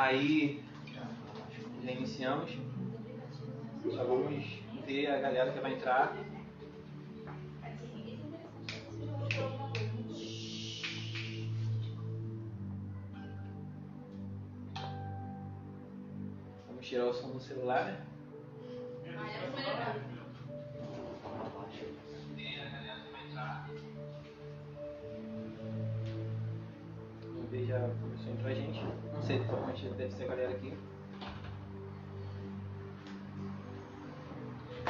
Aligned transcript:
Aí 0.00 0.64
já 1.84 1.92
iniciamos. 1.92 2.50
Só 3.84 4.02
vamos 4.02 4.46
ver 4.86 5.08
a 5.08 5.20
galera 5.20 5.52
que 5.52 5.60
vai 5.60 5.74
entrar. 5.74 6.16
Vamos 16.66 16.86
tirar 16.86 17.04
o 17.04 17.12
som 17.12 17.32
do 17.32 17.40
celular, 17.40 17.84
né? 17.84 18.09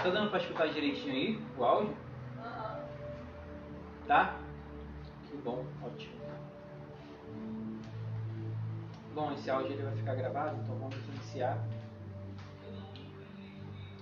Tá 0.02 0.08
dando 0.08 0.30
pra 0.30 0.38
escutar 0.38 0.66
direitinho 0.68 1.12
aí 1.12 1.38
o 1.58 1.62
áudio? 1.62 1.94
Tá? 4.06 4.38
Que 5.28 5.36
bom, 5.36 5.62
ótimo. 5.84 6.14
Bom, 9.14 9.32
esse 9.32 9.50
áudio 9.50 9.72
ele 9.72 9.82
vai 9.82 9.94
ficar 9.94 10.14
gravado, 10.14 10.56
então 10.62 10.74
vamos 10.78 10.96
iniciar. 11.08 11.58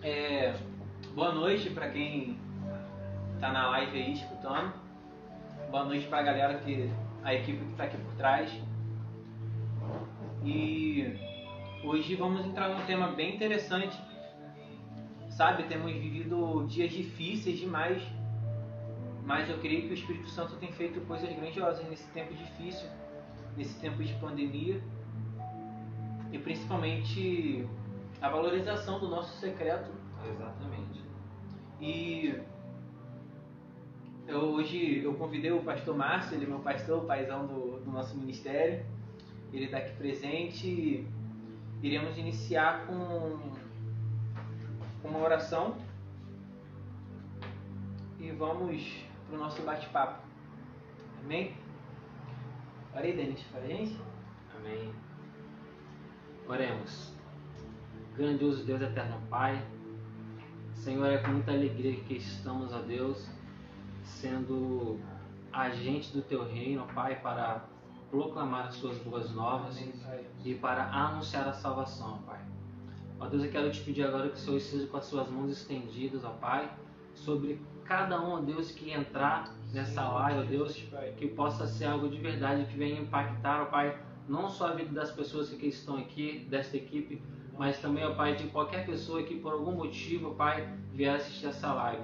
É, 0.00 0.54
boa 1.16 1.32
noite 1.32 1.70
para 1.70 1.90
quem 1.90 2.38
tá 3.40 3.50
na 3.50 3.68
live 3.70 4.00
aí 4.00 4.12
escutando. 4.12 4.72
Boa 5.68 5.84
noite 5.84 6.06
para 6.06 6.18
a 6.18 6.22
galera 6.22 6.58
que 6.58 6.88
a 7.24 7.34
equipe 7.34 7.58
que 7.58 7.72
está 7.72 7.84
aqui 7.84 7.96
por 7.96 8.14
trás. 8.14 8.52
E 10.44 11.18
hoje 11.82 12.14
vamos 12.14 12.46
entrar 12.46 12.68
num 12.68 12.86
tema 12.86 13.08
bem 13.08 13.34
interessante. 13.34 14.07
Sabe, 15.38 15.62
temos 15.68 15.92
vivido 15.92 16.66
dias 16.66 16.90
difíceis 16.90 17.60
demais, 17.60 18.02
mas 19.24 19.48
eu 19.48 19.56
creio 19.58 19.82
que 19.82 19.90
o 19.90 19.94
Espírito 19.94 20.28
Santo 20.30 20.56
tem 20.56 20.72
feito 20.72 21.00
coisas 21.02 21.32
grandiosas 21.32 21.88
nesse 21.88 22.08
tempo 22.08 22.34
difícil, 22.34 22.88
nesse 23.56 23.78
tempo 23.78 24.02
de 24.02 24.12
pandemia 24.14 24.82
e 26.32 26.38
principalmente 26.40 27.64
a 28.20 28.28
valorização 28.28 28.98
do 28.98 29.06
nosso 29.06 29.38
secreto. 29.38 29.92
Exatamente. 30.28 31.04
E 31.80 32.34
eu, 34.26 34.40
hoje 34.40 35.04
eu 35.04 35.14
convidei 35.14 35.52
o 35.52 35.62
pastor 35.62 35.96
Márcio, 35.96 36.34
ele 36.34 36.46
é 36.46 36.48
meu 36.48 36.58
pastor, 36.58 37.04
o 37.04 37.06
paizão 37.06 37.46
do, 37.46 37.78
do 37.78 37.92
nosso 37.92 38.16
ministério. 38.18 38.84
Ele 39.52 39.66
está 39.66 39.78
aqui 39.78 39.94
presente. 39.94 41.06
Iremos 41.80 42.18
iniciar 42.18 42.88
com, 42.88 43.38
com 43.38 43.57
uma 45.08 45.20
oração 45.20 45.76
e 48.18 48.30
vamos 48.30 49.04
para 49.26 49.36
o 49.36 49.38
nosso 49.38 49.62
bate-papo. 49.62 50.22
Amém? 51.24 51.56
Aí, 52.94 53.16
Denis, 53.16 53.42
para 53.50 53.60
a 53.60 53.66
gente. 53.66 53.98
Amém. 54.56 54.92
Oremos. 56.46 57.12
Grandioso 58.16 58.64
Deus 58.64 58.82
eterno 58.82 59.20
Pai, 59.30 59.64
Senhor, 60.74 61.06
é 61.06 61.18
com 61.18 61.30
muita 61.30 61.52
alegria 61.52 61.94
que 62.00 62.14
estamos, 62.14 62.72
a 62.72 62.80
Deus, 62.80 63.28
sendo 64.02 64.98
agentes 65.52 66.10
do 66.10 66.22
Teu 66.22 66.44
reino, 66.44 66.86
Pai, 66.94 67.20
para 67.20 67.64
proclamar 68.10 68.66
as 68.66 68.74
Suas 68.74 68.98
boas 68.98 69.30
novas 69.32 69.76
Amém, 69.76 70.26
e 70.44 70.54
para 70.54 70.84
anunciar 70.84 71.46
a 71.46 71.52
salvação, 71.52 72.18
Pai. 72.22 72.40
Ó 73.20 73.26
Deus, 73.26 73.42
eu 73.42 73.50
quero 73.50 73.70
te 73.70 73.80
pedir 73.80 74.04
agora 74.04 74.28
que 74.28 74.36
o 74.36 74.38
Senhor 74.38 74.56
esteja 74.58 74.86
com 74.86 74.96
as 74.96 75.04
suas 75.04 75.28
mãos 75.28 75.50
estendidas, 75.50 76.24
ó 76.24 76.30
Pai, 76.30 76.70
sobre 77.14 77.60
cada 77.84 78.20
um, 78.20 78.34
ó 78.34 78.40
Deus, 78.40 78.70
que 78.70 78.92
entrar 78.92 79.56
nessa 79.72 80.08
live, 80.08 80.40
ó 80.40 80.42
Deus, 80.44 80.84
que 81.16 81.26
possa 81.26 81.66
ser 81.66 81.86
algo 81.86 82.08
de 82.08 82.18
verdade 82.18 82.64
que 82.66 82.78
venha 82.78 83.00
impactar, 83.00 83.62
ó 83.62 83.64
Pai, 83.66 83.98
não 84.28 84.48
só 84.48 84.68
a 84.68 84.72
vida 84.72 84.92
das 84.92 85.10
pessoas 85.10 85.48
que 85.50 85.66
estão 85.66 85.96
aqui, 85.96 86.46
desta 86.48 86.76
equipe, 86.76 87.20
mas 87.58 87.80
também, 87.80 88.04
ó 88.04 88.14
Pai, 88.14 88.36
de 88.36 88.44
qualquer 88.48 88.86
pessoa 88.86 89.22
que 89.24 89.34
por 89.40 89.52
algum 89.52 89.72
motivo, 89.72 90.30
ó 90.30 90.34
Pai, 90.34 90.72
vier 90.92 91.16
assistir 91.16 91.46
essa 91.46 91.74
live. 91.74 92.02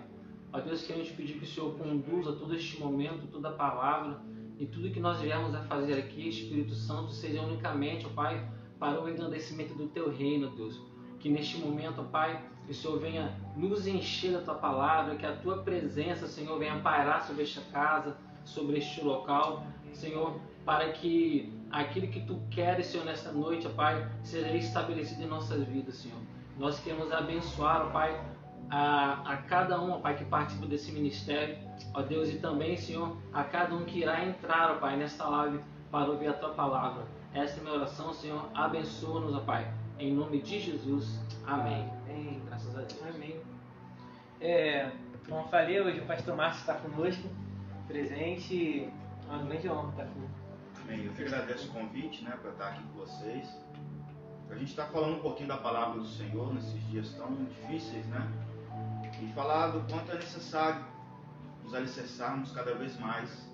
Ó 0.53 0.59
Deus, 0.59 0.85
queremos 0.85 1.09
te 1.09 1.15
pedir 1.15 1.35
que 1.35 1.45
o 1.45 1.47
Senhor 1.47 1.79
conduza 1.79 2.33
todo 2.33 2.57
este 2.57 2.81
momento, 2.81 3.29
toda 3.29 3.51
a 3.51 3.53
palavra 3.53 4.21
e 4.59 4.67
tudo 4.67 4.91
que 4.91 5.01
nós 5.01 5.21
viemos 5.21 5.55
a 5.55 5.63
fazer 5.63 5.95
aqui, 5.95 6.29
Espírito 6.29 6.75
Santo, 6.75 7.13
seja 7.13 7.41
unicamente, 7.41 8.05
ó 8.05 8.09
Pai, 8.09 8.49
para 8.81 9.01
o 9.01 9.09
engrandecimento 9.09 9.75
do 9.75 9.87
Teu 9.87 10.11
reino, 10.11 10.51
Deus. 10.51 10.94
Que 11.25 11.31
neste 11.31 11.57
momento, 11.57 12.03
Pai, 12.13 12.39
o 12.69 12.75
Senhor 12.75 13.01
venha 13.01 13.35
nos 13.57 13.87
encher 13.87 14.33
da 14.33 14.41
Tua 14.43 14.57
palavra, 14.57 15.17
que 15.17 15.25
a 15.25 15.35
Tua 15.35 15.63
presença, 15.63 16.27
Senhor, 16.27 16.59
venha 16.59 16.79
pairar 16.81 17.23
sobre 17.23 17.45
esta 17.45 17.63
casa, 17.73 18.15
sobre 18.45 18.77
este 18.77 19.03
local, 19.03 19.67
Senhor, 19.95 20.39
para 20.67 20.93
que 20.93 21.51
aquilo 21.71 22.09
que 22.09 22.21
Tu 22.27 22.39
queres, 22.51 22.89
Senhor, 22.89 23.07
nesta 23.07 23.33
noite, 23.33 23.67
Pai, 23.71 24.07
seja 24.23 24.55
estabelecido 24.55 25.23
em 25.23 25.27
nossas 25.27 25.67
vidas, 25.67 25.95
Senhor. 25.95 26.19
Nós 26.59 26.79
queremos 26.79 27.11
abençoar, 27.11 27.91
Pai, 27.91 28.23
a, 28.69 29.23
a 29.25 29.37
cada 29.39 29.81
um, 29.81 30.03
Pai, 30.03 30.19
que 30.19 30.27
participa 30.27 30.67
desse 30.67 30.93
ministério, 30.93 31.57
ó 31.95 32.03
Deus, 32.03 32.29
e 32.29 32.39
também, 32.39 32.77
Senhor, 32.77 33.17
a 33.33 33.43
cada 33.43 33.75
um 33.75 33.87
que 33.87 34.01
irá 34.01 34.23
entrar, 34.27 34.79
Pai, 34.79 34.95
nesta 34.99 35.27
live 35.27 35.59
para 35.91 36.11
ouvir 36.11 36.29
a 36.29 36.35
Tua 36.35 36.51
palavra. 36.51 37.07
Esta 37.33 37.61
é 37.61 37.63
minha 37.63 37.77
oração, 37.77 38.13
Senhor. 38.13 38.47
Abençoa-nos, 38.55 39.43
Pai. 39.45 39.84
Em 39.99 40.13
nome 40.13 40.43
de 40.43 40.59
Jesus. 40.59 41.21
Amém. 41.47 41.89
Amém, 42.09 42.43
graças 42.47 42.77
a 42.77 42.81
Deus. 42.81 43.01
Amém. 43.15 43.41
É, 44.41 44.91
como 45.29 45.41
eu 45.41 45.49
falei, 45.49 45.81
hoje 45.81 46.01
o 46.01 46.07
pastor 46.07 46.37
Márcio 46.37 46.61
está 46.61 46.75
conosco, 46.75 47.29
presente. 47.87 48.91
É 49.29 49.33
uma 49.33 49.45
grande 49.45 49.69
honra 49.69 49.91
estar 49.91 50.03
aqui. 50.03 50.21
Bem, 50.87 51.05
eu 51.05 51.13
que 51.13 51.23
agradeço 51.23 51.69
o 51.69 51.73
convite 51.73 52.25
né, 52.25 52.37
para 52.43 52.51
estar 52.51 52.69
aqui 52.71 52.83
com 52.83 52.99
vocês. 52.99 53.57
A 54.51 54.55
gente 54.57 54.71
está 54.71 54.87
falando 54.87 55.19
um 55.19 55.21
pouquinho 55.21 55.49
da 55.49 55.59
palavra 55.59 56.01
do 56.01 56.07
Senhor 56.07 56.53
nesses 56.53 56.85
dias 56.89 57.15
tão 57.15 57.33
difíceis, 57.45 58.05
né? 58.07 58.29
E 59.23 59.33
falar 59.33 59.69
do 59.69 59.81
quanto 59.89 60.11
é 60.11 60.17
necessário 60.17 60.85
nos 61.63 61.73
alicerçarmos 61.73 62.51
cada 62.51 62.75
vez 62.75 62.99
mais 62.99 63.49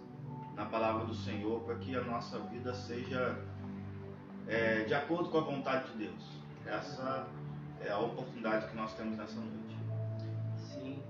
na 0.56 0.64
palavra 0.64 1.04
do 1.04 1.14
Senhor 1.14 1.60
para 1.60 1.76
que 1.76 1.94
a 1.94 2.02
nossa 2.02 2.38
vida 2.38 2.74
seja 2.74 3.38
é, 4.50 4.82
de 4.82 4.92
acordo 4.92 5.30
com 5.30 5.38
a 5.38 5.42
vontade 5.42 5.92
de 5.92 5.98
Deus. 5.98 6.40
Essa 6.66 7.26
é 7.80 7.90
a 7.90 7.98
oportunidade 7.98 8.66
que 8.66 8.76
nós 8.76 8.92
temos 8.94 9.16
nessa 9.16 9.40
noite. 9.40 9.78
Sim. 10.56 11.02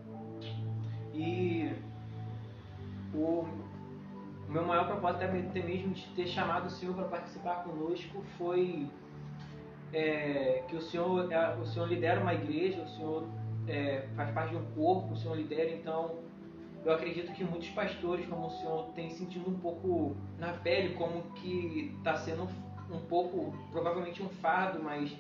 E 1.15 1.73
o, 3.15 3.47
meu 4.49 4.65
maior 4.65 4.87
propósito 4.87 5.25
até 5.25 5.63
mesmo 5.63 5.95
de 5.95 6.07
ter 6.09 6.27
chamado 6.27 6.67
o 6.67 6.71
Senhor 6.71 6.95
para 6.95 7.07
participar 7.07 7.65
conosco 7.65 8.23
foi 8.37 8.87
é, 9.93 10.63
que 10.69 10.77
o 10.77 10.81
Senhor, 10.81 11.33
é, 11.33 11.57
o 11.57 11.65
Senhor 11.65 11.87
lidera 11.87 12.21
uma 12.21 12.35
igreja, 12.35 12.83
o 12.83 12.89
Senhor 12.89 13.27
é, 13.67 14.07
faz 14.15 14.31
parte 14.33 14.51
de 14.51 14.57
um 14.57 14.65
corpo, 14.73 15.15
o 15.15 15.17
Senhor 15.17 15.35
lidera, 15.35 15.71
então 15.71 16.19
eu 16.85 16.93
acredito 16.93 17.33
que 17.33 17.43
muitos 17.43 17.69
pastores, 17.71 18.27
como 18.27 18.47
o 18.47 18.51
Senhor, 18.51 18.91
têm 18.95 19.11
sentido 19.11 19.51
um 19.51 19.59
pouco 19.59 20.17
na 20.39 20.53
pele 20.53 20.95
como 20.95 21.23
que 21.35 21.95
está 21.99 22.17
sendo 22.17 22.49
um 22.91 23.01
pouco, 23.01 23.55
provavelmente 23.71 24.23
um 24.23 24.29
fardo, 24.29 24.83
mas 24.83 25.17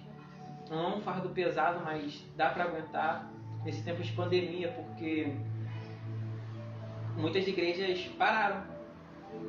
não 0.68 0.98
um 0.98 1.00
fardo 1.00 1.28
pesado, 1.30 1.80
mas 1.84 2.24
dá 2.36 2.50
para 2.50 2.64
aguentar 2.64 3.30
nesse 3.64 3.82
tempo 3.82 4.02
de 4.02 4.12
pandemia, 4.12 4.68
porque 4.72 5.34
muitas 7.16 7.46
igrejas 7.46 8.06
pararam 8.18 8.64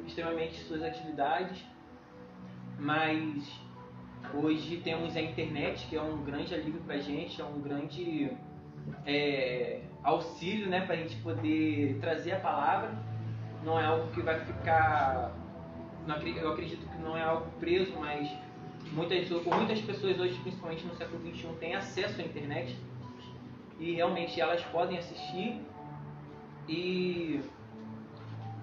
extremamente 0.05 0.59
suas 0.61 0.83
atividades, 0.83 1.63
mas 2.77 3.59
hoje 4.33 4.77
temos 4.77 5.15
a 5.15 5.21
internet, 5.21 5.87
que 5.87 5.95
é 5.95 6.01
um 6.01 6.23
grande 6.23 6.53
alívio 6.53 6.81
para 6.81 6.95
a 6.95 6.99
gente, 6.99 7.41
é 7.41 7.45
um 7.45 7.61
grande 7.61 8.31
é, 9.05 9.81
auxílio 10.03 10.69
né, 10.69 10.81
para 10.81 10.95
a 10.95 10.97
gente 10.97 11.15
poder 11.17 11.97
trazer 11.99 12.33
a 12.33 12.39
palavra. 12.39 12.91
Não 13.63 13.79
é 13.79 13.85
algo 13.85 14.11
que 14.11 14.21
vai 14.21 14.39
ficar. 14.39 15.31
Eu 16.07 16.51
acredito 16.51 16.87
que 16.87 16.97
não 16.97 17.15
é 17.15 17.21
algo 17.21 17.49
preso, 17.59 17.93
mas 17.99 18.29
muitas, 18.91 19.29
muitas 19.29 19.81
pessoas 19.81 20.19
hoje, 20.19 20.39
principalmente 20.41 20.85
no 20.85 20.95
século 20.95 21.21
XXI, 21.21 21.47
têm 21.59 21.75
acesso 21.75 22.21
à 22.21 22.23
internet 22.23 22.75
e 23.79 23.93
realmente 23.93 24.39
elas 24.41 24.63
podem 24.65 24.97
assistir. 24.97 25.61
E 26.67 27.41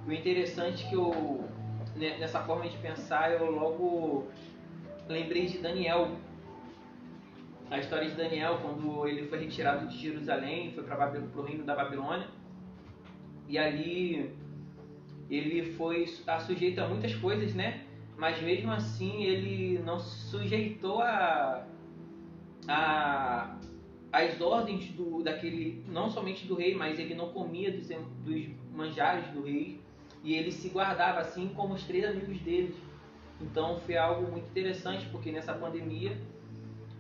o 0.07 0.13
interessante 0.13 0.85
é 0.85 0.89
que 0.89 0.95
eu, 0.95 1.45
né, 1.97 2.19
nessa 2.19 2.41
forma 2.41 2.69
de 2.69 2.77
pensar, 2.79 3.33
eu 3.33 3.51
logo 3.51 4.27
lembrei 5.09 5.47
de 5.47 5.59
Daniel. 5.59 6.17
A 7.71 7.79
história 7.79 8.09
de 8.09 8.15
Daniel, 8.15 8.59
quando 8.63 9.07
ele 9.07 9.29
foi 9.29 9.41
retirado 9.41 9.87
de 9.87 9.99
Jerusalém, 9.99 10.73
foi 10.73 10.85
para 10.85 11.21
o 11.37 11.43
reino 11.43 11.65
da 11.65 11.75
Babilônia. 11.75 12.27
E 13.47 13.59
ali 13.59 14.35
ele 15.31 15.73
foi 15.73 16.07
a 16.27 16.39
sujeito 16.41 16.81
a 16.81 16.89
muitas 16.89 17.15
coisas, 17.15 17.55
né? 17.55 17.85
mas 18.19 18.43
mesmo 18.43 18.73
assim 18.73 19.23
ele 19.23 19.79
não 19.79 19.99
se 20.01 20.29
sujeitou 20.29 21.01
a, 21.01 21.65
a 22.67 23.57
as 24.11 24.41
ordens 24.41 24.91
do 24.93 25.23
daquele 25.23 25.85
não 25.87 26.11
somente 26.11 26.47
do 26.47 26.57
rei, 26.57 26.75
mas 26.75 26.99
ele 26.99 27.15
não 27.15 27.29
comia 27.29 27.71
dos, 27.71 27.87
dos 28.25 28.49
manjares 28.73 29.29
do 29.29 29.43
rei 29.43 29.81
e 30.25 30.35
ele 30.35 30.51
se 30.51 30.69
guardava 30.69 31.21
assim 31.21 31.49
como 31.55 31.75
os 31.75 31.85
três 31.85 32.05
amigos 32.05 32.41
dele. 32.41 32.75
Então 33.41 33.79
foi 33.81 33.97
algo 33.97 34.29
muito 34.33 34.49
interessante 34.49 35.07
porque 35.13 35.31
nessa 35.31 35.55
pandemia 35.55 36.19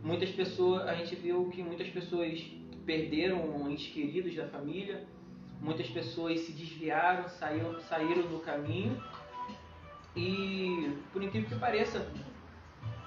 muitas 0.04 0.30
pessoas 0.30 0.86
a 0.86 0.94
gente 0.94 1.16
viu 1.16 1.48
que 1.48 1.62
muitas 1.62 1.88
pessoas 1.88 2.40
perderam 2.86 3.68
entes 3.68 3.92
queridos 3.92 4.36
da 4.36 4.46
família, 4.46 5.04
muitas 5.60 5.88
pessoas 5.88 6.40
se 6.40 6.52
desviaram, 6.52 7.28
saíram, 7.28 7.80
saíram 7.80 8.22
do 8.22 8.38
caminho. 8.40 9.02
E 10.16 10.96
por 11.12 11.22
incrível 11.22 11.48
que 11.48 11.56
pareça 11.56 12.10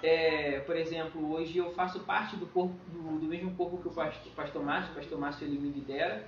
é, 0.04 0.60
por 0.62 0.76
exemplo, 0.76 1.32
hoje 1.32 1.60
eu 1.60 1.72
faço 1.74 2.00
parte 2.02 2.36
do 2.36 2.48
corpo 2.48 2.76
do, 2.92 3.20
do 3.20 3.26
mesmo 3.28 3.52
corpo 3.56 3.78
que 3.78 3.88
o 3.88 3.92
pastor, 3.92 4.32
pastor 4.34 4.64
Márcio, 4.64 4.92
o 4.92 4.96
pastor 4.96 5.20
Márcio 5.20 5.46
ele 5.46 5.60
me 5.60 5.70
lidera, 5.70 6.28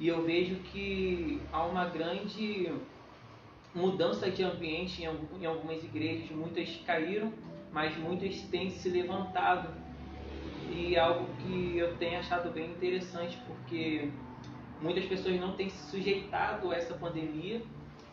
e 0.00 0.08
eu 0.08 0.24
vejo 0.24 0.56
que 0.56 1.40
há 1.52 1.64
uma 1.64 1.84
grande 1.86 2.72
mudança 3.74 4.30
de 4.30 4.42
ambiente 4.42 5.02
em, 5.02 5.42
em 5.42 5.46
algumas 5.46 5.84
igrejas, 5.84 6.30
muitas 6.30 6.76
caíram, 6.86 7.32
mas 7.72 7.96
muitas 7.98 8.40
têm 8.42 8.70
se 8.70 8.88
levantado. 8.88 9.68
E 10.70 10.96
é 10.96 10.98
algo 10.98 11.26
que 11.36 11.76
eu 11.78 11.94
tenho 11.96 12.18
achado 12.18 12.50
bem 12.50 12.70
interessante, 12.70 13.38
porque 13.46 14.10
muitas 14.80 15.04
pessoas 15.06 15.38
não 15.40 15.56
têm 15.56 15.68
se 15.68 15.90
sujeitado 15.90 16.70
a 16.70 16.76
essa 16.76 16.94
pandemia 16.94 17.62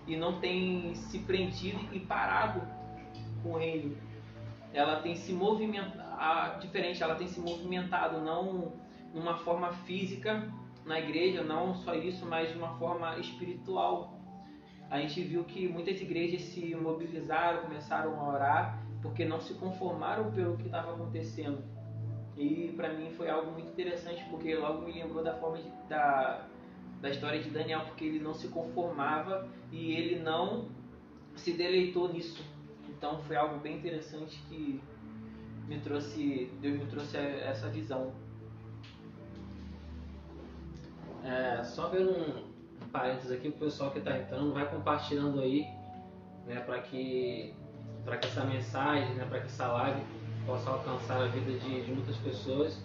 e 0.07 0.15
não 0.15 0.39
têm 0.39 0.95
se 0.95 1.19
prendido 1.19 1.80
e 1.94 2.00
parado 2.00 2.62
com 3.42 3.60
ele 3.60 3.98
ela 4.74 5.00
tem 5.01 5.15
se 5.15 5.31
movimentado, 5.31 6.60
diferente, 6.60 7.01
ela 7.04 7.15
tem 7.15 7.27
se 7.27 7.39
movimentado 7.39 8.19
não 8.21 8.74
numa 9.13 9.38
forma 9.38 9.71
física 9.71 10.51
na 10.83 11.00
igreja, 11.00 11.44
não 11.44 11.75
só 11.75 11.94
isso, 11.94 12.25
mas 12.25 12.51
de 12.51 12.57
uma 12.57 12.75
forma 12.80 13.18
espiritual. 13.19 14.19
A 14.89 15.00
gente 15.00 15.21
viu 15.21 15.44
que 15.44 15.68
muitas 15.68 16.01
igrejas 16.01 16.42
se 16.42 16.75
mobilizaram, 16.75 17.62
começaram 17.62 18.19
a 18.19 18.33
orar, 18.33 18.83
porque 19.01 19.24
não 19.24 19.39
se 19.39 19.54
conformaram 19.54 20.31
pelo 20.31 20.57
que 20.57 20.65
estava 20.65 20.94
acontecendo. 20.94 21.63
E 22.36 22.74
para 22.75 22.92
mim 22.94 23.12
foi 23.12 23.30
algo 23.30 23.51
muito 23.51 23.69
interessante, 23.69 24.25
porque 24.30 24.56
logo 24.56 24.81
me 24.81 24.92
lembrou 24.92 25.24
da 25.24 25.36
forma 25.36 25.60
de, 25.60 25.69
da, 25.88 26.48
da 27.04 27.10
história 27.10 27.44
de 27.44 27.50
Daniel, 27.50 27.82
porque 27.82 28.06
ele 28.06 28.20
não 28.20 28.34
se 28.34 28.48
conformava 28.48 29.46
e 29.74 29.92
ele 29.92 30.24
não 30.24 30.70
se 31.36 31.52
deleitou 31.52 32.14
nisso. 32.14 32.42
Então 32.88 33.22
foi 33.24 33.36
algo 33.36 33.60
bem 33.60 33.76
interessante 33.76 34.42
que 34.48 34.82
me 35.68 35.82
trouxe, 35.82 36.50
Deus 36.62 36.80
me 36.80 36.86
trouxe 36.86 37.18
essa 37.18 37.68
visão. 37.68 38.14
É, 41.26 41.62
só 41.66 41.92
um, 41.92 42.46
um 42.82 42.88
parênteses 42.90 43.34
aqui, 43.34 43.50
o 43.50 43.52
pessoal 43.52 43.92
que 43.92 44.00
está 44.00 44.18
entrando 44.18 44.54
vai 44.54 44.70
compartilhando 44.70 45.42
aí, 45.42 45.68
né, 46.46 46.62
para 46.62 46.80
que, 46.84 47.54
para 48.06 48.16
que 48.16 48.28
essa 48.28 48.46
mensagem, 48.46 49.14
né, 49.16 49.26
para 49.26 49.42
que 49.42 49.48
essa 49.48 49.68
live 49.68 50.02
possa 50.46 50.70
alcançar 50.70 51.22
a 51.22 51.26
vida 51.26 51.60
de, 51.60 51.84
de 51.84 51.92
muitas 51.92 52.16
pessoas, 52.16 52.82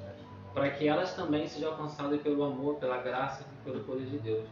para 0.52 0.70
que 0.70 0.88
elas 0.88 1.14
também 1.14 1.46
sejam 1.46 1.70
alcançadas 1.70 2.20
pelo 2.20 2.42
amor, 2.42 2.80
pela 2.80 2.98
graça, 2.98 3.46
pelo 3.70 3.84
poder 3.84 4.06
de 4.06 4.18
Deus. 4.18 4.46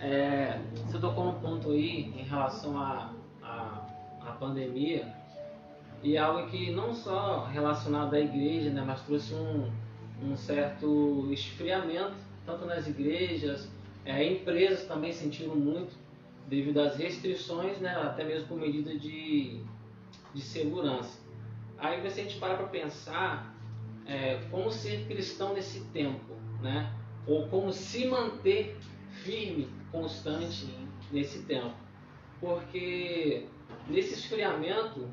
É, 0.00 0.60
você 0.86 0.98
tocou 0.98 1.24
num 1.26 1.40
ponto 1.40 1.70
aí 1.70 2.12
em 2.18 2.24
relação 2.24 2.78
a 2.78 3.12
a 4.26 4.32
pandemia 4.32 5.12
e 6.02 6.16
algo 6.16 6.48
que 6.48 6.72
não 6.72 6.92
só 6.92 7.44
relacionado 7.44 8.14
à 8.14 8.20
igreja, 8.20 8.70
né, 8.70 8.82
mas 8.84 9.02
trouxe 9.02 9.34
um, 9.34 9.70
um 10.22 10.36
certo 10.36 11.28
esfriamento 11.32 12.14
tanto 12.44 12.66
nas 12.66 12.88
igrejas, 12.88 13.70
é, 14.04 14.24
empresas 14.24 14.84
também 14.86 15.12
sentiram 15.12 15.54
muito 15.54 15.94
devido 16.48 16.80
às 16.80 16.96
restrições, 16.96 17.78
né, 17.78 17.94
até 17.94 18.24
mesmo 18.24 18.48
por 18.48 18.58
medida 18.58 18.98
de, 18.98 19.60
de 20.34 20.40
segurança. 20.40 21.20
Aí 21.78 22.00
você 22.00 22.20
a 22.20 22.24
gente 22.24 22.38
para 22.38 22.56
para 22.56 22.66
pensar 22.66 23.54
é, 24.06 24.40
como 24.50 24.70
ser 24.70 25.06
cristão 25.06 25.54
nesse 25.54 25.84
tempo, 25.86 26.34
né? 26.60 26.92
Ou 27.26 27.48
como 27.48 27.72
se 27.72 28.06
manter 28.06 28.76
firme, 29.22 29.68
constante 29.90 30.66
nesse 31.10 31.42
tempo. 31.42 31.74
Porque 32.40 33.46
Nesse 33.88 34.14
esfriamento, 34.14 35.08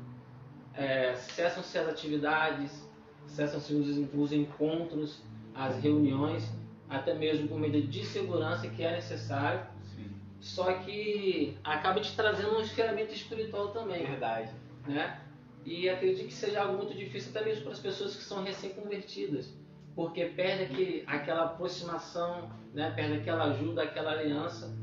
é, 0.74 1.14
cessam-se 1.14 1.76
as 1.76 1.88
atividades, 1.88 2.88
cessam-se 3.26 3.74
os, 3.74 4.14
os 4.14 4.32
encontros, 4.32 5.22
as 5.54 5.76
reuniões, 5.82 6.48
até 6.88 7.14
mesmo 7.14 7.48
por 7.48 7.58
medida 7.58 7.86
de 7.86 8.04
segurança 8.04 8.68
que 8.68 8.82
é 8.82 8.92
necessário. 8.92 9.66
Sim. 9.94 10.10
Só 10.40 10.72
que 10.72 11.56
acaba 11.64 12.00
te 12.00 12.14
trazendo 12.14 12.56
um 12.56 12.60
esfriamento 12.60 13.12
espiritual 13.12 13.68
também. 13.68 14.06
Verdade. 14.06 14.50
Né? 14.86 15.20
E 15.64 15.88
acredito 15.88 16.26
que 16.26 16.32
seja 16.32 16.62
algo 16.62 16.78
muito 16.78 16.94
difícil 16.94 17.30
até 17.30 17.44
mesmo 17.44 17.64
para 17.64 17.72
as 17.72 17.80
pessoas 17.80 18.16
que 18.16 18.22
são 18.22 18.42
recém-convertidas, 18.42 19.52
porque 19.94 20.24
perde 20.26 20.64
aquele, 20.64 21.04
aquela 21.06 21.44
aproximação, 21.44 22.50
né? 22.72 22.92
perde 22.94 23.18
aquela 23.18 23.44
ajuda, 23.44 23.82
aquela 23.82 24.12
aliança. 24.12 24.74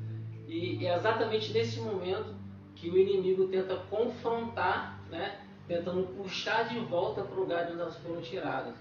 E 0.48 0.86
é 0.86 0.96
exatamente 0.96 1.52
nesse 1.52 1.80
momento 1.80 2.36
que 2.76 2.90
o 2.90 2.98
inimigo 2.98 3.48
tenta 3.48 3.76
confrontar, 3.90 5.02
né? 5.10 5.40
tentando 5.68 6.08
puxar 6.16 6.70
de 6.70 6.80
volta 6.80 7.22
para 7.22 7.36
o 7.36 7.40
lugar 7.42 7.66
de 7.66 7.74
onde 7.74 7.82
elas 7.82 7.98
foram 7.98 8.22
tiradas. 8.22 8.76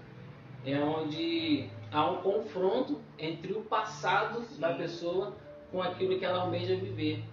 É 0.65 0.79
onde 0.79 1.69
há 1.91 2.09
um 2.09 2.17
confronto 2.17 2.99
entre 3.17 3.53
o 3.53 3.61
passado 3.61 4.41
Sim. 4.41 4.59
da 4.59 4.73
pessoa 4.73 5.35
com 5.71 5.81
aquilo 5.81 6.17
que 6.17 6.25
ela 6.25 6.41
almeja 6.41 6.75
viver. 6.75 7.23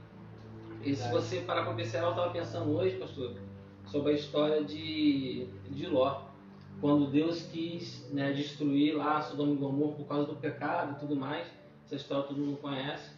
E 0.82 0.94
se 0.94 1.08
você 1.10 1.40
parar 1.40 1.62
para 1.62 1.72
observar, 1.72 2.08
eu 2.08 2.10
estava 2.10 2.30
pensando 2.30 2.76
hoje, 2.76 2.96
pastor, 2.96 3.34
sobre 3.86 4.12
a 4.12 4.14
história 4.14 4.62
de, 4.62 5.46
de 5.70 5.86
Ló. 5.86 6.22
Quando 6.80 7.10
Deus 7.10 7.42
quis 7.42 8.10
né, 8.12 8.32
destruir 8.32 8.96
lá 8.96 9.20
Sodoma 9.20 9.52
e 9.52 9.56
Gomorra 9.56 9.92
por 9.92 10.06
causa 10.06 10.26
do 10.26 10.36
pecado 10.36 10.92
e 10.92 11.00
tudo 11.00 11.16
mais. 11.16 11.46
Essa 11.86 11.96
história 11.96 12.24
todo 12.24 12.38
mundo 12.38 12.58
conhece. 12.58 13.14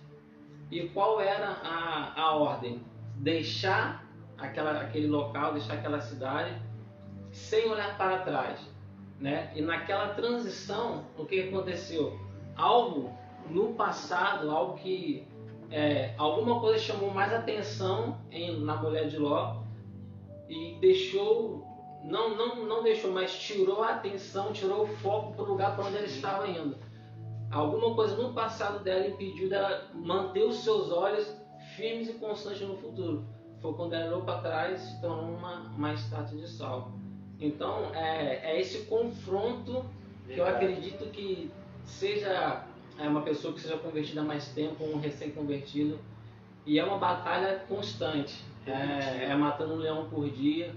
E 0.70 0.88
qual 0.88 1.20
era 1.20 1.48
a, 1.48 2.20
a 2.20 2.36
ordem? 2.36 2.82
deixar 3.16 4.04
aquela, 4.36 4.80
aquele 4.80 5.06
local, 5.06 5.52
deixar 5.52 5.74
aquela 5.74 6.00
cidade 6.00 6.54
sem 7.32 7.68
olhar 7.68 7.96
para 7.96 8.18
trás. 8.18 8.60
Né? 9.18 9.50
E 9.54 9.62
naquela 9.62 10.08
transição, 10.14 11.04
o 11.16 11.24
que 11.24 11.48
aconteceu? 11.48 12.18
Algo 12.54 13.10
no 13.48 13.74
passado, 13.74 14.50
algo 14.50 14.74
que 14.74 15.26
é, 15.70 16.14
alguma 16.18 16.60
coisa 16.60 16.78
chamou 16.78 17.10
mais 17.10 17.32
atenção 17.32 18.18
em, 18.30 18.60
na 18.60 18.76
mulher 18.76 19.08
de 19.08 19.16
Ló 19.16 19.62
e 20.48 20.76
deixou, 20.80 21.65
não, 22.06 22.36
não, 22.36 22.64
não 22.66 22.82
deixou, 22.82 23.10
mas 23.10 23.36
tirou 23.36 23.82
a 23.82 23.90
atenção, 23.90 24.52
tirou 24.52 24.84
o 24.84 24.86
foco 24.86 25.32
para 25.34 25.44
o 25.44 25.48
lugar 25.48 25.74
para 25.74 25.86
onde 25.86 25.96
ela 25.96 26.06
estava 26.06 26.48
indo. 26.48 26.76
Alguma 27.50 27.94
coisa 27.94 28.16
no 28.16 28.32
passado 28.32 28.82
dela 28.82 29.06
impediu 29.06 29.48
dela 29.48 29.90
manter 29.94 30.44
os 30.44 30.62
seus 30.62 30.90
olhos 30.90 31.34
firmes 31.76 32.08
e 32.08 32.14
constantes 32.14 32.62
no 32.62 32.76
futuro. 32.76 33.24
Foi 33.60 33.72
quando 33.74 33.94
ela 33.94 34.06
olhou 34.06 34.22
para 34.22 34.40
trás 34.40 34.82
e 34.82 34.86
se 34.86 35.00
tornou 35.00 35.36
uma, 35.36 35.62
uma 35.76 35.92
estátua 35.92 36.38
de 36.38 36.48
sal. 36.48 36.92
Então, 37.40 37.94
é, 37.94 38.52
é 38.52 38.60
esse 38.60 38.86
confronto 38.86 39.84
que 40.26 40.38
eu 40.38 40.46
acredito 40.46 41.10
que 41.10 41.50
seja 41.84 42.64
é 42.98 43.08
uma 43.08 43.22
pessoa 43.22 43.52
que 43.52 43.60
seja 43.60 43.76
convertida 43.76 44.22
há 44.22 44.24
mais 44.24 44.48
tempo, 44.48 44.84
um 44.84 44.98
recém-convertido, 44.98 45.98
e 46.64 46.78
é 46.78 46.84
uma 46.84 46.98
batalha 46.98 47.62
constante. 47.68 48.42
É, 48.66 49.26
é, 49.26 49.36
matando 49.36 49.74
um 49.74 49.76
leão 49.76 50.08
por 50.08 50.28
dia, 50.28 50.74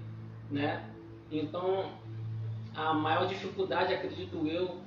né? 0.51 0.85
Então, 1.31 1.91
a 2.75 2.93
maior 2.93 3.27
dificuldade, 3.27 3.93
acredito 3.93 4.47
eu, 4.47 4.79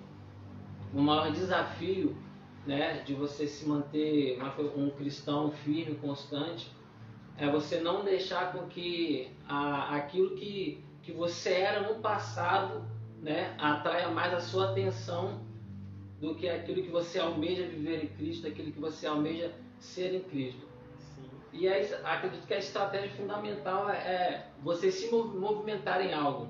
o 0.92 1.00
maior 1.00 1.30
desafio 1.30 2.16
né, 2.66 3.02
de 3.04 3.14
você 3.14 3.46
se 3.46 3.66
manter 3.68 4.38
um 4.76 4.90
cristão 4.90 5.50
firme, 5.50 5.96
constante, 5.96 6.70
é 7.36 7.50
você 7.50 7.80
não 7.80 8.04
deixar 8.04 8.52
com 8.52 8.66
que 8.66 9.30
a, 9.48 9.96
aquilo 9.96 10.34
que, 10.36 10.84
que 11.02 11.12
você 11.12 11.52
era 11.52 11.92
no 11.92 12.00
passado 12.00 12.84
né, 13.20 13.54
atraia 13.58 14.08
mais 14.08 14.34
a 14.34 14.40
sua 14.40 14.70
atenção 14.70 15.40
do 16.20 16.34
que 16.34 16.48
aquilo 16.48 16.82
que 16.82 16.90
você 16.90 17.18
almeja 17.18 17.66
viver 17.66 18.04
em 18.04 18.08
Cristo, 18.08 18.46
aquilo 18.46 18.70
que 18.70 18.78
você 18.78 19.06
almeja 19.06 19.52
ser 19.78 20.14
em 20.14 20.20
Cristo. 20.20 20.71
E 21.52 21.68
aí, 21.68 21.92
acredito 22.02 22.46
que 22.46 22.54
a 22.54 22.58
estratégia 22.58 23.10
fundamental 23.10 23.90
é, 23.90 23.96
é 23.96 24.46
você 24.62 24.90
se 24.90 25.10
movimentar 25.10 26.00
em 26.00 26.14
algo, 26.14 26.48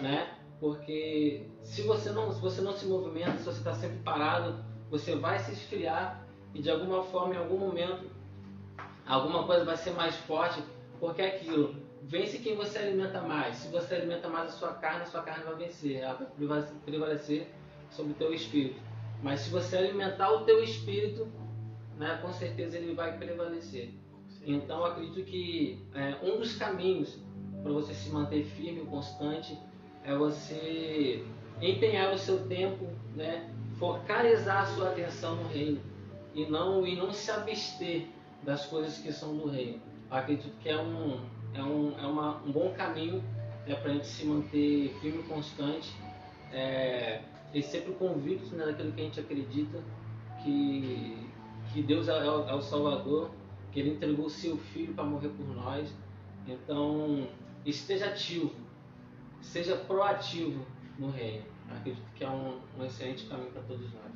né? 0.00 0.36
Porque 0.58 1.46
se 1.62 1.82
você 1.82 2.10
não, 2.10 2.32
se 2.32 2.40
você 2.40 2.60
não 2.60 2.72
se 2.72 2.86
movimenta, 2.86 3.38
se 3.38 3.44
você 3.44 3.58
está 3.58 3.74
sempre 3.74 3.98
parado, 3.98 4.64
você 4.90 5.14
vai 5.14 5.38
se 5.38 5.52
esfriar 5.52 6.26
e 6.54 6.60
de 6.60 6.70
alguma 6.70 7.02
forma, 7.04 7.34
em 7.34 7.38
algum 7.38 7.58
momento, 7.58 8.10
alguma 9.06 9.44
coisa 9.46 9.64
vai 9.64 9.76
ser 9.76 9.92
mais 9.92 10.14
forte 10.16 10.62
Porque 11.00 11.22
é 11.22 11.36
aquilo, 11.36 11.74
vence 12.02 12.38
quem 12.38 12.54
você 12.54 12.78
alimenta 12.78 13.20
mais. 13.20 13.56
Se 13.56 13.68
você 13.68 13.94
alimenta 13.94 14.28
mais 14.28 14.50
a 14.50 14.52
sua 14.52 14.72
carne, 14.74 15.02
a 15.02 15.06
sua 15.06 15.22
carne 15.22 15.44
vai 15.44 15.54
vencer, 15.56 15.96
ela 15.96 16.30
vai 16.38 16.62
prevalecer 16.84 17.52
sobre 17.90 18.12
o 18.12 18.14
teu 18.14 18.32
espírito. 18.32 18.80
Mas 19.22 19.40
se 19.40 19.50
você 19.50 19.76
alimentar 19.76 20.30
o 20.30 20.44
teu 20.44 20.62
espírito, 20.62 21.28
né, 21.96 22.18
com 22.22 22.32
certeza 22.32 22.76
ele 22.76 22.94
vai 22.94 23.16
prevalecer. 23.18 23.94
Então 24.44 24.84
acredito 24.84 25.22
que 25.24 25.78
é, 25.94 26.16
um 26.22 26.38
dos 26.38 26.56
caminhos 26.56 27.18
para 27.62 27.72
você 27.72 27.94
se 27.94 28.10
manter 28.10 28.44
firme 28.44 28.82
e 28.82 28.86
constante 28.86 29.56
é 30.04 30.16
você 30.16 31.24
empenhar 31.60 32.12
o 32.12 32.18
seu 32.18 32.46
tempo, 32.48 32.88
né, 33.14 33.48
focalizar 33.78 34.62
a 34.62 34.66
sua 34.66 34.88
atenção 34.88 35.36
no 35.36 35.48
reino 35.48 35.80
e 36.34 36.44
não 36.46 36.84
e 36.86 36.96
não 36.96 37.12
se 37.12 37.30
abster 37.30 38.06
das 38.42 38.66
coisas 38.66 38.98
que 38.98 39.12
são 39.12 39.36
do 39.36 39.48
reino. 39.48 39.80
Acredito 40.10 40.52
que 40.58 40.68
é 40.68 40.80
um 40.80 41.20
é 41.54 41.62
um, 41.62 41.98
é 41.98 42.06
uma, 42.06 42.42
um 42.42 42.50
bom 42.50 42.72
caminho 42.72 43.22
né, 43.66 43.74
para 43.76 43.90
a 43.90 43.94
gente 43.94 44.06
se 44.06 44.24
manter 44.24 44.92
firme 45.00 45.20
e 45.20 45.22
constante 45.24 45.92
é, 46.50 47.20
e 47.54 47.62
sempre 47.62 47.92
convicto 47.92 48.56
né, 48.56 48.64
daquilo 48.66 48.90
que 48.92 49.00
a 49.00 49.04
gente 49.04 49.20
acredita 49.20 49.78
que 50.42 51.30
que 51.72 51.82
Deus 51.82 52.06
é, 52.08 52.12
é 52.12 52.54
o 52.54 52.60
Salvador, 52.60 53.30
que 53.72 53.80
Ele 53.80 53.90
entregou 53.90 54.26
o 54.26 54.30
seu 54.30 54.56
Filho 54.56 54.94
para 54.94 55.04
morrer 55.04 55.30
por 55.30 55.46
nós. 55.46 55.92
Então 56.46 57.28
esteja 57.64 58.06
ativo, 58.06 58.52
seja 59.40 59.76
proativo 59.76 60.64
no 60.98 61.10
reino. 61.10 61.44
Acredito 61.70 62.02
que 62.14 62.24
é 62.24 62.28
um, 62.28 62.60
um 62.78 62.84
excelente 62.84 63.26
caminho 63.26 63.50
para 63.50 63.62
todos 63.62 63.92
nós. 63.94 64.12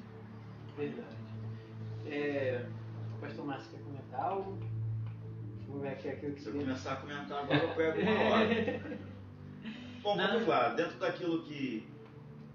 Verdade. 0.76 1.16
É, 2.06 2.66
o 3.16 3.20
pastor 3.20 3.46
Márcio 3.46 3.70
quer 3.70 3.82
comentar 3.82 4.20
algo? 4.20 4.58
Vamos 5.66 5.82
ver 5.82 5.88
aqui 5.88 6.08
aquilo 6.08 6.34
que 6.34 6.40
Se 6.42 6.48
eu 6.48 6.52
começar 6.52 6.92
a 6.92 6.96
comentar 6.96 7.42
agora, 7.42 7.64
eu 7.64 7.74
pego 7.74 8.00
uma 8.02 8.20
hora. 8.20 8.98
Bom, 10.02 10.16
Não. 10.16 10.28
vamos 10.28 10.46
lá. 10.46 10.68
Dentro 10.74 10.98
daquilo 10.98 11.42
que, 11.42 11.88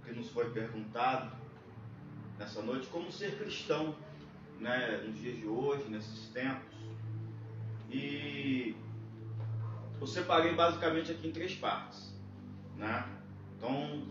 que 0.06 0.14
nos 0.14 0.30
foi 0.30 0.50
perguntado 0.52 1.36
nessa 2.40 2.62
noite, 2.62 2.88
como 2.88 3.12
ser 3.12 3.38
cristão 3.38 3.96
né, 4.60 5.04
nos 5.06 5.20
dias 5.20 5.38
de 5.38 5.48
hoje, 5.48 5.90
nesses 5.90 6.30
tempos. 6.30 6.81
E 7.92 8.76
eu 10.00 10.08
separei 10.08 10.56
basicamente 10.56 11.12
aqui 11.12 11.28
em 11.28 11.32
três 11.32 11.54
partes. 11.56 12.16
Né? 12.78 13.06
Então, 13.58 14.08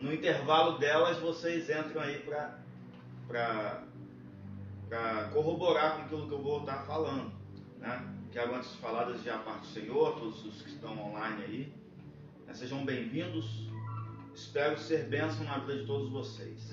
no 0.00 0.12
intervalo 0.12 0.78
delas, 0.78 1.18
vocês 1.18 1.70
entram 1.70 2.02
aí 2.02 2.18
para 3.26 3.82
corroborar 5.32 5.96
com 5.96 6.02
aquilo 6.02 6.28
que 6.28 6.34
eu 6.34 6.42
vou 6.42 6.60
estar 6.60 6.84
falando. 6.84 7.32
Né? 7.78 8.08
Quero 8.30 8.54
antes 8.54 8.72
de 8.72 8.78
falar 8.78 9.04
desde 9.04 9.30
a 9.30 9.38
parte 9.38 9.60
do 9.60 9.66
Senhor, 9.66 10.14
todos 10.14 10.44
os 10.44 10.62
que 10.62 10.68
estão 10.68 10.98
online 11.02 11.42
aí. 11.42 11.72
Né? 12.46 12.54
Sejam 12.54 12.84
bem-vindos. 12.84 13.70
Espero 14.34 14.78
ser 14.78 15.08
bênção 15.08 15.44
na 15.44 15.58
vida 15.58 15.78
de 15.78 15.86
todos 15.86 16.10
vocês. 16.10 16.70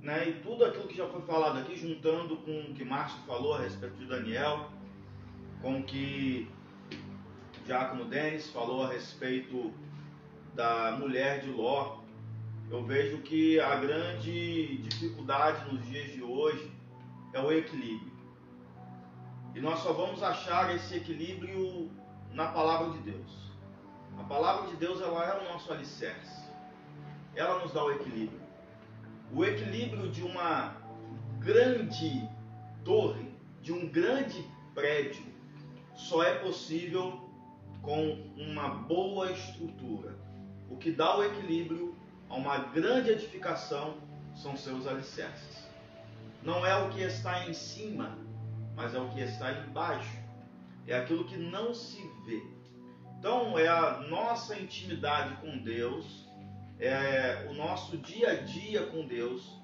Né? 0.00 0.28
E 0.28 0.32
tudo 0.42 0.64
aquilo 0.64 0.86
que 0.86 0.96
já 0.96 1.08
foi 1.08 1.22
falado 1.22 1.60
aqui, 1.60 1.76
juntando 1.76 2.36
com 2.38 2.60
o 2.60 2.74
que 2.74 2.84
Márcio 2.84 3.18
falou 3.26 3.54
a 3.54 3.60
respeito 3.60 3.96
de 3.96 4.06
Daniel, 4.06 4.70
com 5.64 5.82
que 5.82 6.46
Diácono 7.64 8.04
Denis 8.04 8.50
falou 8.50 8.82
a 8.82 8.88
respeito 8.88 9.72
da 10.54 10.92
mulher 11.00 11.40
de 11.40 11.50
Ló, 11.50 12.00
eu 12.70 12.84
vejo 12.84 13.22
que 13.22 13.58
a 13.58 13.76
grande 13.76 14.76
dificuldade 14.76 15.72
nos 15.72 15.82
dias 15.86 16.12
de 16.12 16.22
hoje 16.22 16.70
é 17.32 17.40
o 17.40 17.50
equilíbrio. 17.50 18.12
E 19.54 19.60
nós 19.60 19.78
só 19.78 19.94
vamos 19.94 20.22
achar 20.22 20.74
esse 20.74 20.96
equilíbrio 20.96 21.90
na 22.34 22.48
palavra 22.48 22.90
de 22.90 22.98
Deus. 22.98 23.50
A 24.18 24.24
palavra 24.24 24.68
de 24.68 24.76
Deus 24.76 25.00
ela 25.00 25.24
é 25.24 25.40
o 25.40 25.50
nosso 25.50 25.72
alicerce. 25.72 26.44
Ela 27.34 27.60
nos 27.60 27.72
dá 27.72 27.82
o 27.82 27.90
equilíbrio. 27.90 28.40
O 29.32 29.42
equilíbrio 29.42 30.10
de 30.10 30.22
uma 30.22 30.76
grande 31.38 32.28
torre, 32.84 33.32
de 33.62 33.72
um 33.72 33.88
grande 33.88 34.46
prédio, 34.74 35.33
só 35.94 36.22
é 36.22 36.34
possível 36.38 37.30
com 37.82 38.32
uma 38.36 38.68
boa 38.68 39.30
estrutura. 39.30 40.16
O 40.68 40.76
que 40.76 40.90
dá 40.90 41.16
o 41.16 41.24
equilíbrio 41.24 41.96
a 42.28 42.34
uma 42.34 42.58
grande 42.58 43.10
edificação 43.10 43.98
são 44.34 44.56
seus 44.56 44.86
alicerces. 44.86 45.68
Não 46.42 46.66
é 46.66 46.76
o 46.76 46.90
que 46.90 47.00
está 47.00 47.48
em 47.48 47.54
cima, 47.54 48.18
mas 48.74 48.94
é 48.94 48.98
o 48.98 49.08
que 49.10 49.20
está 49.20 49.52
embaixo. 49.52 50.18
É 50.86 50.96
aquilo 50.96 51.24
que 51.24 51.36
não 51.36 51.72
se 51.72 52.02
vê. 52.26 52.42
Então, 53.18 53.58
é 53.58 53.68
a 53.68 54.00
nossa 54.10 54.58
intimidade 54.58 55.36
com 55.36 55.56
Deus, 55.58 56.28
é 56.78 57.46
o 57.50 57.54
nosso 57.54 57.96
dia 57.96 58.32
a 58.32 58.34
dia 58.34 58.86
com 58.86 59.06
Deus, 59.06 59.58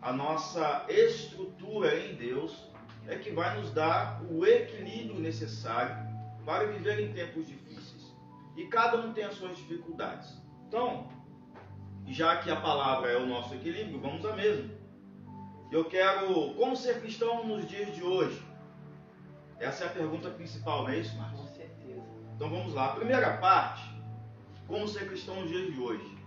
a 0.00 0.12
nossa 0.12 0.86
estrutura 0.88 1.94
em 1.98 2.14
Deus, 2.14 2.70
é 3.08 3.16
que 3.16 3.30
vai 3.30 3.58
nos 3.58 3.72
dar 3.72 4.22
o 4.30 4.44
equilíbrio 4.44 5.20
necessário 5.20 5.96
para 6.44 6.66
viver 6.66 7.00
em 7.00 7.12
tempos 7.12 7.46
difíceis. 7.46 8.14
E 8.56 8.66
cada 8.66 8.98
um 8.98 9.12
tem 9.12 9.24
as 9.24 9.34
suas 9.34 9.56
dificuldades. 9.56 10.40
Então, 10.66 11.08
já 12.06 12.36
que 12.36 12.50
a 12.50 12.60
palavra 12.60 13.10
é 13.10 13.16
o 13.16 13.26
nosso 13.26 13.54
equilíbrio, 13.54 14.00
vamos 14.00 14.24
à 14.24 14.34
mesma. 14.34 14.70
Eu 15.70 15.84
quero, 15.84 16.54
como 16.54 16.76
ser 16.76 17.00
cristão 17.00 17.46
nos 17.46 17.66
dias 17.68 17.94
de 17.94 18.02
hoje? 18.02 18.40
Essa 19.58 19.84
é 19.84 19.86
a 19.88 19.90
pergunta 19.90 20.30
principal, 20.30 20.82
não 20.82 20.90
é 20.90 20.98
isso, 20.98 21.16
Márcio? 21.16 21.38
Com 21.38 21.46
certeza. 21.48 22.04
Então 22.34 22.50
vamos 22.50 22.74
lá. 22.74 22.86
A 22.86 22.96
primeira 22.96 23.36
parte, 23.38 23.82
como 24.66 24.86
ser 24.86 25.06
cristão 25.08 25.40
nos 25.40 25.50
dias 25.50 25.72
de 25.72 25.80
hoje? 25.80 26.18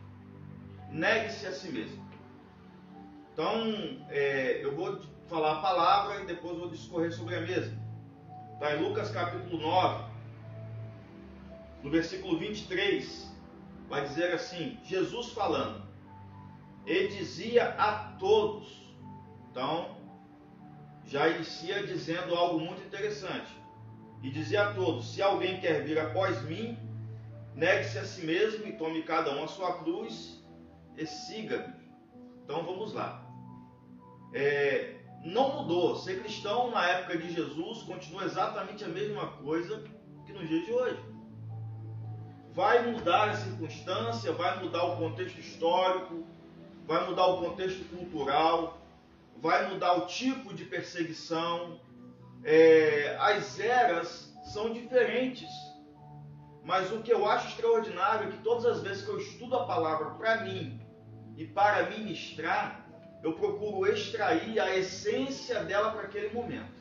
Negue-se 0.92 1.46
a 1.46 1.52
si 1.52 1.72
mesmo. 1.72 2.10
Então, 3.34 4.06
é, 4.10 4.64
eu 4.64 4.76
vou 4.76 5.00
falar 5.30 5.60
a 5.60 5.62
palavra 5.62 6.22
e 6.22 6.26
depois 6.26 6.58
vou 6.58 6.70
discorrer 6.70 7.14
sobre 7.14 7.36
a 7.36 7.42
mesma. 7.42 7.78
Está 8.54 8.76
em 8.76 8.82
Lucas 8.82 9.12
capítulo 9.12 9.62
9, 9.62 10.04
no 11.84 11.90
versículo 11.90 12.38
23, 12.38 13.32
vai 13.88 14.02
dizer 14.06 14.34
assim: 14.34 14.78
Jesus 14.84 15.30
falando, 15.30 15.88
e 16.86 17.08
dizia 17.08 17.70
a 17.76 18.16
todos, 18.18 18.94
então 19.50 19.98
já 21.06 21.30
inicia 21.30 21.86
dizendo 21.86 22.36
algo 22.36 22.60
muito 22.60 22.84
interessante, 22.86 23.56
e 24.24 24.30
dizia 24.32 24.68
a 24.68 24.74
todos: 24.74 25.14
se 25.14 25.22
alguém 25.22 25.62
quer 25.62 25.84
vir 25.84 26.00
após 26.00 26.42
mim, 26.44 26.78
negue-se 27.56 28.00
a 28.00 28.04
si 28.04 28.26
mesmo 28.26 28.66
e 28.66 28.74
tome 28.74 29.04
cada 29.04 29.32
um 29.38 29.44
a 29.44 29.48
sua 29.48 29.78
cruz 29.78 30.44
e 30.98 31.06
siga-me. 31.06 31.74
Então 32.44 32.66
vamos 32.66 32.94
lá. 32.94 33.24
É, 34.34 34.99
não 35.24 35.62
mudou. 35.62 35.96
Ser 35.96 36.22
cristão 36.22 36.72
na 36.72 36.86
época 36.88 37.18
de 37.18 37.34
Jesus 37.34 37.84
continua 37.84 38.24
exatamente 38.24 38.84
a 38.84 38.88
mesma 38.88 39.28
coisa 39.28 39.84
que 40.26 40.34
nos 40.34 40.48
dias 40.48 40.66
de 40.66 40.72
hoje 40.72 41.10
vai 42.54 42.92
mudar 42.92 43.30
a 43.30 43.36
circunstância, 43.36 44.34
vai 44.34 44.62
mudar 44.62 44.84
o 44.84 44.98
contexto 44.98 45.40
histórico, 45.40 46.26
vai 46.86 47.08
mudar 47.08 47.28
o 47.28 47.38
contexto 47.38 47.84
cultural, 47.96 48.82
vai 49.38 49.70
mudar 49.70 49.94
o 49.94 50.08
tipo 50.08 50.54
de 50.54 50.66
perseguição. 50.66 51.80
É, 52.44 53.16
as 53.20 53.60
eras 53.60 54.34
são 54.52 54.74
diferentes. 54.74 55.50
Mas 56.64 56.92
o 56.92 57.02
que 57.02 57.12
eu 57.12 57.26
acho 57.28 57.48
extraordinário 57.48 58.28
é 58.28 58.32
que 58.32 58.44
todas 58.44 58.66
as 58.66 58.82
vezes 58.82 59.04
que 59.04 59.10
eu 59.10 59.18
estudo 59.20 59.56
a 59.56 59.66
palavra 59.66 60.12
para 60.12 60.44
mim 60.44 60.80
e 61.38 61.46
para 61.46 61.90
ministrar, 61.90 62.79
eu 63.24 63.34
procuro 63.34 63.92
extrair 63.92 64.60
a 64.60 64.76
essência 64.76 65.64
dela 65.64 65.92
para 65.92 66.04
aquele 66.04 66.34
momento. 66.34 66.80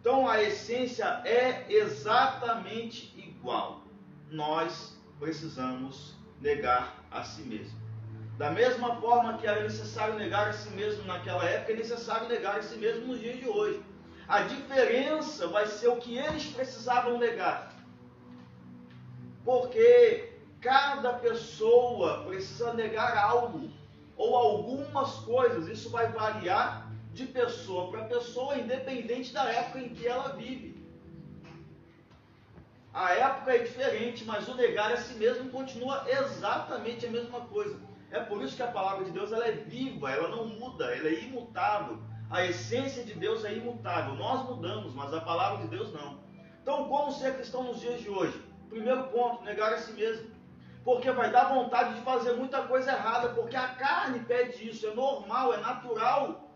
Então 0.00 0.28
a 0.28 0.42
essência 0.42 1.04
é 1.24 1.64
exatamente 1.68 3.14
igual 3.16 3.82
nós 4.30 4.98
precisamos 5.20 6.16
negar 6.40 7.04
a 7.10 7.22
si 7.22 7.42
mesmo. 7.42 7.80
Da 8.36 8.50
mesma 8.50 8.96
forma 9.00 9.38
que 9.38 9.46
era 9.46 9.62
necessário 9.62 10.14
negar 10.14 10.48
a 10.48 10.52
si 10.52 10.70
mesmo 10.70 11.04
naquela 11.04 11.44
época, 11.44 11.72
é 11.72 11.76
necessário 11.76 12.28
negar 12.28 12.58
a 12.58 12.62
si 12.62 12.76
mesmo 12.78 13.06
nos 13.06 13.20
dias 13.20 13.38
de 13.38 13.48
hoje. 13.48 13.80
A 14.26 14.42
diferença 14.42 15.46
vai 15.48 15.66
ser 15.66 15.88
o 15.88 15.96
que 15.96 16.18
eles 16.18 16.46
precisavam 16.46 17.18
negar. 17.18 17.72
Porque 19.44 20.32
cada 20.60 21.12
pessoa 21.12 22.24
precisa 22.24 22.72
negar 22.72 23.16
algo 23.16 23.70
ou 24.22 24.36
algumas 24.36 25.14
coisas. 25.32 25.66
Isso 25.66 25.90
vai 25.90 26.12
variar 26.12 26.88
de 27.12 27.26
pessoa 27.26 27.90
para 27.90 28.04
pessoa, 28.04 28.56
independente 28.56 29.32
da 29.32 29.44
época 29.50 29.80
em 29.80 29.88
que 29.88 30.06
ela 30.06 30.28
vive. 30.36 30.80
A 32.94 33.12
época 33.14 33.54
é 33.54 33.58
diferente, 33.58 34.24
mas 34.24 34.46
o 34.48 34.54
negar 34.54 34.92
a 34.92 34.96
si 34.96 35.14
mesmo 35.14 35.50
continua 35.50 36.04
exatamente 36.06 37.06
a 37.06 37.10
mesma 37.10 37.40
coisa. 37.40 37.80
É 38.10 38.20
por 38.20 38.42
isso 38.42 38.54
que 38.54 38.62
a 38.62 38.70
palavra 38.70 39.04
de 39.06 39.10
Deus 39.10 39.32
ela 39.32 39.46
é 39.46 39.52
viva, 39.52 40.10
ela 40.10 40.28
não 40.28 40.46
muda, 40.46 40.84
ela 40.94 41.08
é 41.08 41.24
imutável. 41.24 41.98
A 42.30 42.44
essência 42.44 43.02
de 43.04 43.14
Deus 43.14 43.44
é 43.44 43.54
imutável. 43.54 44.14
Nós 44.14 44.48
mudamos, 44.48 44.94
mas 44.94 45.12
a 45.12 45.20
palavra 45.20 45.64
de 45.64 45.68
Deus 45.68 45.92
não. 45.92 46.20
Então, 46.62 46.88
como 46.88 47.10
ser 47.10 47.34
cristão 47.34 47.64
nos 47.64 47.80
dias 47.80 48.00
de 48.00 48.08
hoje? 48.08 48.40
Primeiro 48.68 49.04
ponto, 49.08 49.42
negar 49.42 49.72
a 49.72 49.78
si 49.78 49.92
mesmo. 49.94 50.30
Porque 50.84 51.10
vai 51.12 51.30
dar 51.30 51.44
vontade 51.44 51.94
de 51.94 52.00
fazer 52.00 52.32
muita 52.32 52.62
coisa 52.62 52.92
errada, 52.92 53.30
porque 53.30 53.54
a 53.54 53.68
carne 53.68 54.20
pede 54.20 54.68
isso, 54.68 54.86
é 54.86 54.94
normal, 54.94 55.54
é 55.54 55.58
natural. 55.58 56.50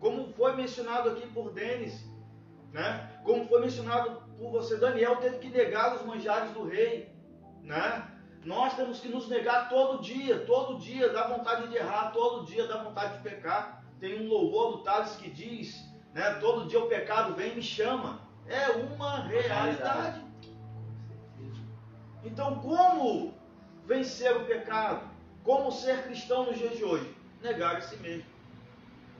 Como 0.00 0.32
foi 0.32 0.56
mencionado 0.56 1.10
aqui 1.10 1.26
por 1.28 1.52
Denis, 1.52 2.04
né? 2.72 3.20
Como 3.24 3.46
foi 3.46 3.60
mencionado 3.60 4.22
por 4.36 4.50
você, 4.50 4.76
Daniel 4.76 5.16
teve 5.16 5.38
que 5.38 5.48
negar 5.48 5.94
os 5.94 6.02
manjares 6.04 6.50
do 6.52 6.64
rei, 6.66 7.12
né? 7.62 8.08
Nós 8.44 8.74
temos 8.74 9.00
que 9.00 9.08
nos 9.08 9.28
negar 9.28 9.68
todo 9.68 10.00
dia, 10.00 10.44
todo 10.46 10.78
dia 10.78 11.12
dá 11.12 11.26
vontade 11.26 11.68
de 11.68 11.76
errar, 11.76 12.12
todo 12.12 12.46
dia 12.46 12.66
dá 12.66 12.82
vontade 12.82 13.18
de 13.18 13.22
pecar. 13.22 13.84
Tem 14.00 14.20
um 14.20 14.28
louvor 14.28 14.76
do 14.76 14.82
Tales 14.84 15.16
que 15.16 15.28
diz, 15.28 15.84
né? 16.14 16.34
Todo 16.40 16.66
dia 16.66 16.78
o 16.78 16.88
pecado 16.88 17.34
vem 17.34 17.52
e 17.52 17.56
me 17.56 17.62
chama. 17.62 18.20
É 18.46 18.70
uma 18.70 19.22
realidade. 19.24 20.27
Então, 22.24 22.56
como 22.56 23.34
vencer 23.86 24.36
o 24.36 24.44
pecado? 24.44 25.08
Como 25.44 25.70
ser 25.70 26.04
cristão 26.04 26.46
nos 26.46 26.58
dias 26.58 26.76
de 26.76 26.84
hoje? 26.84 27.14
Negar 27.42 27.76
a 27.76 27.80
si 27.80 27.96
mesmo. 27.96 28.24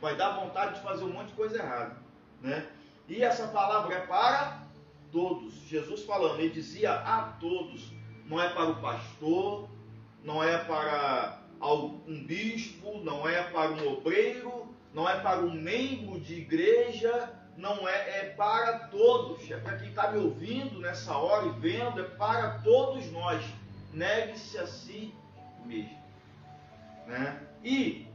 Vai 0.00 0.16
dar 0.16 0.38
vontade 0.38 0.74
de 0.74 0.80
fazer 0.82 1.04
um 1.04 1.12
monte 1.12 1.28
de 1.28 1.34
coisa 1.34 1.58
errada, 1.58 1.96
né? 2.40 2.66
E 3.08 3.22
essa 3.22 3.48
palavra 3.48 3.94
é 3.94 4.00
para 4.06 4.62
todos. 5.10 5.54
Jesus 5.66 6.04
falando, 6.04 6.40
ele 6.40 6.50
dizia 6.50 6.92
a 6.92 7.32
todos. 7.40 7.92
Não 8.26 8.40
é 8.40 8.50
para 8.50 8.70
o 8.70 8.80
pastor, 8.80 9.68
não 10.22 10.44
é 10.44 10.58
para 10.58 11.40
um 11.60 12.24
bispo, 12.24 12.98
não 13.02 13.26
é 13.26 13.42
para 13.44 13.70
um 13.70 13.92
obreiro, 13.92 14.68
não 14.92 15.08
é 15.08 15.18
para 15.20 15.40
um 15.40 15.50
membro 15.50 16.20
de 16.20 16.34
igreja, 16.34 17.37
não 17.58 17.88
é, 17.88 18.20
é 18.20 18.24
para 18.36 18.78
todos. 18.86 19.50
É 19.50 19.58
para 19.58 19.76
quem 19.76 19.88
está 19.88 20.12
me 20.12 20.18
ouvindo 20.18 20.80
nessa 20.80 21.16
hora 21.16 21.46
e 21.46 21.50
vendo, 21.60 22.00
é 22.00 22.04
para 22.04 22.60
todos 22.60 23.10
nós. 23.10 23.44
Negue-se 23.92 24.56
a 24.58 24.66
si 24.66 25.12
mesmo. 25.66 25.98
Né? 27.06 27.42
E 27.64 28.06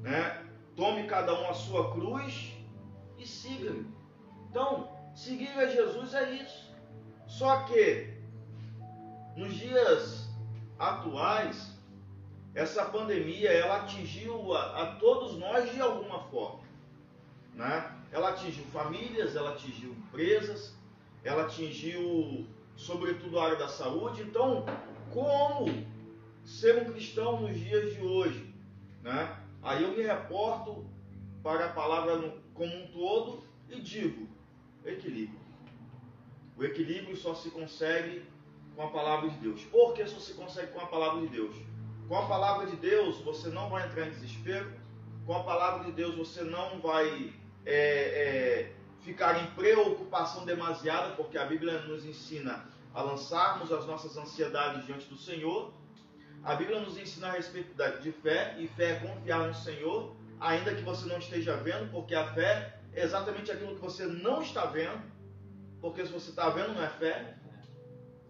né, 0.00 0.44
tome 0.74 1.06
cada 1.06 1.38
um 1.38 1.50
a 1.50 1.54
sua 1.54 1.92
cruz 1.92 2.52
e 3.18 3.26
siga-me. 3.26 3.94
Então, 4.48 4.88
seguir 5.14 5.50
a 5.50 5.66
Jesus 5.66 6.14
é 6.14 6.30
isso. 6.30 6.74
Só 7.26 7.64
que, 7.64 8.14
nos 9.36 9.54
dias 9.54 10.30
atuais, 10.78 11.76
essa 12.54 12.86
pandemia 12.86 13.52
ela 13.52 13.82
atingiu 13.82 14.54
a, 14.54 14.82
a 14.82 14.86
todos 14.96 15.36
nós 15.36 15.70
de 15.70 15.80
alguma 15.80 16.20
forma. 16.30 16.60
Né? 17.52 17.95
Ela 18.12 18.30
atingiu 18.30 18.64
famílias, 18.66 19.34
ela 19.36 19.50
atingiu 19.50 19.90
empresas, 19.90 20.74
ela 21.24 21.42
atingiu, 21.42 22.46
sobretudo, 22.76 23.38
a 23.38 23.44
área 23.44 23.56
da 23.56 23.68
saúde. 23.68 24.22
Então, 24.22 24.64
como 25.12 25.66
ser 26.44 26.82
um 26.82 26.92
cristão 26.92 27.40
nos 27.40 27.58
dias 27.58 27.94
de 27.94 28.00
hoje? 28.00 28.54
Né? 29.02 29.36
Aí 29.62 29.82
eu 29.82 29.90
me 29.90 30.02
reporto 30.02 30.86
para 31.42 31.66
a 31.66 31.72
palavra 31.72 32.34
como 32.54 32.74
um 32.74 32.86
todo 32.88 33.44
e 33.68 33.80
digo: 33.80 34.28
equilíbrio. 34.84 35.40
O 36.56 36.64
equilíbrio 36.64 37.16
só 37.16 37.34
se 37.34 37.50
consegue 37.50 38.24
com 38.74 38.82
a 38.82 38.88
palavra 38.88 39.28
de 39.30 39.38
Deus. 39.38 39.62
Por 39.64 39.92
que 39.94 40.06
só 40.06 40.18
se 40.18 40.34
consegue 40.34 40.72
com 40.72 40.80
a 40.80 40.86
palavra 40.86 41.20
de 41.20 41.28
Deus? 41.28 41.54
Com 42.08 42.16
a 42.16 42.26
palavra 42.26 42.66
de 42.66 42.76
Deus 42.76 43.18
você 43.20 43.48
não 43.48 43.68
vai 43.68 43.86
entrar 43.86 44.06
em 44.06 44.10
desespero. 44.10 44.72
Com 45.26 45.34
a 45.34 45.42
palavra 45.42 45.84
de 45.84 45.92
Deus 45.92 46.14
você 46.14 46.42
não 46.44 46.80
vai 46.80 47.32
é, 47.66 47.74
é, 47.74 48.72
ficar 49.00 49.42
em 49.42 49.46
preocupação 49.50 50.44
demasiada, 50.44 51.14
porque 51.16 51.36
a 51.36 51.44
Bíblia 51.44 51.80
nos 51.80 52.04
ensina 52.06 52.64
a 52.94 53.02
lançarmos 53.02 53.72
as 53.72 53.84
nossas 53.84 54.16
ansiedades 54.16 54.86
diante 54.86 55.06
do 55.08 55.16
Senhor. 55.16 55.72
A 56.44 56.54
Bíblia 56.54 56.80
nos 56.80 56.96
ensina 56.96 57.26
a 57.26 57.32
respeito 57.32 57.74
de 58.00 58.12
fé, 58.12 58.54
e 58.58 58.68
fé 58.68 58.92
é 58.92 58.94
confiar 59.00 59.48
no 59.48 59.54
Senhor, 59.54 60.14
ainda 60.40 60.74
que 60.74 60.82
você 60.82 61.08
não 61.08 61.18
esteja 61.18 61.56
vendo, 61.56 61.90
porque 61.90 62.14
a 62.14 62.32
fé 62.32 62.78
é 62.94 63.02
exatamente 63.02 63.50
aquilo 63.50 63.74
que 63.74 63.80
você 63.80 64.06
não 64.06 64.40
está 64.40 64.64
vendo, 64.66 65.02
porque 65.80 66.06
se 66.06 66.12
você 66.12 66.30
está 66.30 66.48
vendo 66.50 66.72
não 66.74 66.84
é 66.84 66.88
fé. 66.88 67.36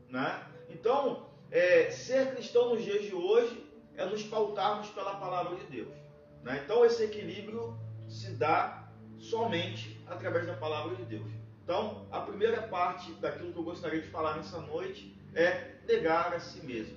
Né? 0.09 0.43
Então, 0.71 1.29
é, 1.51 1.91
ser 1.91 2.35
cristão 2.35 2.75
nos 2.75 2.83
dias 2.83 3.05
de 3.05 3.15
hoje 3.15 3.65
é 3.97 4.05
nos 4.07 4.23
pautarmos 4.23 4.89
pela 4.89 5.17
palavra 5.17 5.57
de 5.57 5.65
Deus. 5.65 5.95
Né? 6.43 6.61
Então, 6.65 6.85
esse 6.85 7.05
equilíbrio 7.05 7.79
se 8.09 8.31
dá 8.33 8.86
somente 9.19 10.01
através 10.07 10.47
da 10.47 10.55
palavra 10.55 10.95
de 10.97 11.05
Deus. 11.05 11.31
Então, 11.63 12.07
a 12.13 12.21
primeira 12.21 12.63
parte 12.63 13.13
daquilo 13.15 13.53
que 13.53 13.59
eu 13.59 13.65
gostaria 13.65 14.01
de 14.01 14.09
falar 14.09 14.37
nessa 14.37 14.61
noite 14.61 15.17
é 15.35 15.77
negar 15.87 16.33
a 16.33 16.39
si 16.39 16.65
mesmo. 16.65 16.97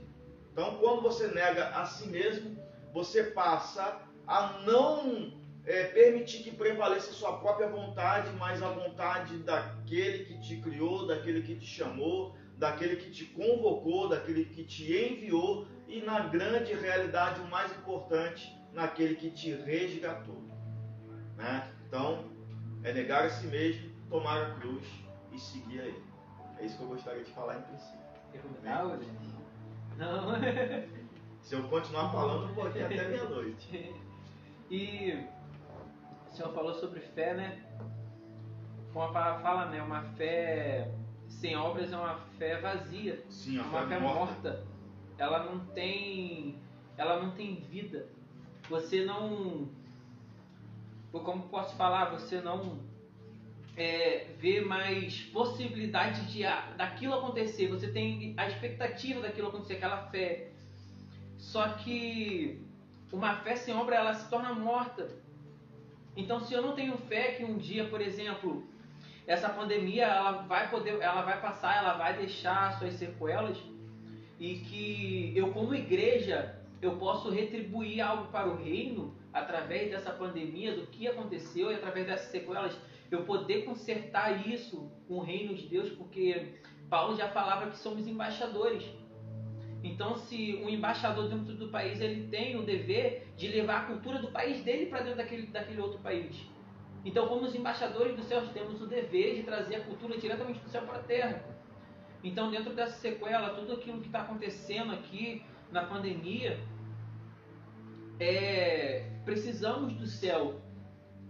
Então, 0.52 0.78
quando 0.78 1.02
você 1.02 1.28
nega 1.28 1.70
a 1.70 1.86
si 1.86 2.08
mesmo, 2.08 2.58
você 2.94 3.24
passa 3.24 4.02
a 4.28 4.60
não 4.66 5.34
é, 5.66 5.86
permitir 5.86 6.44
que 6.44 6.52
prevaleça 6.52 7.12
a 7.12 7.14
sua 7.14 7.38
própria 7.38 7.68
vontade, 7.68 8.30
mas 8.38 8.62
a 8.62 8.70
vontade 8.70 9.38
daquele 9.38 10.26
que 10.26 10.40
te 10.40 10.58
criou, 10.58 11.08
daquele 11.08 11.42
que 11.42 11.56
te 11.56 11.66
chamou, 11.66 12.36
daquele 12.58 12.98
que 12.98 13.10
te 13.10 13.26
convocou, 13.26 14.10
daquele 14.10 14.46
que 14.46 14.64
te 14.64 14.92
enviou 14.94 15.68
e, 15.88 16.02
na 16.02 16.20
grande 16.28 16.74
realidade, 16.74 17.40
o 17.42 17.48
mais 17.48 17.72
importante, 17.72 18.56
naquele 18.74 19.16
que 19.16 19.32
te 19.32 19.52
resgatou. 19.54 20.44
Né? 21.38 21.72
Então, 21.90 22.24
é 22.84 22.94
negar 22.94 23.26
a 23.26 23.30
si 23.32 23.48
mesmo, 23.48 23.90
tomar 24.12 24.42
a 24.44 24.54
cruz 24.60 24.86
e 25.34 25.40
seguir 25.40 25.82
a 25.82 25.86
Ele. 25.86 26.04
É 26.60 26.66
isso 26.66 26.78
que 26.78 26.84
eu 26.84 26.88
gostaria 26.88 27.24
de 27.24 27.32
falar 27.32 27.58
em 27.58 27.62
princípio. 27.64 28.00
Não. 29.98 30.30
Se 31.42 31.56
eu 31.56 31.64
continuar 31.68 32.12
falando, 32.12 32.54
vou 32.54 32.68
aqui 32.68 32.82
até 32.82 33.08
meia-noite. 33.08 33.94
E 34.72 35.26
o 36.28 36.32
senhor 36.32 36.54
falou 36.54 36.76
sobre 36.76 37.00
fé, 37.00 37.34
né? 37.34 37.66
Como 38.94 39.04
a 39.04 39.12
palavra 39.12 39.42
fala, 39.42 39.66
né? 39.66 39.82
Uma 39.82 40.04
fé 40.04 40.94
sem 41.28 41.58
obras 41.58 41.92
é 41.92 41.98
uma 41.98 42.18
fé 42.38 42.62
vazia. 42.62 43.20
Sim, 43.32 43.58
é 43.58 43.62
uma 43.64 43.82
fé, 43.82 43.88
fé 43.88 44.00
morta. 44.00 44.20
morta. 44.20 44.64
Ela 45.18 45.44
não 45.46 45.66
tem, 45.74 46.62
ela 46.96 47.20
não 47.20 47.32
tem 47.32 47.56
vida. 47.56 48.10
Você 48.70 49.04
não, 49.04 49.70
como 51.12 51.50
posso 51.50 51.76
falar, 51.76 52.12
você 52.12 52.40
não 52.40 52.80
é, 53.76 54.28
vê 54.38 54.62
mais 54.62 55.22
possibilidade 55.34 56.32
de 56.32 56.44
daquilo 56.78 57.16
acontecer. 57.16 57.68
Você 57.68 57.92
tem 57.92 58.34
a 58.38 58.48
expectativa 58.48 59.22
daquilo 59.22 59.48
acontecer, 59.48 59.76
aquela 59.76 60.10
fé. 60.10 60.52
Só 61.38 61.70
que 61.70 62.62
uma 63.12 63.38
fé 63.38 63.56
sem 63.56 63.74
obra 63.74 63.96
ela 63.96 64.14
se 64.14 64.30
torna 64.30 64.54
morta. 64.54 65.10
Então, 66.16 66.40
se 66.42 66.54
eu 66.54 66.62
não 66.62 66.74
tenho 66.74 66.98
fé 66.98 67.32
que 67.32 67.46
um 67.46 67.58
dia, 67.58 67.88
por 67.88 68.02
exemplo, 68.02 68.68
essa 69.26 69.48
pandemia 69.48 70.06
ela 70.06 70.32
vai 70.44 70.70
poder, 70.70 71.00
ela 71.02 71.22
vai 71.22 71.40
passar, 71.40 71.78
ela 71.78 71.94
vai 71.94 72.18
deixar 72.18 72.78
suas 72.78 72.94
sequelas 72.96 73.58
e 74.40 74.56
que 74.56 75.34
eu 75.36 75.52
como 75.52 75.76
igreja 75.76 76.56
eu 76.82 76.96
posso 76.98 77.30
retribuir 77.30 78.02
algo 78.02 78.32
para 78.32 78.48
o 78.50 78.56
reino 78.56 79.14
através 79.34 79.92
dessa 79.92 80.12
pandemia, 80.12 80.76
do 80.76 80.88
que 80.88 81.08
aconteceu 81.08 81.72
e 81.72 81.76
através 81.76 82.08
dessas 82.08 82.32
sequelas, 82.32 82.78
eu 83.12 83.24
poder 83.26 83.64
consertar 83.64 84.48
isso 84.48 84.92
com 85.08 85.16
o 85.16 85.22
reino 85.22 85.56
de 85.56 85.68
Deus, 85.68 85.90
porque 85.90 86.60
Paulo 86.90 87.16
já 87.16 87.30
falava 87.30 87.70
que 87.70 87.78
somos 87.78 88.08
embaixadores. 88.08 88.84
Então, 89.84 90.16
se 90.18 90.56
um 90.64 90.70
embaixador 90.70 91.30
dentro 91.30 91.54
do 91.54 91.70
país 91.70 92.02
ele 92.02 92.28
tem 92.28 92.58
o 92.58 92.64
dever 92.64 93.28
de 93.38 93.48
levar 93.48 93.84
a 93.84 93.86
cultura 93.86 94.20
do 94.20 94.30
país 94.30 94.64
dele 94.64 94.88
para 94.88 95.02
dentro 95.02 95.18
daquele, 95.18 95.48
daquele 95.48 95.82
outro 95.82 96.00
país. 96.00 96.36
Então, 97.06 97.28
como 97.28 97.46
os 97.46 97.56
embaixadores 97.56 98.16
do 98.16 98.24
céu, 98.24 98.46
temos 98.54 98.82
o 98.82 98.86
dever 98.86 99.36
de 99.36 99.44
trazer 99.44 99.76
a 99.76 99.82
cultura 99.82 100.18
diretamente 100.18 100.60
do 100.60 100.70
céu 100.70 100.82
para 100.82 100.98
a 100.98 101.04
terra. 101.04 101.44
Então, 102.24 102.52
dentro 102.52 102.74
dessa 102.74 102.98
sequela, 102.98 103.52
tudo 103.52 103.74
aquilo 103.74 104.02
que 104.02 104.08
está 104.08 104.22
acontecendo 104.22 104.92
aqui 104.92 105.42
na 105.72 105.86
pandemia, 105.86 106.60
é, 108.20 109.10
precisamos 109.30 109.94
do 109.94 110.08
céu, 110.08 110.62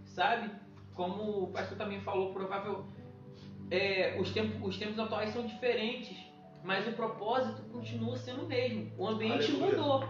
sabe? 0.04 0.50
Como 0.94 1.44
o 1.44 1.46
pastor 1.48 1.78
também 1.78 2.00
falou, 2.00 2.32
provável, 2.32 2.84
é, 3.70 4.16
os, 4.20 4.30
tempos, 4.30 4.56
os 4.62 4.78
tempos 4.78 4.98
atuais 4.98 5.30
são 5.30 5.46
diferentes 5.46 6.30
mas 6.62 6.86
o 6.86 6.92
propósito 6.92 7.62
continua 7.72 8.16
sendo 8.16 8.44
o 8.44 8.48
mesmo. 8.48 8.90
O 8.98 9.08
ambiente 9.08 9.50
Aleluia. 9.50 9.78
mudou, 9.78 10.08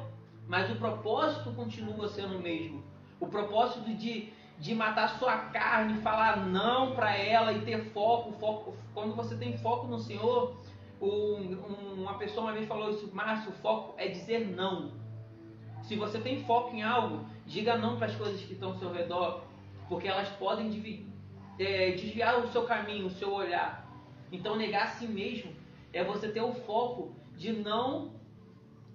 mas 0.49 0.71
o 0.71 0.77
propósito 0.77 1.53
continua 1.53 2.09
sendo 2.09 2.39
o 2.39 2.41
mesmo. 2.41 2.83
O 3.21 3.27
propósito 3.27 3.95
de, 3.95 4.33
de 4.59 4.75
matar 4.75 5.19
sua 5.19 5.37
carne, 5.37 6.01
falar 6.01 6.45
não 6.47 6.95
para 6.95 7.17
ela 7.17 7.53
e 7.53 7.61
ter 7.63 7.93
foco, 7.93 8.33
foco. 8.33 8.75
Quando 8.93 9.15
você 9.15 9.37
tem 9.37 9.57
foco 9.59 9.87
no 9.87 9.99
Senhor, 9.99 10.57
um, 11.01 12.01
uma 12.03 12.15
pessoa 12.15 12.47
uma 12.47 12.53
vez 12.53 12.67
falou 12.67 12.91
isso, 12.91 13.09
Márcio, 13.15 13.51
o 13.51 13.55
foco 13.55 13.95
é 13.97 14.09
dizer 14.09 14.49
não. 14.57 14.93
Se 15.83 15.97
você 15.97 16.19
tem 16.19 16.45
foco 16.45 16.75
em 16.75 16.83
algo, 16.83 17.25
diga 17.51 17.77
não 17.77 17.97
para 17.97 18.07
as 18.07 18.15
coisas 18.15 18.41
que 18.41 18.53
estão 18.53 18.71
ao 18.71 18.79
seu 18.79 18.93
redor, 18.93 19.43
porque 19.89 20.07
elas 20.07 20.29
podem 20.29 20.69
é, 21.59 21.91
desviar 21.91 22.39
o 22.39 22.49
seu 22.53 22.63
caminho, 22.63 23.07
o 23.07 23.11
seu 23.11 23.33
olhar. 23.33 23.91
Então, 24.31 24.55
negar 24.55 24.85
a 24.85 24.91
si 24.91 25.07
mesmo 25.07 25.53
é 25.93 26.05
você 26.05 26.29
ter 26.29 26.41
o 26.41 26.55
foco 26.55 27.13
de 27.37 27.53
não 27.53 28.13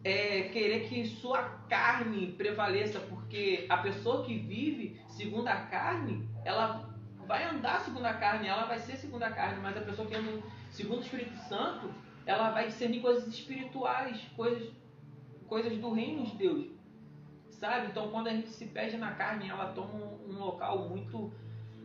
é, 0.06 0.44
querer 0.44 0.88
que 0.88 1.06
sua 1.06 1.44
carne 1.68 2.32
prevaleça, 2.32 3.00
porque 3.02 3.66
a 3.68 3.78
pessoa 3.78 4.24
que 4.24 4.38
vive 4.38 5.02
segundo 5.10 5.50
a 5.50 5.58
carne, 5.58 6.26
ela 6.46 6.90
vai 7.28 7.44
andar 7.44 7.82
segundo 7.82 8.06
a 8.06 8.14
carne, 8.14 8.48
ela 8.48 8.66
vai 8.66 8.80
ser 8.80 8.96
segundo 8.96 9.24
a 9.24 9.32
carne, 9.32 9.60
mas 9.62 9.76
a 9.76 9.82
pessoa 9.82 10.08
que 10.08 10.16
anda 10.16 10.42
segundo 10.72 11.00
o 11.00 11.04
Espírito 11.04 11.36
Santo, 11.50 11.94
ela 12.26 12.52
vai 12.52 12.68
discernir 12.68 13.02
coisas 13.02 13.28
espirituais, 13.28 14.18
coisas, 14.38 14.72
coisas 15.46 15.78
do 15.78 15.92
reino 15.92 16.24
de 16.24 16.36
Deus. 16.38 16.75
Sabe? 17.60 17.88
Então, 17.88 18.10
quando 18.10 18.28
a 18.28 18.32
gente 18.32 18.50
se 18.50 18.66
perde 18.66 18.98
na 18.98 19.12
carne, 19.12 19.50
ela 19.50 19.72
toma 19.74 19.94
um, 19.94 20.38
local 20.38 20.90
muito 20.90 21.32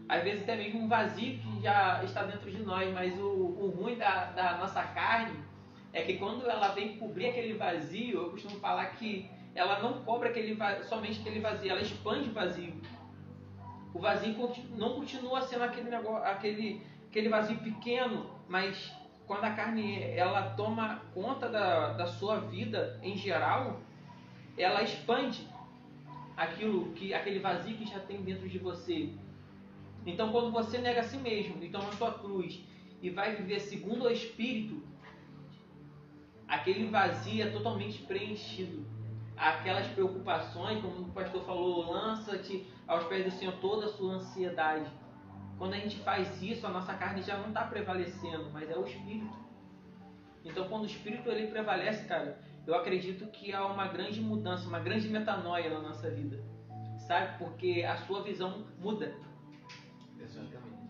às 0.08 0.24
vezes 0.24 0.42
até 0.42 0.56
mesmo 0.56 0.80
um 0.80 0.88
vazio 0.88 1.38
que 1.38 1.62
já 1.62 2.02
está 2.02 2.24
dentro 2.24 2.50
de 2.50 2.60
nós, 2.62 2.92
mas 2.92 3.16
o, 3.16 3.22
o 3.22 3.70
ruim 3.70 3.96
da, 3.96 4.24
da, 4.32 4.56
nossa 4.58 4.82
carne 4.82 5.38
é 5.92 6.02
que 6.02 6.18
quando 6.18 6.44
ela 6.50 6.68
vem 6.68 6.96
cobrir 6.96 7.26
aquele 7.26 7.54
vazio, 7.54 8.24
eu 8.24 8.30
costumo 8.30 8.58
falar 8.58 8.86
que 8.86 9.30
ela 9.54 9.78
não 9.78 10.02
cobre 10.02 10.30
aquele, 10.30 10.58
somente 10.82 11.20
aquele 11.20 11.38
vazio, 11.38 11.70
ela 11.70 11.80
expande 11.80 12.28
o 12.28 12.32
vazio. 12.32 12.74
O 13.94 14.00
vazio 14.00 14.34
não 14.70 14.94
continua 14.94 15.42
sendo 15.42 15.62
aquele, 15.62 15.88
negócio, 15.88 16.24
aquele, 16.24 16.82
aquele 17.08 17.28
vazio 17.28 17.58
pequeno, 17.58 18.28
mas 18.48 18.92
quando 19.28 19.44
a 19.44 19.50
carne 19.52 20.02
ela 20.02 20.50
toma 20.50 21.02
conta 21.14 21.48
da, 21.48 21.92
da 21.92 22.06
sua 22.06 22.40
vida 22.40 22.98
em 23.00 23.16
geral, 23.16 23.80
ela 24.58 24.82
expande 24.82 25.48
aquilo 26.40 26.90
que 26.92 27.12
aquele 27.12 27.38
vazio 27.38 27.76
que 27.76 27.84
já 27.84 28.00
tem 28.00 28.22
dentro 28.22 28.48
de 28.48 28.58
você. 28.58 29.10
Então, 30.06 30.32
quando 30.32 30.50
você 30.50 30.78
nega 30.78 31.00
a 31.00 31.04
si 31.04 31.18
mesmo 31.18 31.62
e 31.62 31.68
toma 31.68 31.92
sua 31.92 32.14
cruz 32.14 32.64
e 33.02 33.10
vai 33.10 33.36
viver 33.36 33.60
segundo 33.60 34.04
o 34.04 34.10
Espírito, 34.10 34.82
aquele 36.48 36.88
vazio 36.88 37.46
é 37.46 37.50
totalmente 37.50 38.02
preenchido. 38.04 38.86
Aquelas 39.36 39.86
preocupações, 39.88 40.80
como 40.80 41.02
o 41.02 41.12
pastor 41.12 41.44
falou, 41.44 41.92
lança-te 41.92 42.66
aos 42.86 43.04
pés 43.04 43.26
do 43.26 43.30
Senhor 43.32 43.52
toda 43.60 43.84
a 43.84 43.88
sua 43.90 44.14
ansiedade. 44.14 44.90
Quando 45.58 45.74
a 45.74 45.78
gente 45.78 45.98
faz 45.98 46.42
isso, 46.42 46.66
a 46.66 46.70
nossa 46.70 46.94
carne 46.94 47.20
já 47.20 47.36
não 47.36 47.48
está 47.48 47.64
prevalecendo, 47.64 48.48
mas 48.50 48.70
é 48.70 48.78
o 48.78 48.86
Espírito. 48.86 49.38
Então, 50.42 50.66
quando 50.68 50.84
o 50.84 50.86
Espírito 50.86 51.30
ele 51.30 51.48
prevalece, 51.48 52.06
cara, 52.06 52.38
eu 52.66 52.74
acredito 52.74 53.26
que 53.28 53.52
há 53.52 53.66
uma 53.66 53.88
grande 53.88 54.20
mudança, 54.20 54.68
uma 54.68 54.80
grande 54.80 55.08
metanoia 55.08 55.70
na 55.70 55.80
nossa 55.80 56.10
vida, 56.10 56.42
sabe? 57.06 57.38
Porque 57.38 57.82
a 57.82 57.96
sua 57.96 58.22
visão 58.22 58.66
muda. 58.78 59.14
Exatamente. 60.18 60.80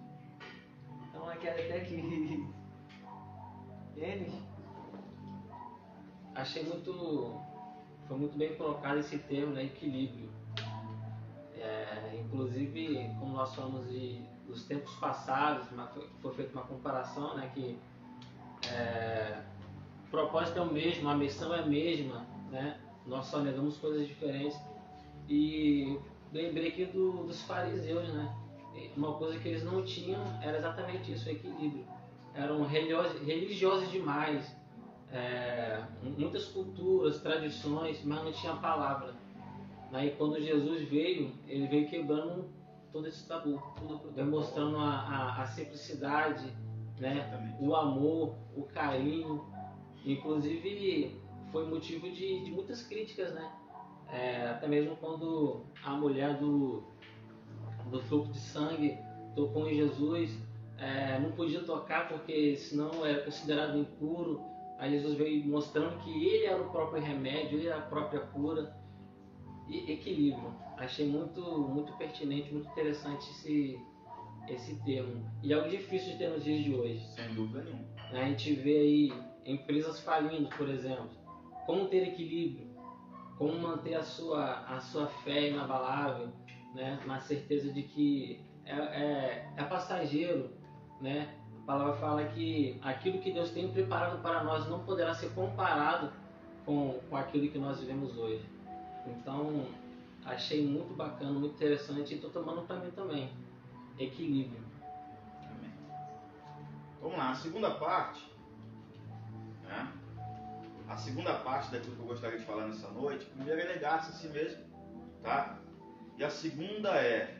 Então 1.08 1.28
aqui 1.28 1.48
até 1.48 1.80
que 1.80 1.94
eles 3.96 4.32
achei 6.34 6.64
muito 6.64 7.40
foi 8.10 8.18
muito 8.18 8.36
bem 8.36 8.56
colocado 8.56 8.98
esse 8.98 9.18
termo, 9.18 9.52
né, 9.52 9.64
equilíbrio. 9.66 10.28
É, 11.54 12.18
inclusive, 12.18 13.14
como 13.20 13.34
nós 13.34 13.54
falamos 13.54 13.88
de, 13.88 14.20
dos 14.48 14.64
tempos 14.66 14.92
passados, 14.96 15.68
foi, 15.94 16.08
foi 16.20 16.34
feita 16.34 16.52
uma 16.54 16.66
comparação, 16.66 17.36
né, 17.36 17.48
que 17.54 17.78
é, 18.68 19.44
o 20.10 20.16
propósito 20.18 20.58
é 20.58 20.62
o 20.62 20.72
mesmo, 20.72 21.08
a 21.08 21.14
missão 21.14 21.54
é 21.54 21.60
a 21.60 21.66
mesma, 21.66 22.26
né, 22.50 22.80
nós 23.06 23.26
só 23.26 23.38
negamos 23.38 23.76
coisas 23.76 24.08
diferentes. 24.08 24.58
E 25.28 25.96
lembrei 26.32 26.68
aqui 26.68 26.86
do, 26.86 27.24
dos 27.24 27.42
fariseus, 27.42 28.12
né, 28.12 28.34
uma 28.96 29.14
coisa 29.14 29.38
que 29.38 29.48
eles 29.48 29.62
não 29.62 29.84
tinham 29.84 30.20
era 30.42 30.58
exatamente 30.58 31.12
isso, 31.12 31.28
o 31.28 31.32
equilíbrio. 31.32 31.84
Eram 32.34 32.64
religiosos, 32.64 33.22
religiosos 33.22 33.88
demais, 33.92 34.52
é, 35.12 35.80
muitas 36.02 36.46
culturas, 36.46 37.20
tradições, 37.20 38.02
mas 38.04 38.24
não 38.24 38.32
tinha 38.32 38.54
palavra. 38.56 39.14
Aí 39.92 40.10
quando 40.18 40.40
Jesus 40.40 40.88
veio, 40.88 41.32
ele 41.46 41.68
veio 41.68 41.88
quebrando 41.88 42.48
todo 42.92 43.06
esse 43.06 43.28
tabu, 43.28 43.62
demonstrando 44.16 44.76
a, 44.76 44.90
a, 44.90 45.42
a 45.42 45.46
simplicidade, 45.46 46.52
né? 46.98 47.56
o 47.60 47.76
amor, 47.76 48.34
o 48.56 48.64
carinho. 48.64 49.44
Inclusive 50.04 51.20
foi 51.52 51.66
motivo 51.66 52.10
de, 52.10 52.44
de 52.44 52.50
muitas 52.50 52.82
críticas, 52.82 53.34
né? 53.34 53.52
É, 54.12 54.48
até 54.48 54.66
mesmo 54.66 54.96
quando 54.96 55.64
a 55.84 55.92
mulher 55.92 56.36
do, 56.38 56.82
do 57.90 58.00
fluxo 58.02 58.32
de 58.32 58.38
sangue, 58.38 58.98
tocou 59.34 59.68
em 59.68 59.74
Jesus, 59.74 60.36
é, 60.78 61.18
não 61.18 61.32
podia 61.32 61.62
tocar 61.62 62.08
porque 62.08 62.56
senão 62.56 63.04
era 63.04 63.22
considerado 63.22 63.78
impuro. 63.78 64.40
Aí 64.78 64.92
Jesus 64.92 65.14
veio 65.14 65.46
mostrando 65.46 65.98
que 65.98 66.10
ele 66.10 66.46
era 66.46 66.60
o 66.60 66.70
próprio 66.70 67.02
remédio, 67.02 67.58
ele 67.58 67.68
era 67.68 67.78
a 67.78 67.82
própria 67.82 68.20
cura 68.20 68.74
e 69.68 69.92
equilíbrio. 69.92 70.54
Achei 70.76 71.06
muito, 71.06 71.40
muito 71.68 71.92
pertinente, 71.98 72.52
muito 72.52 72.68
interessante 72.70 73.30
esse, 73.30 73.78
esse 74.48 74.82
termo. 74.82 75.22
E 75.42 75.52
algo 75.52 75.68
difícil 75.68 76.12
de 76.12 76.18
ter 76.18 76.30
nos 76.30 76.42
dias 76.42 76.64
de 76.64 76.74
hoje. 76.74 77.06
Sem 77.08 77.34
dúvida 77.34 77.62
nenhuma. 77.62 77.84
A 78.10 78.24
gente 78.24 78.54
vê 78.54 78.78
aí 78.78 79.12
empresas 79.50 80.00
falindo, 80.00 80.48
por 80.56 80.68
exemplo. 80.68 81.10
Como 81.66 81.88
ter 81.88 82.08
equilíbrio? 82.08 82.68
Como 83.36 83.58
manter 83.58 83.94
a 83.94 84.02
sua, 84.02 84.60
a 84.66 84.80
sua 84.80 85.06
fé 85.06 85.48
inabalável? 85.48 86.30
né? 86.74 87.00
na 87.06 87.20
certeza 87.20 87.72
de 87.72 87.82
que 87.82 88.44
é, 88.64 88.74
é, 88.74 89.52
é 89.56 89.64
passageiro. 89.64 90.50
Né? 91.00 91.34
A 91.62 91.66
palavra 91.66 91.94
fala 91.94 92.24
que 92.24 92.78
aquilo 92.82 93.18
que 93.18 93.32
Deus 93.32 93.50
tem 93.50 93.70
preparado 93.70 94.20
para 94.22 94.42
nós 94.44 94.68
não 94.68 94.80
poderá 94.80 95.14
ser 95.14 95.30
comparado 95.34 96.12
com, 96.64 97.00
com 97.08 97.16
aquilo 97.16 97.50
que 97.50 97.58
nós 97.58 97.80
vivemos 97.80 98.16
hoje. 98.16 98.44
Então, 99.06 99.66
achei 100.24 100.66
muito 100.66 100.94
bacana, 100.94 101.32
muito 101.32 101.54
interessante 101.54 102.12
e 102.12 102.16
estou 102.16 102.30
tomando 102.30 102.62
para 102.62 102.76
mim 102.76 102.90
também. 102.90 103.30
Equilíbrio. 103.98 104.62
Amém. 105.42 105.72
Vamos 107.00 107.18
lá, 107.18 107.30
a 107.30 107.34
segunda 107.34 107.70
parte. 107.72 108.29
Né? 109.70 109.92
A 110.88 110.96
segunda 110.96 111.34
parte 111.34 111.70
daquilo 111.70 111.94
que 111.94 112.02
eu 112.02 112.06
gostaria 112.06 112.38
de 112.38 112.44
falar 112.44 112.66
nessa 112.66 112.88
noite, 112.90 113.24
primeiro 113.26 113.60
é 113.60 113.74
negar-se 113.74 114.10
a 114.10 114.12
si 114.12 114.28
mesmo, 114.28 114.64
tá? 115.22 115.58
E 116.18 116.24
a 116.24 116.30
segunda 116.30 116.90
é 116.96 117.38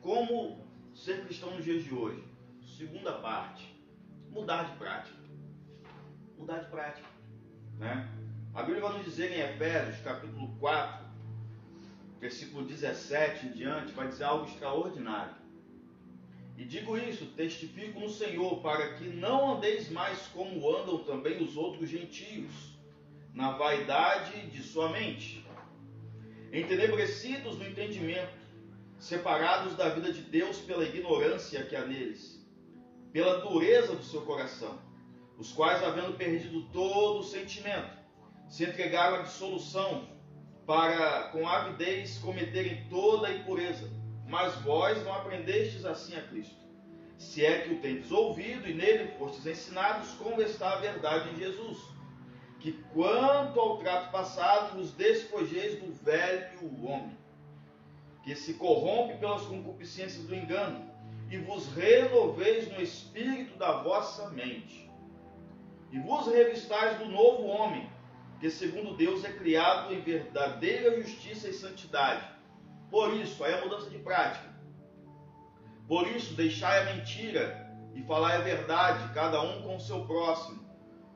como 0.00 0.66
ser 0.94 1.24
cristão 1.24 1.54
nos 1.54 1.64
dias 1.64 1.84
de 1.84 1.94
hoje. 1.94 2.24
Segunda 2.76 3.12
parte, 3.18 3.78
mudar 4.30 4.64
de 4.64 4.78
prática. 4.78 5.18
Mudar 6.38 6.58
de 6.60 6.70
prática. 6.70 7.08
Né? 7.76 8.08
A 8.54 8.62
Bíblia 8.62 8.80
vai 8.80 8.96
nos 8.96 9.04
dizer 9.04 9.30
em 9.30 9.40
Efésios, 9.40 10.00
capítulo 10.02 10.48
4, 10.58 11.06
versículo 12.18 12.66
17 12.66 13.46
em 13.46 13.52
diante, 13.52 13.92
vai 13.92 14.08
dizer 14.08 14.24
algo 14.24 14.46
extraordinário. 14.46 15.34
E 16.58 16.64
digo 16.64 16.98
isso, 16.98 17.24
testifico 17.36 18.00
no 18.00 18.10
Senhor, 18.10 18.60
para 18.60 18.94
que 18.94 19.04
não 19.04 19.54
andeis 19.54 19.88
mais 19.88 20.26
como 20.26 20.68
andam 20.76 20.98
também 21.04 21.40
os 21.40 21.56
outros 21.56 21.88
gentios, 21.88 22.76
na 23.32 23.52
vaidade 23.52 24.48
de 24.48 24.62
sua 24.62 24.90
mente 24.90 25.46
entenebrecidos 26.52 27.58
no 27.58 27.66
entendimento, 27.66 28.32
separados 28.98 29.76
da 29.76 29.88
vida 29.90 30.12
de 30.12 30.22
Deus 30.22 30.58
pela 30.58 30.84
ignorância 30.84 31.62
que 31.62 31.76
há 31.76 31.86
neles, 31.86 32.44
pela 33.12 33.40
dureza 33.40 33.94
do 33.94 34.02
seu 34.02 34.22
coração, 34.22 34.78
os 35.36 35.52
quais, 35.52 35.82
havendo 35.82 36.16
perdido 36.16 36.62
todo 36.72 37.20
o 37.20 37.22
sentimento, 37.22 37.96
se 38.48 38.64
entregaram 38.64 39.18
à 39.18 39.22
dissolução, 39.22 40.08
para 40.66 41.28
com 41.28 41.48
avidez 41.48 42.18
cometerem 42.18 42.86
toda 42.90 43.28
a 43.28 43.34
impureza. 43.34 43.90
Mas 44.28 44.54
vós 44.56 45.02
não 45.04 45.12
aprendestes 45.12 45.84
assim 45.84 46.14
a 46.14 46.22
Cristo. 46.22 46.68
Se 47.16 47.44
é 47.44 47.62
que 47.62 47.74
o 47.74 47.80
tendes 47.80 48.12
ouvido 48.12 48.68
e 48.68 48.74
nele 48.74 49.12
fostes 49.18 49.44
ensinados 49.44 50.10
como 50.12 50.40
está 50.40 50.74
a 50.74 50.80
verdade 50.80 51.30
em 51.30 51.38
Jesus 51.38 51.98
que 52.60 52.72
quanto 52.92 53.60
ao 53.60 53.78
trato 53.78 54.10
passado 54.10 54.76
vos 54.76 54.92
despojeis 54.92 55.80
do 55.80 55.92
velho 55.92 56.84
homem, 56.84 57.16
que 58.24 58.34
se 58.34 58.54
corrompe 58.54 59.16
pelas 59.18 59.42
concupiscências 59.42 60.24
do 60.24 60.34
engano, 60.34 60.90
e 61.30 61.38
vos 61.38 61.68
renoveis 61.74 62.70
no 62.72 62.80
espírito 62.80 63.56
da 63.56 63.82
vossa 63.82 64.28
mente, 64.30 64.90
e 65.92 65.98
vos 66.00 66.26
revistais 66.26 66.98
do 66.98 67.06
novo 67.06 67.44
homem, 67.44 67.88
que 68.40 68.50
segundo 68.50 68.96
Deus 68.96 69.24
é 69.24 69.32
criado 69.32 69.92
em 69.92 70.00
verdadeira 70.00 71.00
justiça 71.00 71.48
e 71.48 71.52
santidade. 71.52 72.37
Por 72.90 73.14
isso, 73.14 73.42
aí 73.44 73.54
a 73.54 73.60
mudança 73.60 73.90
de 73.90 73.98
prática. 73.98 74.48
Por 75.86 76.06
isso, 76.06 76.34
deixai 76.34 76.82
a 76.82 76.94
mentira 76.94 77.66
e 77.94 78.02
falai 78.02 78.36
a 78.36 78.40
verdade, 78.40 79.12
cada 79.14 79.40
um 79.42 79.62
com 79.62 79.76
o 79.76 79.80
seu 79.80 80.04
próximo 80.04 80.68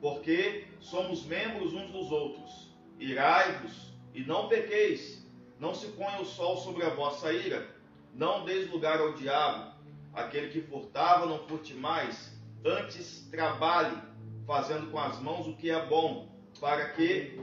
porque 0.03 0.67
somos 0.81 1.25
membros 1.25 1.73
uns 1.73 1.89
dos 1.89 2.11
outros. 2.11 2.75
Irai-vos 2.99 3.93
e 4.13 4.21
não 4.25 4.49
pequeis, 4.49 5.25
não 5.57 5.73
se 5.73 5.87
ponha 5.93 6.19
o 6.19 6.25
sol 6.25 6.57
sobre 6.57 6.83
a 6.83 6.89
vossa 6.89 7.31
ira, 7.31 7.65
não 8.13 8.43
deis 8.43 8.69
lugar 8.69 8.99
ao 8.99 9.13
diabo. 9.13 9.71
Aquele 10.13 10.49
que 10.49 10.61
furtava, 10.61 11.25
não 11.25 11.47
furte 11.47 11.73
mais, 11.73 12.37
antes 12.65 13.29
trabalhe, 13.31 13.97
fazendo 14.45 14.91
com 14.91 14.99
as 14.99 15.21
mãos 15.21 15.47
o 15.47 15.55
que 15.55 15.71
é 15.71 15.85
bom, 15.85 16.27
para 16.59 16.89
que 16.89 17.39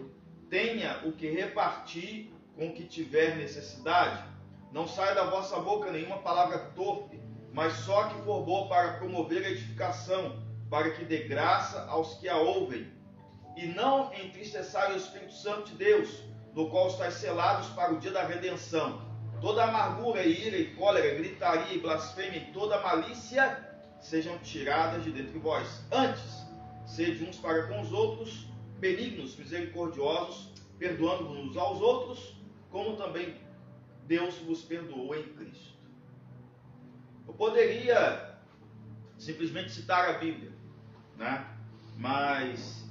tenha 0.51 1.01
o 1.07 1.13
que 1.13 1.31
repartir 1.31 2.31
com 2.57 2.73
que 2.73 2.85
tiver 2.85 3.37
necessidade. 3.37 4.25
Não 4.73 4.87
saia 4.87 5.15
da 5.15 5.25
vossa 5.25 5.59
boca 5.59 5.91
nenhuma 5.91 6.19
palavra 6.19 6.59
torpe, 6.77 7.21
mas 7.53 7.73
só 7.73 8.05
que 8.05 8.23
for 8.23 8.45
boa 8.45 8.69
para 8.69 8.95
promover 8.95 9.45
a 9.45 9.51
edificação, 9.51 10.43
para 10.69 10.91
que 10.91 11.05
dê 11.05 11.25
graça 11.25 11.87
aos 11.89 12.15
que 12.15 12.29
a 12.29 12.37
ouvem. 12.37 12.87
E 13.57 13.67
não 13.67 14.13
entristeçai 14.15 14.93
o 14.93 14.97
Espírito 14.97 15.33
Santo 15.33 15.71
de 15.71 15.77
Deus, 15.77 16.23
no 16.55 16.71
qual 16.71 16.89
estáis 16.89 17.15
selados 17.15 17.69
para 17.71 17.93
o 17.93 17.99
dia 17.99 18.13
da 18.13 18.25
redenção. 18.25 19.03
Toda 19.41 19.65
amargura, 19.65 20.25
ira 20.25 20.57
e 20.57 20.75
cólera, 20.75 21.15
gritaria 21.15 21.75
e 21.75 21.81
blasfêmia 21.81 22.39
e 22.39 22.53
toda 22.53 22.81
malícia 22.81 23.69
sejam 24.01 24.39
tiradas 24.39 25.05
de 25.05 25.11
dentro 25.11 25.33
de 25.33 25.39
vós. 25.39 25.83
Antes, 25.91 26.45
sede 26.87 27.25
uns 27.25 27.37
para 27.37 27.67
com 27.67 27.81
os 27.81 27.93
outros, 27.93 28.47
benignos, 28.79 29.37
misericordiosos, 29.37 30.53
perdoando-vos 30.79 31.57
aos 31.57 31.81
outros, 31.81 32.40
como 32.71 32.97
também 32.97 33.37
Deus 34.07 34.37
vos 34.39 34.63
perdoou 34.63 35.15
em 35.15 35.23
Cristo. 35.35 35.75
Eu 37.27 37.35
poderia 37.35 38.39
simplesmente 39.19 39.71
citar 39.71 40.09
a 40.09 40.19
Bíblia, 40.19 40.53
né? 41.17 41.47
mas 41.97 42.91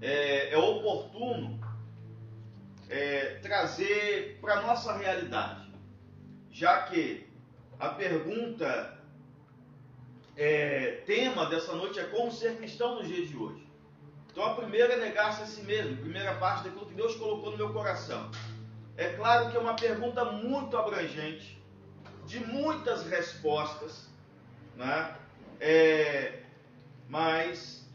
é, 0.00 0.52
é 0.52 0.58
oportuno 0.58 1.58
é, 2.88 3.36
trazer 3.36 4.38
para 4.40 4.58
a 4.58 4.62
nossa 4.62 4.96
realidade, 4.96 5.72
já 6.50 6.82
que 6.82 7.28
a 7.78 7.88
pergunta 7.88 9.00
é, 10.36 11.02
tema 11.06 11.46
dessa 11.46 11.74
noite 11.74 11.98
é 11.98 12.04
como 12.04 12.30
ser 12.30 12.56
cristão 12.56 12.96
nos 12.96 13.08
dias 13.08 13.28
de 13.28 13.36
hoje. 13.36 13.66
Então 14.30 14.44
a 14.44 14.54
primeira 14.54 14.94
é 14.94 14.96
negar-se 14.96 15.42
a 15.42 15.46
si 15.46 15.62
mesmo, 15.62 15.96
primeira 15.96 16.34
parte 16.36 16.64
daquilo 16.64 16.86
que 16.86 16.94
Deus 16.94 17.14
colocou 17.16 17.50
no 17.50 17.56
meu 17.56 17.72
coração. 17.72 18.30
É 19.00 19.14
claro 19.14 19.50
que 19.50 19.56
é 19.56 19.60
uma 19.60 19.74
pergunta 19.74 20.26
muito 20.26 20.76
abrangente, 20.76 21.58
de 22.26 22.38
muitas 22.38 23.06
respostas, 23.06 24.10
né? 24.76 25.16
É, 25.58 26.42
mas 27.08 27.88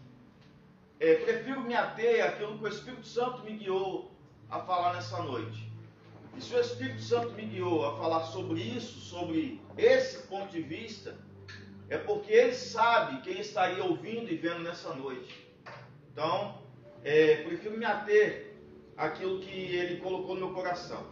é, 1.00 1.14
prefiro 1.14 1.62
me 1.62 1.76
ater 1.76 2.26
àquilo 2.26 2.58
que 2.58 2.64
o 2.64 2.68
Espírito 2.68 3.06
Santo 3.06 3.44
me 3.44 3.56
guiou 3.56 4.12
a 4.50 4.62
falar 4.62 4.96
nessa 4.96 5.22
noite. 5.22 5.72
E 6.36 6.42
se 6.42 6.56
o 6.56 6.60
Espírito 6.60 7.04
Santo 7.04 7.34
me 7.34 7.46
guiou 7.46 7.86
a 7.86 7.96
falar 7.98 8.24
sobre 8.24 8.62
isso, 8.62 9.00
sobre 9.00 9.62
esse 9.78 10.24
ponto 10.24 10.52
de 10.52 10.64
vista, 10.64 11.16
é 11.88 12.00
porque 12.00 12.34
ele 12.34 12.56
sabe 12.56 13.22
quem 13.22 13.40
estaria 13.40 13.84
ouvindo 13.84 14.32
e 14.32 14.38
vendo 14.38 14.64
nessa 14.64 14.92
noite. 14.96 15.48
Então, 16.12 16.64
é, 17.04 17.44
prefiro 17.44 17.78
me 17.78 17.86
ater 17.86 18.45
àquilo 18.98 19.40
que 19.40 19.76
ele 19.76 19.98
colocou 19.98 20.36
no 20.36 20.48
meu 20.48 20.54
coração. 20.54 21.04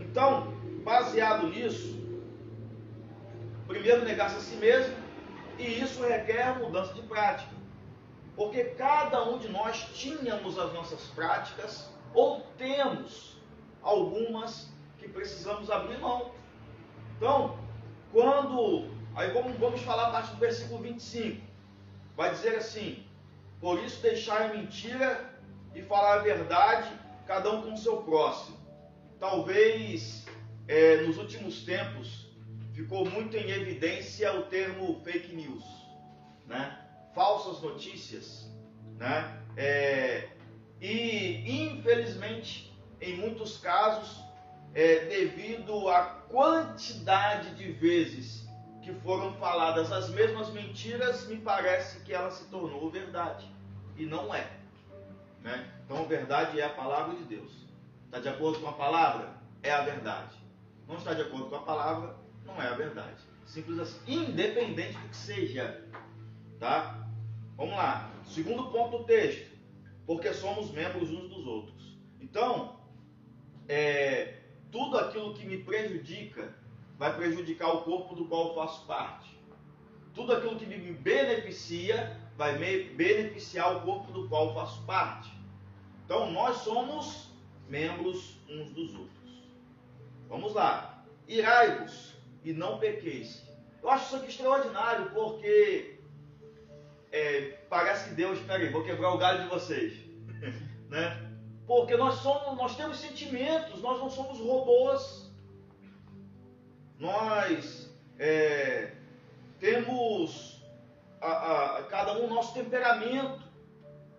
Então, 0.00 0.52
baseado 0.84 1.48
nisso, 1.48 1.96
primeiro 3.66 4.04
negar-se 4.04 4.36
a 4.36 4.40
si 4.40 4.56
mesmo, 4.56 4.94
e 5.58 5.80
isso 5.80 6.02
requer 6.02 6.58
mudança 6.58 6.92
de 6.94 7.02
prática. 7.02 7.54
Porque 8.34 8.64
cada 8.64 9.24
um 9.28 9.38
de 9.38 9.48
nós 9.48 9.88
tínhamos 9.94 10.58
as 10.58 10.72
nossas 10.72 11.02
práticas, 11.08 11.90
ou 12.12 12.40
temos 12.58 13.36
algumas 13.82 14.70
que 14.98 15.08
precisamos 15.08 15.70
abrir 15.70 15.98
mão. 15.98 16.30
Então, 17.16 17.58
quando 18.12 18.96
Aí 19.16 19.30
vamos, 19.30 19.56
vamos 19.56 19.80
falar 19.80 20.08
a 20.08 20.10
partir 20.10 20.32
do 20.32 20.36
versículo 20.36 20.82
25. 20.82 21.40
Vai 22.14 22.30
dizer 22.30 22.56
assim: 22.56 23.02
Por 23.58 23.82
isso 23.82 24.02
deixar 24.02 24.42
a 24.42 24.54
mentira 24.54 25.35
e 25.76 25.82
falar 25.82 26.14
a 26.14 26.22
verdade, 26.22 26.90
cada 27.26 27.52
um 27.52 27.62
com 27.62 27.74
o 27.74 27.76
seu 27.76 27.98
próximo. 27.98 28.56
Talvez 29.20 30.24
é, 30.66 31.02
nos 31.02 31.18
últimos 31.18 31.64
tempos 31.64 32.26
ficou 32.72 33.04
muito 33.04 33.36
em 33.36 33.50
evidência 33.50 34.34
o 34.34 34.44
termo 34.44 34.98
fake 35.04 35.36
news, 35.36 35.64
né? 36.46 36.78
falsas 37.14 37.60
notícias. 37.60 38.50
Né? 38.96 39.38
É, 39.54 40.30
e 40.80 41.68
infelizmente, 41.68 42.74
em 42.98 43.16
muitos 43.18 43.58
casos, 43.58 44.24
é, 44.74 45.04
devido 45.04 45.88
à 45.90 46.04
quantidade 46.30 47.54
de 47.54 47.70
vezes 47.72 48.48
que 48.82 48.94
foram 48.94 49.34
faladas 49.34 49.92
as 49.92 50.08
mesmas 50.08 50.50
mentiras, 50.52 51.26
me 51.26 51.36
parece 51.36 52.00
que 52.00 52.14
ela 52.14 52.30
se 52.30 52.44
tornou 52.46 52.90
verdade. 52.90 53.46
E 53.96 54.06
não 54.06 54.34
é. 54.34 54.55
Né? 55.46 55.64
Então, 55.84 56.04
verdade 56.06 56.60
é 56.60 56.64
a 56.64 56.70
palavra 56.70 57.14
de 57.14 57.22
Deus. 57.22 57.52
Está 58.06 58.18
de 58.18 58.28
acordo 58.28 58.58
com 58.58 58.68
a 58.68 58.72
palavra? 58.72 59.32
É 59.62 59.70
a 59.70 59.82
verdade. 59.82 60.34
Não 60.88 60.96
está 60.96 61.14
de 61.14 61.22
acordo 61.22 61.46
com 61.46 61.54
a 61.54 61.62
palavra? 61.62 62.16
Não 62.44 62.60
é 62.60 62.66
a 62.66 62.74
verdade. 62.74 63.22
Simples 63.46 63.78
assim. 63.78 64.00
Independente 64.12 64.98
do 64.98 65.08
que 65.08 65.16
seja. 65.16 65.84
Tá? 66.58 67.06
Vamos 67.56 67.76
lá. 67.76 68.10
Segundo 68.24 68.72
ponto 68.72 68.98
do 68.98 69.04
texto. 69.04 69.56
Porque 70.04 70.34
somos 70.34 70.72
membros 70.72 71.10
uns 71.10 71.28
dos 71.28 71.46
outros. 71.46 71.96
Então, 72.20 72.80
é, 73.68 74.40
tudo 74.72 74.98
aquilo 74.98 75.32
que 75.32 75.46
me 75.46 75.58
prejudica 75.58 76.56
vai 76.98 77.14
prejudicar 77.14 77.68
o 77.72 77.82
corpo 77.82 78.16
do 78.16 78.24
qual 78.24 78.48
eu 78.48 78.54
faço 78.56 78.84
parte. 78.84 79.38
Tudo 80.12 80.32
aquilo 80.32 80.56
que 80.56 80.66
me 80.66 80.92
beneficia 80.92 82.20
vai 82.36 82.58
me 82.58 82.94
beneficiar 82.94 83.76
o 83.76 83.80
corpo 83.82 84.10
do 84.12 84.28
qual 84.28 84.48
eu 84.48 84.54
faço 84.54 84.82
parte. 84.82 85.35
Então 86.06 86.32
nós 86.32 86.56
somos 86.58 87.28
membros 87.68 88.38
uns 88.48 88.70
dos 88.70 88.94
outros. 88.94 89.42
Vamos 90.28 90.54
lá. 90.54 91.04
Irai-vos 91.28 92.14
e 92.42 92.54
não 92.54 92.78
pequeis. 92.78 93.46
Eu 93.82 93.90
acho 93.90 94.06
isso 94.06 94.16
aqui 94.16 94.28
extraordinário 94.28 95.10
porque 95.10 95.98
é, 97.12 97.58
parece 97.68 98.08
que 98.08 98.14
Deus, 98.14 98.38
peraí, 98.40 98.70
vou 98.70 98.82
quebrar 98.82 99.12
o 99.12 99.18
galho 99.18 99.42
de 99.42 99.48
vocês, 99.48 99.94
né? 100.88 101.22
Porque 101.66 101.94
nós 101.96 102.14
somos, 102.16 102.56
nós 102.56 102.76
temos 102.76 102.96
sentimentos, 102.96 103.82
nós 103.82 103.98
não 103.98 104.08
somos 104.08 104.38
robôs 104.38 105.26
nós 106.98 107.94
é, 108.18 108.92
temos 109.60 110.62
a, 111.20 111.78
a, 111.78 111.82
cada 111.84 112.18
um 112.18 112.28
nosso 112.28 112.54
temperamento, 112.54 113.42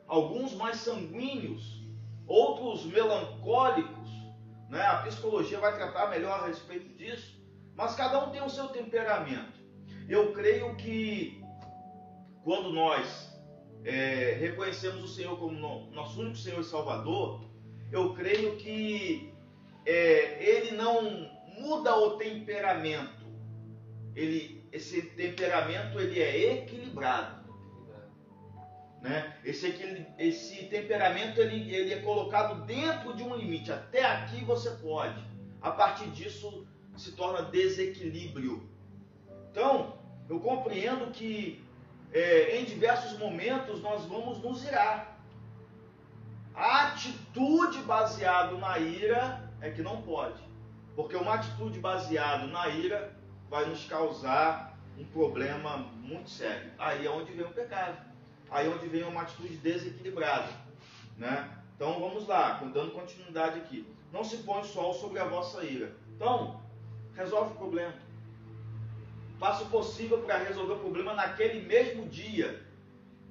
alguns 0.07 0.53
mais 0.53 0.77
sanguíneos, 0.77 1.76
outros 2.27 2.85
melancólicos, 2.85 4.09
né? 4.69 4.85
a 4.85 4.97
psicologia 5.03 5.59
vai 5.59 5.75
tratar 5.75 6.09
melhor 6.09 6.43
a 6.43 6.47
respeito 6.47 6.89
disso, 6.97 7.41
mas 7.75 7.95
cada 7.95 8.25
um 8.25 8.31
tem 8.31 8.41
o 8.41 8.49
seu 8.49 8.67
temperamento. 8.67 9.57
Eu 10.09 10.33
creio 10.33 10.75
que 10.75 11.41
quando 12.43 12.71
nós 12.71 13.27
é, 13.83 14.37
reconhecemos 14.39 15.03
o 15.03 15.07
Senhor 15.07 15.37
como 15.37 15.57
no, 15.57 15.91
nosso 15.91 16.19
único 16.19 16.37
Senhor 16.37 16.59
e 16.59 16.63
Salvador, 16.63 17.45
eu 17.91 18.13
creio 18.13 18.57
que 18.57 19.33
é, 19.85 20.43
Ele 20.43 20.71
não 20.71 21.29
muda 21.59 21.95
o 21.97 22.17
temperamento. 22.17 23.25
Ele, 24.15 24.67
esse 24.71 25.01
temperamento 25.01 25.99
ele 25.99 26.21
é 26.21 26.53
equilibrado. 26.53 27.36
Né? 29.07 29.37
Esse, 29.45 29.67
esse 30.17 30.65
temperamento 30.65 31.39
ele, 31.39 31.73
ele 31.73 31.93
é 31.93 32.01
colocado 32.01 32.65
dentro 32.65 33.15
de 33.15 33.23
um 33.23 33.33
limite. 33.35 33.71
Até 33.71 34.05
aqui 34.05 34.43
você 34.43 34.69
pode. 34.71 35.23
A 35.61 35.71
partir 35.71 36.09
disso 36.09 36.67
se 36.97 37.13
torna 37.13 37.43
desequilíbrio. 37.43 38.69
Então, 39.49 39.97
eu 40.29 40.41
compreendo 40.41 41.09
que 41.11 41.63
é, 42.11 42.59
em 42.59 42.65
diversos 42.65 43.17
momentos 43.17 43.81
nós 43.81 44.03
vamos 44.05 44.39
nos 44.39 44.65
irar. 44.65 45.17
A 46.53 46.87
atitude 46.87 47.79
baseada 47.83 48.57
na 48.57 48.77
ira 48.77 49.49
é 49.61 49.69
que 49.69 49.81
não 49.81 50.01
pode. 50.01 50.43
Porque 50.97 51.15
uma 51.15 51.35
atitude 51.35 51.79
baseada 51.79 52.45
na 52.47 52.67
ira 52.67 53.15
vai 53.49 53.65
nos 53.65 53.85
causar 53.85 54.77
um 54.97 55.05
problema 55.05 55.77
muito 55.77 56.29
sério. 56.29 56.73
Aí 56.77 57.05
é 57.05 57.09
onde 57.09 57.31
vem 57.31 57.45
o 57.45 57.51
pecado. 57.51 58.16
Aí 58.49 58.67
é 58.67 58.69
onde 58.69 58.87
vem 58.87 59.03
uma 59.03 59.21
atitude 59.21 59.57
desequilibrada. 59.57 60.49
Né? 61.17 61.57
Então 61.75 61.99
vamos 61.99 62.27
lá, 62.27 62.53
dando 62.73 62.91
continuidade 62.91 63.59
aqui. 63.59 63.85
Não 64.11 64.23
se 64.23 64.37
põe 64.37 64.61
o 64.61 64.65
sol 64.65 64.93
sobre 64.93 65.19
a 65.19 65.25
vossa 65.25 65.63
ira. 65.63 65.95
Então, 66.15 66.61
resolve 67.13 67.53
o 67.53 67.57
problema. 67.57 67.93
Faça 69.37 69.63
o 69.63 69.69
possível 69.69 70.19
para 70.19 70.37
resolver 70.37 70.73
o 70.73 70.79
problema 70.79 71.13
naquele 71.13 71.67
mesmo 71.67 72.07
dia. 72.07 72.65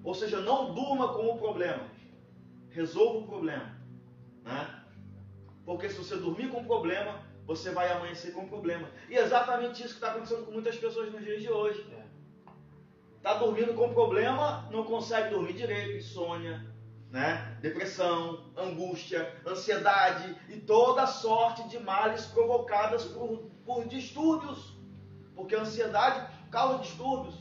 Ou 0.05 0.15
seja, 0.15 0.41
não 0.41 0.73
durma 0.73 1.15
com 1.15 1.27
o 1.27 1.39
problema. 1.39 1.83
Resolva 2.71 3.19
o 3.19 3.27
problema. 3.27 3.75
Né? 4.45 4.83
Porque 5.65 5.89
se 5.89 5.99
você 5.99 6.17
dormir 6.17 6.49
com 6.49 6.61
o 6.61 6.65
problema, 6.65 7.21
você 7.45 7.71
vai 7.71 7.91
amanhecer 7.91 8.33
com 8.33 8.47
problema. 8.47 8.89
E 9.09 9.17
é 9.17 9.23
exatamente 9.23 9.83
isso 9.83 9.95
que 9.95 10.05
está 10.05 10.11
acontecendo 10.11 10.45
com 10.45 10.53
muitas 10.53 10.77
pessoas 10.77 11.13
nos 11.13 11.25
dias 11.25 11.43
de 11.43 11.51
hoje. 11.51 11.85
Está 13.27 13.39
dormindo 13.39 13.75
com 13.75 13.93
problema, 13.93 14.69
não 14.71 14.85
consegue 14.85 15.31
dormir 15.31 15.55
direito, 15.55 15.97
insônia, 15.97 16.65
né? 17.11 17.59
depressão, 17.61 18.53
angústia, 18.57 19.35
ansiedade 19.45 20.37
e 20.49 20.61
toda 20.61 21.09
sorte 21.09 21.67
de 21.67 21.77
males 21.81 22.27
provocadas 22.27 23.03
por, 23.07 23.51
por 23.65 23.85
distúrbios. 23.89 24.79
Porque 25.35 25.57
a 25.57 25.62
ansiedade 25.62 26.25
causa 26.53 26.79
distúrbios. 26.79 27.35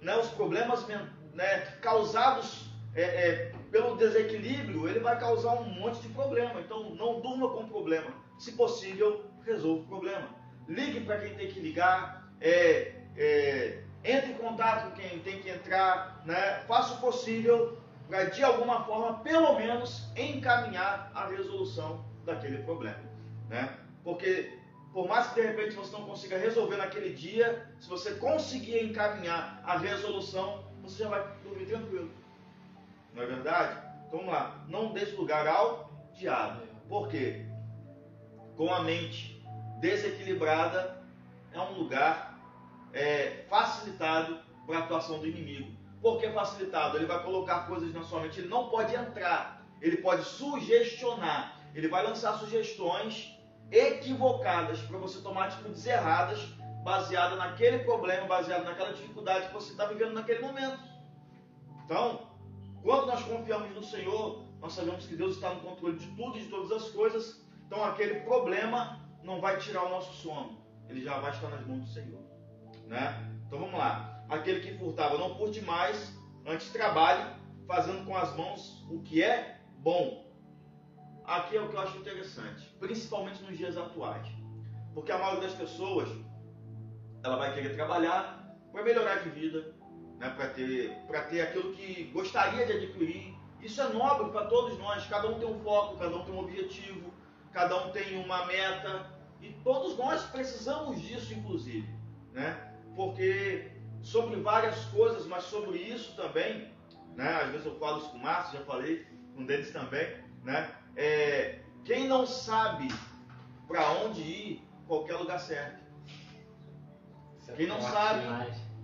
Né? 0.00 0.16
Os 0.16 0.30
problemas 0.30 0.88
né, 0.88 1.58
causados 1.82 2.70
é, 2.94 3.02
é, 3.02 3.52
pelo 3.70 3.96
desequilíbrio, 3.96 4.88
ele 4.88 5.00
vai 5.00 5.20
causar 5.20 5.60
um 5.60 5.68
monte 5.68 6.00
de 6.00 6.08
problema. 6.08 6.58
Então 6.58 6.94
não 6.94 7.20
durma 7.20 7.50
com 7.50 7.68
problema. 7.68 8.14
Se 8.38 8.52
possível, 8.52 9.26
resolva 9.44 9.82
o 9.82 9.86
problema. 9.88 10.30
Ligue 10.66 11.00
para 11.00 11.20
quem 11.20 11.34
tem 11.34 11.48
que 11.48 11.60
ligar. 11.60 12.32
É, 12.40 12.94
é, 13.14 13.85
entre 14.04 14.32
em 14.32 14.34
contato 14.34 14.90
com 14.90 14.96
quem 14.96 15.18
tem 15.20 15.40
que 15.40 15.50
entrar. 15.50 16.22
Né? 16.24 16.60
Faça 16.66 16.94
o 16.94 17.00
possível 17.00 17.78
para 18.08 18.24
de 18.24 18.42
alguma 18.42 18.84
forma, 18.84 19.18
pelo 19.20 19.54
menos, 19.56 20.08
encaminhar 20.16 21.10
a 21.14 21.26
resolução 21.26 22.04
daquele 22.24 22.58
problema. 22.58 23.00
Né? 23.48 23.76
Porque 24.04 24.56
por 24.96 25.06
mais 25.08 25.26
que 25.28 25.40
de 25.40 25.46
repente 25.46 25.74
você 25.74 25.92
não 25.92 26.06
consiga 26.06 26.38
resolver 26.38 26.76
naquele 26.76 27.12
dia, 27.12 27.68
se 27.78 27.86
você 27.86 28.14
conseguir 28.14 28.82
encaminhar 28.82 29.60
a 29.62 29.76
resolução, 29.76 30.64
você 30.80 31.02
já 31.02 31.10
vai 31.10 31.22
dormir 31.42 31.66
tranquilo. 31.66 32.10
Não 33.12 33.22
é 33.22 33.26
verdade? 33.26 33.78
Então 34.06 34.20
vamos 34.20 34.32
lá. 34.32 34.64
Não 34.68 34.94
deixe 34.94 35.14
lugar 35.16 35.46
ao 35.46 35.90
diabo. 36.14 36.62
Por 36.88 37.08
quê? 37.08 37.44
Com 38.56 38.72
a 38.72 38.82
mente 38.84 39.44
desequilibrada, 39.80 41.02
é 41.52 41.60
um 41.60 41.72
lugar 41.72 42.35
é, 42.96 43.44
facilitado 43.48 44.40
para 44.66 44.78
a 44.78 44.80
atuação 44.80 45.18
do 45.18 45.26
inimigo. 45.26 45.70
Por 46.00 46.18
que 46.18 46.30
facilitado? 46.30 46.96
Ele 46.96 47.06
vai 47.06 47.22
colocar 47.22 47.66
coisas 47.66 47.92
na 47.92 48.02
sua 48.02 48.20
mente, 48.20 48.40
ele 48.40 48.48
não 48.48 48.68
pode 48.70 48.94
entrar, 48.94 49.64
ele 49.80 49.98
pode 49.98 50.24
sugestionar, 50.24 51.60
ele 51.74 51.88
vai 51.88 52.02
lançar 52.02 52.38
sugestões 52.38 53.36
equivocadas 53.70 54.80
para 54.80 54.98
você 54.98 55.20
tomar 55.20 55.46
atitudes 55.46 55.84
erradas, 55.84 56.40
baseada 56.82 57.36
naquele 57.36 57.80
problema, 57.80 58.26
baseado 58.26 58.64
naquela 58.64 58.92
dificuldade 58.92 59.48
que 59.48 59.54
você 59.54 59.72
está 59.72 59.86
vivendo 59.86 60.14
naquele 60.14 60.40
momento. 60.40 60.78
Então, 61.84 62.30
quando 62.82 63.06
nós 63.06 63.22
confiamos 63.24 63.74
no 63.74 63.82
Senhor, 63.82 64.46
nós 64.60 64.72
sabemos 64.72 65.06
que 65.06 65.16
Deus 65.16 65.34
está 65.34 65.52
no 65.52 65.60
controle 65.60 65.98
de 65.98 66.06
tudo 66.16 66.38
e 66.38 66.42
de 66.42 66.48
todas 66.48 66.70
as 66.72 66.90
coisas. 66.90 67.44
Então, 67.66 67.84
aquele 67.84 68.20
problema 68.20 69.00
não 69.22 69.40
vai 69.40 69.58
tirar 69.58 69.84
o 69.84 69.90
nosso 69.90 70.14
sono, 70.14 70.64
ele 70.88 71.02
já 71.02 71.18
vai 71.18 71.32
estar 71.32 71.48
nas 71.48 71.66
mãos 71.66 71.80
do 71.80 71.88
Senhor. 71.88 72.25
Né? 72.86 73.32
Então 73.46 73.58
vamos 73.58 73.78
lá 73.78 74.16
aquele 74.28 74.60
que 74.60 74.78
furtava 74.78 75.18
não 75.18 75.36
furte 75.36 75.60
mais, 75.62 76.16
antes 76.46 76.70
trabalhe, 76.70 77.24
fazendo 77.66 78.04
com 78.04 78.16
as 78.16 78.34
mãos 78.36 78.84
o 78.90 79.00
que 79.02 79.22
é 79.22 79.60
bom. 79.78 80.24
Aqui 81.24 81.56
é 81.56 81.60
o 81.60 81.68
que 81.68 81.74
eu 81.74 81.80
acho 81.80 81.98
interessante, 81.98 82.66
principalmente 82.78 83.42
nos 83.42 83.56
dias 83.56 83.76
atuais. 83.76 84.26
Porque 84.94 85.10
a 85.10 85.18
maioria 85.18 85.48
das 85.48 85.56
pessoas, 85.56 86.08
ela 87.22 87.36
vai 87.36 87.52
querer 87.54 87.74
trabalhar 87.74 88.56
para 88.70 88.82
melhorar 88.82 89.16
de 89.16 89.30
vida, 89.30 89.74
né, 90.18 90.30
para 90.30 90.48
ter, 90.50 90.96
ter 91.28 91.40
aquilo 91.40 91.72
que 91.74 92.04
gostaria 92.12 92.64
de 92.64 92.72
adquirir. 92.72 93.34
Isso 93.60 93.80
é 93.80 93.88
nobre 93.88 94.30
para 94.30 94.46
todos 94.46 94.78
nós, 94.78 95.04
cada 95.06 95.28
um 95.28 95.38
tem 95.38 95.48
um 95.48 95.58
foco, 95.60 95.98
cada 95.98 96.14
um 96.16 96.24
tem 96.24 96.34
um 96.34 96.38
objetivo, 96.38 97.12
cada 97.52 97.84
um 97.84 97.90
tem 97.90 98.22
uma 98.22 98.46
meta, 98.46 99.10
e 99.40 99.52
todos 99.64 99.96
nós 99.98 100.22
precisamos 100.26 101.00
disso, 101.00 101.34
inclusive, 101.34 101.88
né? 102.32 102.75
Porque 102.96 103.70
sobre 104.02 104.40
várias 104.40 104.84
coisas, 104.86 105.26
mas 105.26 105.44
sobre 105.44 105.78
isso 105.78 106.16
também, 106.16 106.72
né? 107.14 107.42
Às 107.42 107.50
vezes 107.50 107.66
eu 107.66 107.78
falo 107.78 107.98
isso 107.98 108.10
com 108.10 108.18
o 108.18 108.22
Márcio, 108.22 108.58
já 108.58 108.64
falei 108.64 109.06
com 109.34 109.44
deles 109.44 109.70
também, 109.70 110.16
né? 110.42 110.70
É, 110.96 111.60
quem 111.84 112.08
não 112.08 112.26
sabe 112.26 112.88
para 113.68 113.92
onde 113.92 114.22
ir, 114.22 114.68
qualquer 114.88 115.16
lugar 115.16 115.38
serve. 115.38 115.84
Quem 117.56 117.66
não 117.66 117.80
sabe 117.80 118.22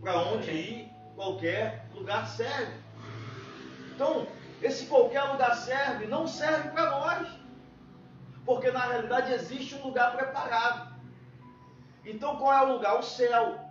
para 0.00 0.16
onde 0.18 0.50
ir, 0.50 0.92
qualquer 1.16 1.88
lugar 1.94 2.26
serve. 2.28 2.72
Então, 3.94 4.26
esse 4.62 4.86
qualquer 4.86 5.22
lugar 5.24 5.56
serve 5.56 6.06
não 6.06 6.26
serve 6.26 6.70
para 6.70 6.90
nós. 6.90 7.28
Porque 8.44 8.70
na 8.70 8.86
realidade 8.86 9.32
existe 9.32 9.74
um 9.74 9.82
lugar 9.82 10.16
preparado. 10.16 10.92
Então 12.04 12.36
qual 12.36 12.52
é 12.52 12.62
o 12.62 12.72
lugar? 12.74 12.98
O 12.98 13.02
céu. 13.02 13.61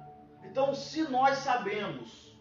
Então, 0.43 0.73
se 0.73 1.03
nós 1.03 1.39
sabemos 1.39 2.37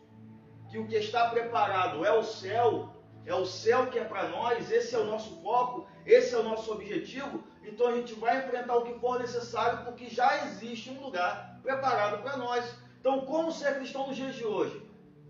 que 0.70 0.78
o 0.78 0.86
que 0.86 0.96
está 0.96 1.28
preparado 1.30 2.04
é 2.04 2.12
o 2.12 2.22
céu, 2.22 2.94
é 3.26 3.34
o 3.34 3.44
céu 3.44 3.88
que 3.90 3.98
é 3.98 4.04
para 4.04 4.28
nós, 4.28 4.70
esse 4.70 4.94
é 4.94 4.98
o 4.98 5.04
nosso 5.04 5.42
foco, 5.42 5.86
esse 6.06 6.34
é 6.34 6.38
o 6.38 6.42
nosso 6.42 6.72
objetivo, 6.72 7.44
então 7.62 7.88
a 7.88 7.94
gente 7.94 8.14
vai 8.14 8.38
enfrentar 8.38 8.76
o 8.76 8.84
que 8.84 8.98
for 8.98 9.18
necessário, 9.18 9.84
porque 9.84 10.08
já 10.08 10.44
existe 10.46 10.90
um 10.90 11.00
lugar 11.02 11.60
preparado 11.62 12.22
para 12.22 12.36
nós. 12.36 12.74
Então, 13.00 13.20
como 13.20 13.52
ser 13.52 13.76
cristão 13.76 14.06
nos 14.06 14.16
dias 14.16 14.34
de 14.34 14.44
hoje? 14.44 14.82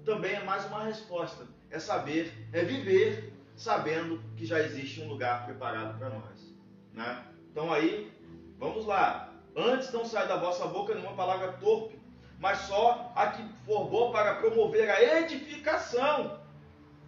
Também 0.04 0.34
é 0.34 0.44
mais 0.44 0.64
uma 0.66 0.84
resposta. 0.84 1.46
É 1.70 1.78
saber, 1.78 2.32
é 2.52 2.64
viver 2.64 3.32
sabendo 3.54 4.22
que 4.36 4.46
já 4.46 4.58
existe 4.60 5.02
um 5.02 5.08
lugar 5.08 5.44
preparado 5.44 5.98
para 5.98 6.08
nós. 6.08 6.54
Né? 6.94 7.26
Então 7.50 7.72
aí, 7.72 8.10
vamos 8.58 8.86
lá. 8.86 9.34
Antes 9.54 9.92
não 9.92 10.04
sai 10.04 10.26
da 10.26 10.36
vossa 10.36 10.66
boca 10.66 10.94
nenhuma 10.94 11.14
palavra 11.14 11.52
torpe, 11.52 11.99
mas 12.40 12.58
só 12.60 13.12
a 13.14 13.26
que 13.28 13.46
for 13.66 13.84
boa 13.84 14.10
para 14.10 14.36
promover 14.36 14.90
a 14.90 15.20
edificação, 15.20 16.40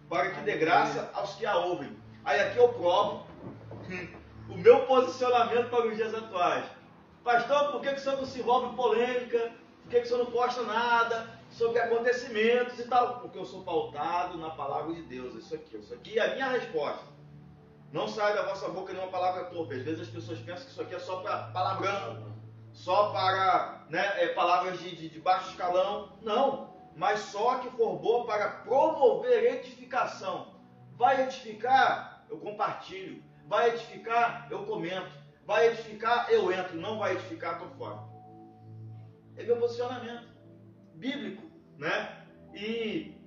para 0.07 0.29
que 0.29 0.41
dê 0.41 0.57
graça 0.57 1.09
aos 1.13 1.33
que 1.35 1.45
a 1.45 1.57
ouvem. 1.57 1.97
Aí 2.23 2.39
aqui 2.39 2.57
eu 2.57 2.69
provo 2.69 3.25
o 4.47 4.55
meu 4.55 4.85
posicionamento 4.85 5.69
para 5.69 5.87
os 5.87 5.95
dias 5.95 6.13
atuais. 6.13 6.65
Pastor, 7.23 7.71
por 7.71 7.81
que, 7.81 7.89
que 7.89 7.99
o 7.99 7.99
senhor 7.99 8.17
não 8.17 8.25
se 8.25 8.39
envolve 8.39 8.67
em 8.67 8.75
polêmica? 8.75 9.51
Por 9.81 9.89
que, 9.89 10.01
que 10.01 10.05
o 10.05 10.07
senhor 10.07 10.23
não 10.23 10.31
posta 10.31 10.61
nada 10.61 11.27
sobre 11.49 11.79
acontecimentos 11.79 12.77
e 12.77 12.87
tal? 12.87 13.19
Porque 13.19 13.37
eu 13.37 13.45
sou 13.45 13.63
pautado 13.63 14.37
na 14.37 14.51
palavra 14.51 14.93
de 14.93 15.01
Deus. 15.01 15.33
Isso 15.33 15.55
aqui, 15.55 15.77
isso 15.77 15.93
aqui 15.95 16.19
é 16.19 16.31
a 16.31 16.33
minha 16.35 16.49
resposta. 16.49 17.05
Não 17.91 18.07
sai 18.07 18.35
da 18.35 18.43
vossa 18.43 18.69
boca 18.69 18.93
nenhuma 18.93 19.11
palavra 19.11 19.45
torpe. 19.45 19.75
Às 19.75 19.83
vezes 19.83 20.01
as 20.01 20.07
pessoas 20.09 20.39
pensam 20.39 20.65
que 20.65 20.71
isso 20.71 20.81
aqui 20.81 20.95
é 20.95 20.99
só 20.99 21.21
para 21.21 21.47
palavrão 21.47 22.32
só 22.73 23.11
para 23.11 23.85
né, 23.89 24.23
é, 24.23 24.27
palavras 24.29 24.79
de, 24.79 24.95
de, 24.95 25.09
de 25.09 25.19
baixo 25.19 25.51
escalão. 25.51 26.17
Não, 26.21 26.73
mas 26.95 27.19
só 27.19 27.59
que 27.59 27.69
for 27.71 27.97
boa 27.99 28.25
para 28.25 28.49
promover 28.49 29.43
edificação. 29.55 30.61
Vai 30.97 31.23
edificar, 31.23 32.25
eu 32.29 32.37
compartilho. 32.39 33.23
Vai 33.47 33.69
edificar, 33.69 34.47
eu 34.49 34.65
comento. 34.65 35.11
Vai 35.45 35.67
edificar, 35.67 36.29
eu 36.31 36.51
entro. 36.51 36.77
Não 36.77 36.97
vai 36.97 37.13
edificar, 37.13 37.53
estou 37.53 37.69
fora. 37.77 37.99
É 39.35 39.43
meu 39.43 39.57
posicionamento 39.57 40.27
bíblico, 40.95 41.43
né? 41.77 42.25
E 42.53 43.17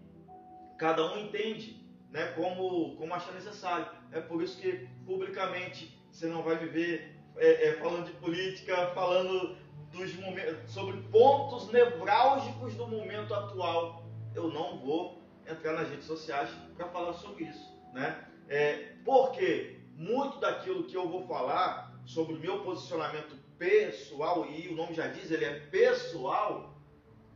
cada 0.78 1.12
um 1.12 1.18
entende, 1.18 1.85
né? 2.11 2.32
Como 2.32 2.96
como 2.96 3.14
achar 3.14 3.32
necessário. 3.32 3.88
É 4.12 4.20
por 4.20 4.42
isso 4.42 4.61
que 4.61 4.88
publicamente 5.04 5.96
você 6.11 6.26
não 6.26 6.42
vai 6.42 6.56
viver 6.56 7.15
é, 7.38 7.68
é, 7.68 7.72
falando 7.75 8.07
de 8.07 8.12
política, 8.12 8.90
falando 8.94 9.57
dos 9.92 10.14
momentos, 10.16 10.70
sobre 10.70 10.96
pontos 11.11 11.70
nevrálgicos 11.70 12.75
do 12.75 12.87
momento 12.87 13.35
atual. 13.35 14.05
Eu 14.35 14.49
não 14.49 14.79
vou 14.79 15.22
entrar 15.46 15.72
nas 15.72 15.88
redes 15.88 16.07
sociais 16.07 16.51
para 16.77 16.88
falar 16.88 17.12
sobre 17.14 17.44
isso, 17.44 17.75
né? 17.92 18.25
É, 18.49 18.92
porque 19.05 19.81
muito 19.94 20.38
daquilo 20.38 20.85
que 20.85 20.96
eu 20.96 21.09
vou 21.09 21.27
falar 21.27 21.94
sobre 22.05 22.35
o 22.35 22.38
meu 22.38 22.62
posicionamento 22.62 23.37
pessoal, 23.59 24.46
e 24.46 24.68
o 24.68 24.75
nome 24.75 24.94
já 24.94 25.07
diz, 25.09 25.31
ele 25.31 25.45
é 25.45 25.61
pessoal, 25.70 26.74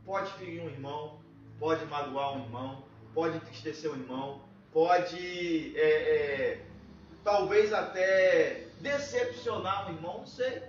pode 0.05 0.31
ferir 0.33 0.61
um 0.61 0.69
irmão, 0.69 1.19
pode 1.59 1.83
magoar 1.85 2.37
um 2.37 2.43
irmão, 2.43 2.83
pode 3.13 3.37
entristecer 3.37 3.91
um 3.91 3.95
irmão, 3.95 4.41
pode 4.71 5.77
é, 5.77 5.89
é, 5.89 6.65
talvez 7.23 7.73
até 7.73 8.67
decepcionar 8.81 9.87
um 9.89 9.95
irmão, 9.95 10.17
não 10.19 10.25
sei. 10.25 10.61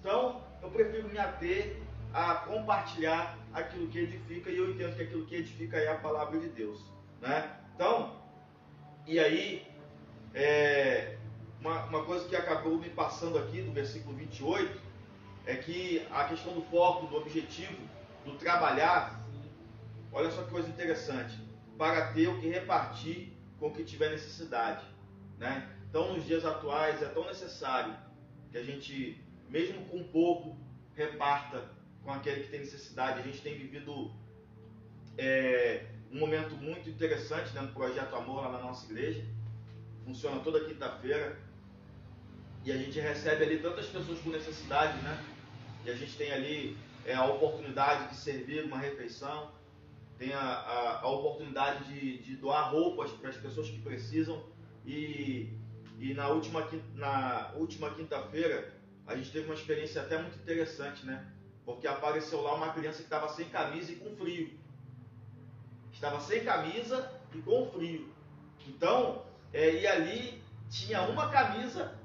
Então, 0.00 0.42
eu 0.62 0.70
prefiro 0.70 1.08
me 1.08 1.18
ater 1.18 1.76
a 2.12 2.34
compartilhar 2.34 3.38
aquilo 3.52 3.88
que 3.88 3.98
edifica 3.98 4.50
e 4.50 4.56
eu 4.56 4.70
entendo 4.70 4.96
que 4.96 5.02
aquilo 5.02 5.26
que 5.26 5.36
edifica 5.36 5.76
é 5.76 5.88
a 5.88 5.96
palavra 5.96 6.38
de 6.38 6.48
Deus. 6.48 6.80
Né? 7.20 7.50
Então, 7.74 8.16
e 9.06 9.18
aí, 9.18 9.66
é, 10.34 11.16
uma, 11.60 11.84
uma 11.84 12.04
coisa 12.04 12.28
que 12.28 12.36
acabou 12.36 12.78
me 12.78 12.90
passando 12.90 13.38
aqui 13.38 13.62
do 13.62 13.72
versículo 13.72 14.16
28 14.16 14.80
é 15.46 15.56
que 15.56 16.06
a 16.10 16.24
questão 16.24 16.54
do 16.54 16.62
foco, 16.62 17.06
do 17.06 17.16
objetivo, 17.16 17.76
do 18.24 18.32
trabalhar, 18.36 19.24
olha 20.12 20.30
só 20.30 20.42
que 20.42 20.50
coisa 20.50 20.68
interessante, 20.68 21.38
para 21.78 22.12
ter 22.12 22.28
o 22.28 22.40
que 22.40 22.48
repartir 22.48 23.32
com 23.58 23.68
o 23.68 23.72
que 23.72 23.84
tiver 23.84 24.10
necessidade. 24.10 24.84
Né? 25.38 25.75
Então, 25.88 26.14
nos 26.14 26.26
dias 26.26 26.44
atuais, 26.44 27.02
é 27.02 27.06
tão 27.06 27.26
necessário 27.26 27.96
que 28.50 28.58
a 28.58 28.62
gente 28.62 29.26
mesmo 29.48 29.84
com 29.86 30.02
pouco, 30.04 30.56
reparta 30.94 31.70
com 32.02 32.12
aquele 32.12 32.44
que 32.44 32.50
tem 32.50 32.60
necessidade. 32.60 33.20
A 33.20 33.22
gente 33.22 33.40
tem 33.40 33.56
vivido 33.56 34.12
é, 35.16 35.86
um 36.10 36.18
momento 36.18 36.56
muito 36.56 36.88
interessante 36.88 37.54
né, 37.54 37.60
no 37.60 37.72
Projeto 37.72 38.14
Amor 38.14 38.42
lá 38.42 38.52
na 38.52 38.58
nossa 38.60 38.90
igreja. 38.90 39.24
Funciona 40.04 40.40
toda 40.40 40.64
quinta-feira. 40.64 41.38
E 42.64 42.72
a 42.72 42.76
gente 42.76 42.98
recebe 42.98 43.44
ali 43.44 43.58
tantas 43.58 43.86
pessoas 43.86 44.18
com 44.20 44.30
necessidade, 44.30 45.00
né? 45.02 45.24
E 45.84 45.90
a 45.90 45.94
gente 45.94 46.16
tem 46.16 46.32
ali 46.32 46.76
é, 47.04 47.14
a 47.14 47.24
oportunidade 47.24 48.10
de 48.10 48.16
servir 48.16 48.64
uma 48.64 48.78
refeição, 48.78 49.52
tem 50.18 50.32
a, 50.32 50.40
a, 50.40 51.00
a 51.02 51.08
oportunidade 51.08 51.84
de, 51.84 52.18
de, 52.18 52.36
doar 52.36 52.72
roupas 52.72 53.12
para 53.12 53.30
as 53.30 53.36
pessoas 53.36 53.70
que 53.70 53.78
precisam. 53.78 54.42
E, 54.84 55.48
e 55.98 56.12
na 56.12 56.28
última, 56.28 56.68
na 56.94 57.52
última 57.54 57.90
quinta-feira 57.90 58.74
a 59.06 59.14
gente 59.16 59.30
teve 59.30 59.46
uma 59.46 59.54
experiência 59.54 60.02
até 60.02 60.20
muito 60.20 60.38
interessante, 60.38 61.06
né? 61.06 61.26
Porque 61.64 61.86
apareceu 61.86 62.42
lá 62.42 62.54
uma 62.54 62.72
criança 62.72 62.98
que 62.98 63.04
estava 63.04 63.28
sem 63.28 63.48
camisa 63.48 63.92
e 63.92 63.96
com 63.96 64.14
frio. 64.16 64.58
Estava 65.92 66.20
sem 66.20 66.44
camisa 66.44 67.10
e 67.34 67.38
com 67.38 67.70
frio. 67.70 68.12
Então, 68.66 69.24
é, 69.52 69.80
e 69.80 69.86
ali 69.86 70.42
tinha 70.68 71.02
uma 71.02 71.30
camisa 71.30 71.96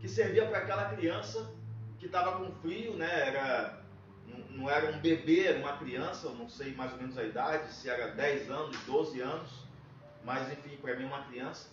que 0.00 0.08
servia 0.08 0.46
para 0.46 0.58
aquela 0.58 0.94
criança 0.94 1.50
que 1.98 2.06
estava 2.06 2.38
com 2.38 2.52
frio, 2.60 2.94
né? 2.94 3.28
Era, 3.28 3.82
não 4.50 4.68
era 4.68 4.90
um 4.90 5.00
bebê, 5.00 5.46
era 5.46 5.58
uma 5.58 5.76
criança, 5.78 6.28
não 6.30 6.48
sei 6.48 6.74
mais 6.74 6.92
ou 6.92 6.98
menos 6.98 7.16
a 7.16 7.24
idade, 7.24 7.72
se 7.72 7.88
era 7.88 8.08
10 8.08 8.50
anos, 8.50 8.76
12 8.84 9.20
anos, 9.20 9.50
mas 10.24 10.52
enfim, 10.52 10.76
para 10.76 10.96
mim 10.96 11.04
uma 11.04 11.22
criança. 11.24 11.68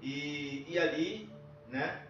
E, 0.00 0.64
e 0.68 0.78
ali, 0.78 1.30
né? 1.68 2.06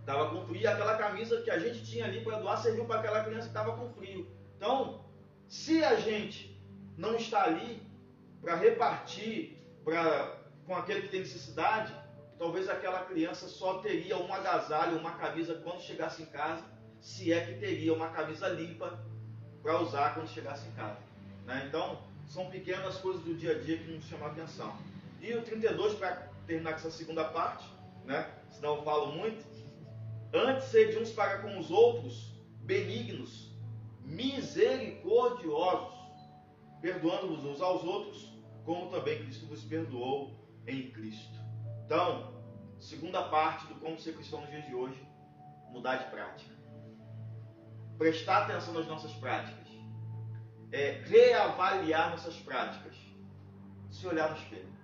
Estava 0.00 0.30
com 0.30 0.46
frio 0.46 0.60
e 0.60 0.66
aquela 0.66 0.96
camisa 0.96 1.40
que 1.40 1.50
a 1.50 1.58
gente 1.58 1.84
tinha 1.84 2.04
ali 2.04 2.20
para 2.22 2.38
doar 2.38 2.62
serviu 2.62 2.84
para 2.84 3.00
aquela 3.00 3.24
criança 3.24 3.42
que 3.42 3.56
estava 3.56 3.76
com 3.76 3.88
frio. 3.94 4.30
Então, 4.56 5.02
se 5.48 5.82
a 5.82 5.96
gente 5.96 6.60
não 6.96 7.16
está 7.16 7.44
ali 7.44 7.82
para 8.42 8.54
repartir 8.56 9.56
pra, 9.82 10.36
com 10.66 10.76
aquele 10.76 11.02
que 11.02 11.08
tem 11.08 11.20
necessidade, 11.20 11.94
talvez 12.38 12.68
aquela 12.68 13.04
criança 13.04 13.48
só 13.48 13.78
teria 13.78 14.18
um 14.18 14.32
agasalho, 14.32 14.98
uma 14.98 15.12
camisa 15.12 15.54
quando 15.64 15.80
chegasse 15.80 16.22
em 16.22 16.26
casa, 16.26 16.62
se 17.00 17.32
é 17.32 17.44
que 17.44 17.54
teria 17.54 17.92
uma 17.94 18.08
camisa 18.08 18.48
limpa 18.48 18.98
para 19.62 19.80
usar 19.80 20.14
quando 20.14 20.28
chegasse 20.28 20.68
em 20.68 20.72
casa. 20.72 20.98
Né? 21.46 21.64
Então, 21.66 21.98
são 22.26 22.50
pequenas 22.50 22.96
coisas 22.98 23.22
do 23.22 23.34
dia 23.34 23.52
a 23.52 23.58
dia 23.58 23.78
que 23.78 23.90
nos 23.90 24.04
chamam 24.04 24.28
a 24.28 24.30
atenção. 24.30 24.76
E 25.20 25.32
o 25.34 25.42
32, 25.42 25.94
para 25.94 26.28
terminar 26.46 26.72
com 26.72 26.78
essa 26.78 26.90
segunda 26.90 27.24
parte, 27.24 27.66
né? 28.04 28.30
senão 28.50 28.76
eu 28.76 28.82
falo 28.82 29.12
muito, 29.12 29.44
Antes 30.34 30.64
sede 30.64 30.98
uns 30.98 31.12
para 31.12 31.38
com 31.38 31.56
os 31.60 31.70
outros 31.70 32.34
benignos, 32.62 33.52
misericordiosos, 34.02 35.94
perdoando-vos 36.80 37.44
uns 37.44 37.60
aos 37.60 37.84
outros, 37.84 38.36
como 38.64 38.90
também 38.90 39.22
Cristo 39.22 39.46
vos 39.46 39.62
perdoou 39.62 40.34
em 40.66 40.90
Cristo. 40.90 41.38
Então, 41.84 42.34
segunda 42.80 43.22
parte 43.28 43.64
do 43.68 43.76
como 43.76 43.96
ser 43.96 44.16
cristão 44.16 44.40
nos 44.40 44.50
dias 44.50 44.66
de 44.66 44.74
hoje, 44.74 45.00
mudar 45.70 45.98
de 45.98 46.10
prática. 46.10 46.52
Prestar 47.96 48.42
atenção 48.42 48.74
nas 48.74 48.88
nossas 48.88 49.12
práticas. 49.12 49.68
É, 50.72 51.00
reavaliar 51.04 52.10
nossas 52.10 52.34
práticas. 52.40 52.96
Se 53.88 54.04
olhar 54.08 54.30
no 54.30 54.36
espelho. 54.36 54.74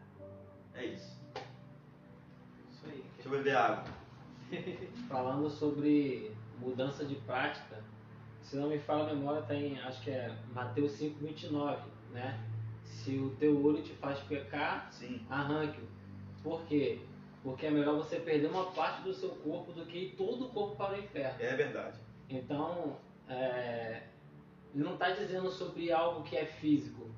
É 0.75 0.85
isso. 0.85 1.20
Deixa 3.21 3.29
eu 3.29 3.37
beber 3.37 3.55
água. 3.55 3.85
Falando 5.07 5.51
sobre 5.51 6.33
mudança 6.59 7.05
de 7.05 7.17
prática, 7.17 7.85
se 8.41 8.57
não 8.57 8.71
me 8.71 8.79
fala 8.79 9.11
a 9.11 9.15
memória, 9.15 9.43
tem, 9.43 9.79
acho 9.81 10.01
que 10.03 10.11
é 10.11 10.35
Mateus 10.55 10.93
5, 10.93 11.19
29, 11.21 11.83
né? 12.13 12.41
Se 12.83 13.19
o 13.19 13.29
teu 13.37 13.63
olho 13.63 13.83
te 13.83 13.93
faz 13.93 14.19
pecar, 14.21 14.91
arranque-o. 15.29 15.87
Por 16.43 16.63
quê? 16.63 17.01
Porque 17.43 17.67
é 17.67 17.71
melhor 17.71 17.97
você 17.97 18.19
perder 18.19 18.49
uma 18.49 18.71
parte 18.71 19.03
do 19.03 19.13
seu 19.13 19.29
corpo 19.29 19.73
do 19.73 19.85
que 19.85 19.99
ir 19.99 20.17
todo 20.17 20.47
o 20.47 20.49
corpo 20.49 20.77
para 20.77 20.95
o 20.95 20.99
inferno. 20.99 21.43
É 21.43 21.55
verdade. 21.55 21.99
Então, 22.27 22.97
é, 23.29 24.05
ele 24.75 24.83
não 24.83 24.95
está 24.95 25.11
dizendo 25.11 25.51
sobre 25.51 25.93
algo 25.93 26.23
que 26.23 26.39
é 26.39 26.47
físico, 26.47 27.11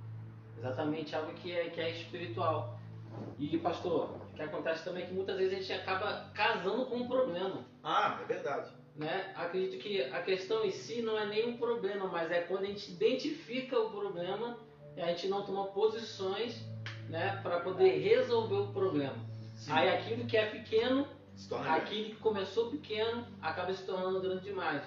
exatamente 0.58 1.14
algo 1.14 1.32
que 1.34 1.52
é, 1.52 1.70
que 1.70 1.80
é 1.80 1.90
espiritual. 1.90 2.80
E, 3.38 3.56
pastor, 3.58 4.21
o 4.32 4.34
que 4.34 4.42
acontece 4.42 4.84
também 4.84 5.04
é 5.04 5.06
que 5.06 5.12
muitas 5.12 5.36
vezes 5.36 5.52
a 5.52 5.56
gente 5.60 5.72
acaba 5.72 6.30
casando 6.34 6.86
com 6.86 6.96
um 6.96 7.06
problema. 7.06 7.64
Ah, 7.84 8.18
é 8.22 8.24
verdade. 8.24 8.70
Né? 8.96 9.32
Acredito 9.36 9.80
que 9.80 10.02
a 10.02 10.22
questão 10.22 10.64
em 10.64 10.70
si 10.70 11.02
não 11.02 11.18
é 11.18 11.26
nem 11.26 11.48
um 11.48 11.56
problema, 11.58 12.06
mas 12.06 12.30
é 12.30 12.40
quando 12.40 12.64
a 12.64 12.66
gente 12.66 12.90
identifica 12.92 13.78
o 13.78 13.90
problema 13.90 14.58
e 14.96 15.00
a 15.00 15.06
gente 15.08 15.28
não 15.28 15.44
toma 15.44 15.66
posições 15.66 16.64
né, 17.08 17.40
para 17.42 17.60
poder 17.60 17.98
resolver 17.98 18.56
o 18.56 18.72
problema. 18.72 19.16
Sim. 19.54 19.72
Aí 19.72 19.88
aquilo 19.90 20.26
que 20.26 20.36
é 20.36 20.46
pequeno, 20.46 21.06
aquilo 21.68 22.10
que 22.10 22.16
começou 22.16 22.70
pequeno, 22.70 23.26
acaba 23.40 23.72
se 23.72 23.84
tornando 23.84 24.20
grande 24.20 24.44
demais. 24.44 24.82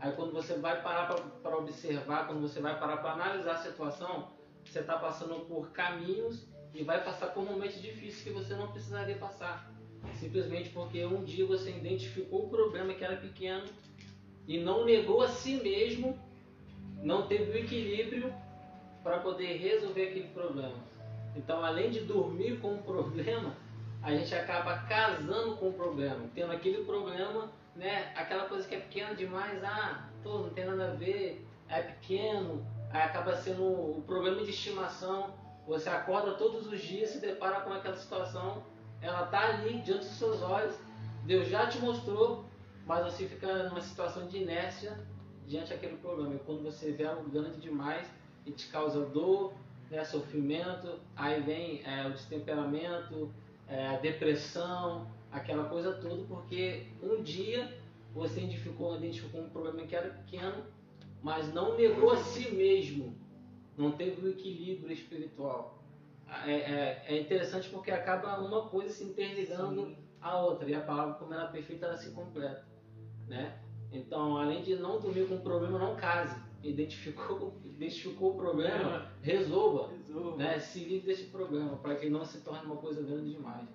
Aí 0.00 0.12
quando 0.12 0.32
você 0.32 0.54
vai 0.54 0.82
parar 0.82 1.14
para 1.42 1.56
observar, 1.56 2.26
quando 2.26 2.40
você 2.40 2.60
vai 2.60 2.78
parar 2.78 2.96
para 2.98 3.12
analisar 3.12 3.52
a 3.52 3.58
situação, 3.58 4.28
você 4.64 4.80
está 4.80 4.98
passando 4.98 5.46
por 5.46 5.70
caminhos 5.70 6.49
e 6.74 6.82
vai 6.82 7.02
passar 7.02 7.28
por 7.28 7.44
momentos 7.44 7.80
difíceis 7.80 8.22
que 8.22 8.30
você 8.30 8.54
não 8.54 8.68
precisaria 8.68 9.16
passar. 9.16 9.70
Simplesmente 10.14 10.70
porque 10.70 11.04
um 11.04 11.24
dia 11.24 11.46
você 11.46 11.70
identificou 11.70 12.46
o 12.46 12.48
problema 12.48 12.94
que 12.94 13.04
era 13.04 13.16
pequeno 13.16 13.66
e 14.46 14.58
não 14.58 14.84
negou 14.84 15.22
a 15.22 15.28
si 15.28 15.56
mesmo, 15.56 16.18
não 17.02 17.26
teve 17.26 17.50
o 17.50 17.56
equilíbrio 17.56 18.32
para 19.02 19.18
poder 19.18 19.56
resolver 19.56 20.08
aquele 20.08 20.28
problema. 20.28 20.76
Então, 21.36 21.64
além 21.64 21.90
de 21.90 22.00
dormir 22.00 22.58
com 22.60 22.74
o 22.74 22.82
problema, 22.82 23.54
a 24.02 24.12
gente 24.12 24.34
acaba 24.34 24.78
casando 24.78 25.56
com 25.56 25.68
o 25.68 25.72
problema, 25.72 26.28
tendo 26.34 26.52
aquele 26.52 26.84
problema, 26.84 27.50
né, 27.76 28.12
aquela 28.16 28.46
coisa 28.46 28.66
que 28.66 28.74
é 28.74 28.80
pequena 28.80 29.14
demais, 29.14 29.62
ah, 29.62 30.08
pô, 30.22 30.38
não 30.38 30.50
tem 30.50 30.64
nada 30.64 30.92
a 30.92 30.94
ver, 30.94 31.46
é 31.68 31.82
pequeno, 31.82 32.66
acaba 32.90 33.36
sendo 33.36 33.62
o 33.62 34.02
problema 34.06 34.42
de 34.42 34.50
estimação 34.50 35.32
você 35.70 35.88
acorda 35.88 36.32
todos 36.32 36.66
os 36.66 36.80
dias, 36.80 37.10
se 37.10 37.20
depara 37.20 37.60
com 37.60 37.72
aquela 37.72 37.96
situação, 37.96 38.64
ela 39.00 39.24
está 39.24 39.50
ali 39.50 39.80
diante 39.82 40.00
dos 40.00 40.18
seus 40.18 40.42
olhos, 40.42 40.74
Deus 41.24 41.46
já 41.46 41.68
te 41.68 41.78
mostrou, 41.78 42.44
mas 42.84 43.04
você 43.04 43.28
fica 43.28 43.68
numa 43.68 43.80
situação 43.80 44.26
de 44.26 44.38
inércia 44.38 44.98
diante 45.46 45.70
daquele 45.70 45.96
problema. 45.98 46.34
E 46.34 46.38
quando 46.40 46.64
você 46.64 46.90
vê 46.90 47.04
algo 47.04 47.30
grande 47.30 47.60
demais 47.60 48.04
e 48.44 48.50
te 48.50 48.66
causa 48.66 49.06
dor, 49.06 49.54
né, 49.88 50.04
sofrimento, 50.04 50.98
aí 51.14 51.40
vem 51.40 51.82
é, 51.84 52.04
o 52.04 52.10
destemperamento, 52.10 53.32
é, 53.68 53.86
a 53.86 53.96
depressão, 53.98 55.06
aquela 55.30 55.68
coisa 55.68 55.92
toda, 55.92 56.24
porque 56.24 56.88
um 57.00 57.22
dia 57.22 57.78
você 58.12 58.40
identificou, 58.40 58.96
identificou 58.96 59.42
um 59.42 59.48
problema 59.48 59.86
que 59.86 59.94
era 59.94 60.08
pequeno, 60.08 60.64
mas 61.22 61.54
não 61.54 61.76
negou 61.76 62.10
a 62.10 62.16
si 62.16 62.50
mesmo 62.50 63.19
não 63.80 63.92
teve 63.92 64.26
o 64.26 64.30
equilíbrio 64.30 64.92
espiritual. 64.92 65.82
É, 66.44 66.52
é, 66.52 67.04
é, 67.06 67.20
interessante 67.20 67.68
porque 67.70 67.90
acaba 67.90 68.38
uma 68.38 68.68
coisa 68.68 68.92
se 68.92 69.02
interligando 69.02 69.86
Sim. 69.86 69.96
à 70.20 70.40
outra 70.40 70.70
e 70.70 70.74
a 70.74 70.80
palavra, 70.80 71.14
como 71.14 71.34
ela 71.34 71.48
é 71.48 71.52
perfeita, 71.52 71.86
ela 71.86 71.96
se 71.96 72.10
completa. 72.12 72.64
Né? 73.26 73.58
Então, 73.90 74.36
além 74.36 74.62
de 74.62 74.76
não 74.76 75.00
dormir 75.00 75.26
com 75.26 75.36
o 75.36 75.40
problema, 75.40 75.78
não 75.78 75.96
case. 75.96 76.40
Identificou, 76.62 77.58
identificou 77.64 78.32
o 78.32 78.36
problema, 78.36 79.10
resolva. 79.22 79.92
resolva. 80.06 80.36
Né? 80.36 80.58
Se 80.60 80.84
livre 80.84 81.06
desse 81.06 81.24
problema, 81.24 81.76
para 81.76 81.96
que 81.96 82.08
não 82.08 82.24
se 82.24 82.42
torne 82.42 82.66
uma 82.66 82.76
coisa 82.76 83.02
grande 83.02 83.32
demais. 83.32 83.66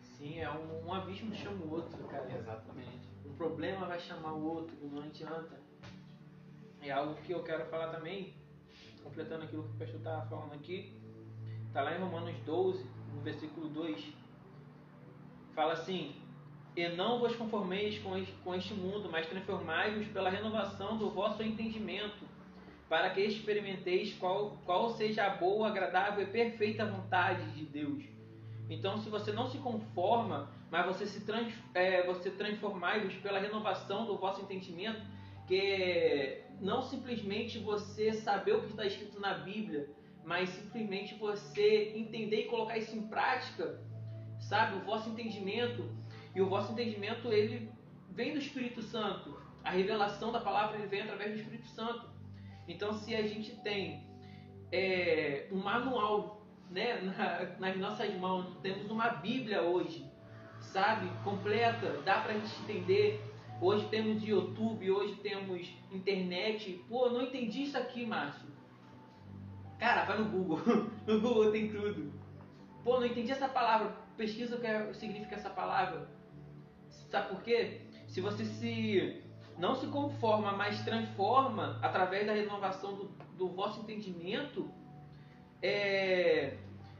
Sim, 0.00 0.38
é 0.38 0.50
um, 0.50 0.86
um 0.86 0.94
abismo 0.94 1.34
chama 1.34 1.64
o 1.64 1.72
outro, 1.72 2.02
cara. 2.04 2.32
Exatamente. 2.32 3.10
Um 3.26 3.34
problema 3.34 3.84
vai 3.86 3.98
chamar 3.98 4.32
o 4.32 4.44
outro, 4.44 4.74
não 4.82 5.02
adianta. 5.02 5.60
É 6.80 6.90
algo 6.90 7.14
que 7.16 7.32
eu 7.32 7.42
quero 7.42 7.66
falar 7.66 7.88
também, 7.88 8.34
completando 9.04 9.44
aquilo 9.44 9.62
que 9.62 9.70
o 9.70 9.78
pastor 9.78 9.98
estava 9.98 10.26
falando 10.26 10.54
aqui, 10.54 10.92
está 11.68 11.82
lá 11.82 11.94
em 11.94 12.00
Romanos 12.00 12.34
12, 12.46 12.84
no 13.14 13.20
versículo 13.20 13.68
2, 13.68 14.12
fala 15.54 15.74
assim: 15.74 16.16
E 16.74 16.88
não 16.88 17.20
vos 17.20 17.36
conformeis 17.36 17.98
com 17.98 18.54
este, 18.54 18.74
mundo, 18.74 19.08
mas 19.12 19.26
transformai-vos 19.26 20.08
pela 20.08 20.30
renovação 20.30 20.96
do 20.96 21.10
vosso 21.10 21.42
entendimento, 21.42 22.24
para 22.88 23.10
que 23.10 23.20
experimenteis 23.20 24.14
qual, 24.14 24.58
qual 24.64 24.90
seja 24.90 25.26
a 25.26 25.30
boa, 25.30 25.68
agradável 25.68 26.24
e 26.24 26.26
perfeita 26.26 26.86
vontade 26.86 27.50
de 27.52 27.64
Deus. 27.64 28.04
Então, 28.68 28.98
se 28.98 29.10
você 29.10 29.30
não 29.30 29.46
se 29.46 29.58
conforma, 29.58 30.50
mas 30.70 30.86
você 30.86 31.06
se 31.06 31.24
trans, 31.24 31.52
é, 31.74 32.06
você 32.06 32.30
transformai-vos 32.30 33.14
pela 33.16 33.38
renovação 33.38 34.06
do 34.06 34.16
vosso 34.16 34.40
entendimento, 34.40 35.02
que 35.46 36.43
não 36.60 36.82
simplesmente 36.82 37.58
você 37.58 38.12
saber 38.12 38.52
o 38.52 38.62
que 38.62 38.70
está 38.70 38.86
escrito 38.86 39.20
na 39.20 39.34
Bíblia, 39.34 39.88
mas 40.24 40.48
simplesmente 40.48 41.14
você 41.14 41.92
entender 41.94 42.42
e 42.42 42.48
colocar 42.48 42.78
isso 42.78 42.96
em 42.96 43.06
prática, 43.08 43.80
sabe? 44.40 44.76
O 44.76 44.84
vosso 44.84 45.10
entendimento 45.10 45.88
e 46.34 46.40
o 46.40 46.48
vosso 46.48 46.72
entendimento 46.72 47.32
ele 47.32 47.70
vem 48.10 48.32
do 48.32 48.38
Espírito 48.38 48.82
Santo. 48.82 49.38
A 49.62 49.70
revelação 49.70 50.32
da 50.32 50.40
palavra 50.40 50.78
ele 50.78 50.86
vem 50.86 51.02
através 51.02 51.32
do 51.32 51.40
Espírito 51.40 51.68
Santo. 51.68 52.08
Então, 52.66 52.92
se 52.94 53.14
a 53.14 53.22
gente 53.22 53.56
tem 53.62 54.06
é, 54.72 55.48
um 55.52 55.58
manual 55.58 56.46
né, 56.70 57.00
na, 57.02 57.44
nas 57.58 57.76
nossas 57.76 58.14
mãos, 58.14 58.56
temos 58.62 58.90
uma 58.90 59.08
Bíblia 59.08 59.62
hoje, 59.62 60.10
sabe, 60.60 61.08
completa, 61.22 62.00
dá 62.04 62.20
para 62.20 62.32
a 62.32 62.38
gente 62.38 62.62
entender. 62.62 63.33
Hoje 63.60 63.86
temos 63.88 64.22
YouTube, 64.22 64.90
hoje 64.90 65.14
temos 65.16 65.68
internet. 65.92 66.84
Pô, 66.88 67.08
não 67.08 67.22
entendi 67.22 67.62
isso 67.62 67.78
aqui, 67.78 68.04
Márcio. 68.04 68.48
Cara, 69.78 70.04
vai 70.04 70.18
no 70.18 70.24
Google. 70.26 70.60
no 71.06 71.20
Google 71.20 71.52
tem 71.52 71.68
tudo. 71.70 72.12
Pô, 72.82 72.98
não 72.98 73.06
entendi 73.06 73.30
essa 73.30 73.48
palavra. 73.48 73.96
Pesquisa 74.16 74.56
o 74.56 74.60
que 74.60 74.66
é, 74.66 74.92
significa 74.92 75.36
essa 75.36 75.50
palavra. 75.50 76.08
Sabe 77.10 77.28
por 77.28 77.42
quê? 77.42 77.82
Se 78.08 78.20
você 78.20 78.44
se 78.44 79.22
não 79.56 79.74
se 79.74 79.86
conforma, 79.86 80.52
mas 80.52 80.84
transforma 80.84 81.78
através 81.80 82.26
da 82.26 82.32
renovação 82.32 82.94
do, 82.94 83.04
do 83.36 83.48
vosso 83.48 83.80
entendimento, 83.80 84.68
é, 85.62 86.56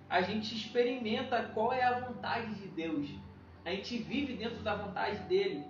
a 0.08 0.22
gente 0.22 0.54
experimenta 0.54 1.50
qual 1.52 1.72
é 1.72 1.82
a 1.82 1.98
vontade 2.00 2.54
de 2.54 2.68
Deus. 2.68 3.08
A 3.64 3.70
gente 3.70 3.98
vive 3.98 4.34
dentro 4.34 4.62
da 4.62 4.76
vontade 4.76 5.18
dele. 5.24 5.64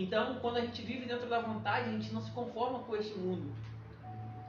Então, 0.00 0.36
quando 0.36 0.56
a 0.56 0.62
gente 0.62 0.80
vive 0.80 1.04
dentro 1.04 1.28
da 1.28 1.40
vontade, 1.40 1.90
a 1.90 1.92
gente 1.92 2.10
não 2.10 2.22
se 2.22 2.30
conforma 2.30 2.78
com 2.78 2.96
este 2.96 3.18
mundo. 3.18 3.54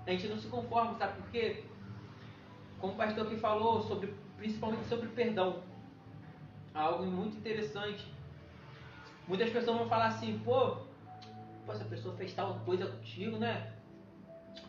A 0.07 0.11
gente 0.11 0.29
não 0.29 0.37
se 0.37 0.47
conforma, 0.47 0.97
sabe 0.97 1.21
por 1.21 1.29
quê? 1.29 1.65
Como 2.79 2.93
o 2.93 2.95
pastor 2.95 3.27
aqui 3.27 3.35
falou, 3.35 3.81
sobre, 3.81 4.15
principalmente 4.37 4.85
sobre 4.85 5.09
perdão. 5.09 5.61
Algo 6.73 7.05
muito 7.05 7.35
interessante. 7.35 8.09
Muitas 9.27 9.49
pessoas 9.49 9.77
vão 9.77 9.89
falar 9.89 10.05
assim, 10.05 10.39
pô, 10.39 10.77
pô, 11.65 11.73
essa 11.73 11.83
pessoa 11.83 12.15
fez 12.15 12.33
tal 12.33 12.57
coisa 12.59 12.85
contigo, 12.85 13.37
né? 13.37 13.73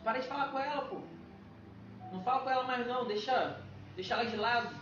Para 0.03 0.19
de 0.19 0.27
falar 0.27 0.51
com 0.51 0.59
ela, 0.59 0.81
pô. 0.89 0.97
Não 2.11 2.21
fala 2.23 2.41
com 2.41 2.49
ela 2.49 2.63
mais 2.65 2.85
não, 2.85 3.07
deixa, 3.07 3.57
deixa 3.95 4.15
ela 4.15 4.25
de 4.25 4.35
lado. 4.35 4.75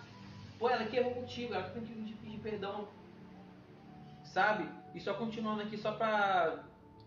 Pô, 0.58 0.68
ela 0.68 0.84
que 0.86 0.98
errou 0.98 1.14
contigo, 1.14 1.54
ela 1.54 1.70
tem 1.70 1.84
que 1.84 2.16
pedir 2.16 2.40
perdão. 2.40 2.88
Sabe? 4.24 4.81
E 4.94 5.00
só 5.00 5.14
continuando 5.14 5.62
aqui, 5.62 5.78
só 5.78 5.94
para 5.94 6.64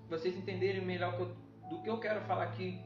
vocês 0.09 0.37
entenderem 0.37 0.85
melhor 0.85 1.17
do 1.69 1.83
que 1.83 1.89
eu 1.89 1.99
quero 1.99 2.21
falar 2.23 2.45
aqui, 2.45 2.81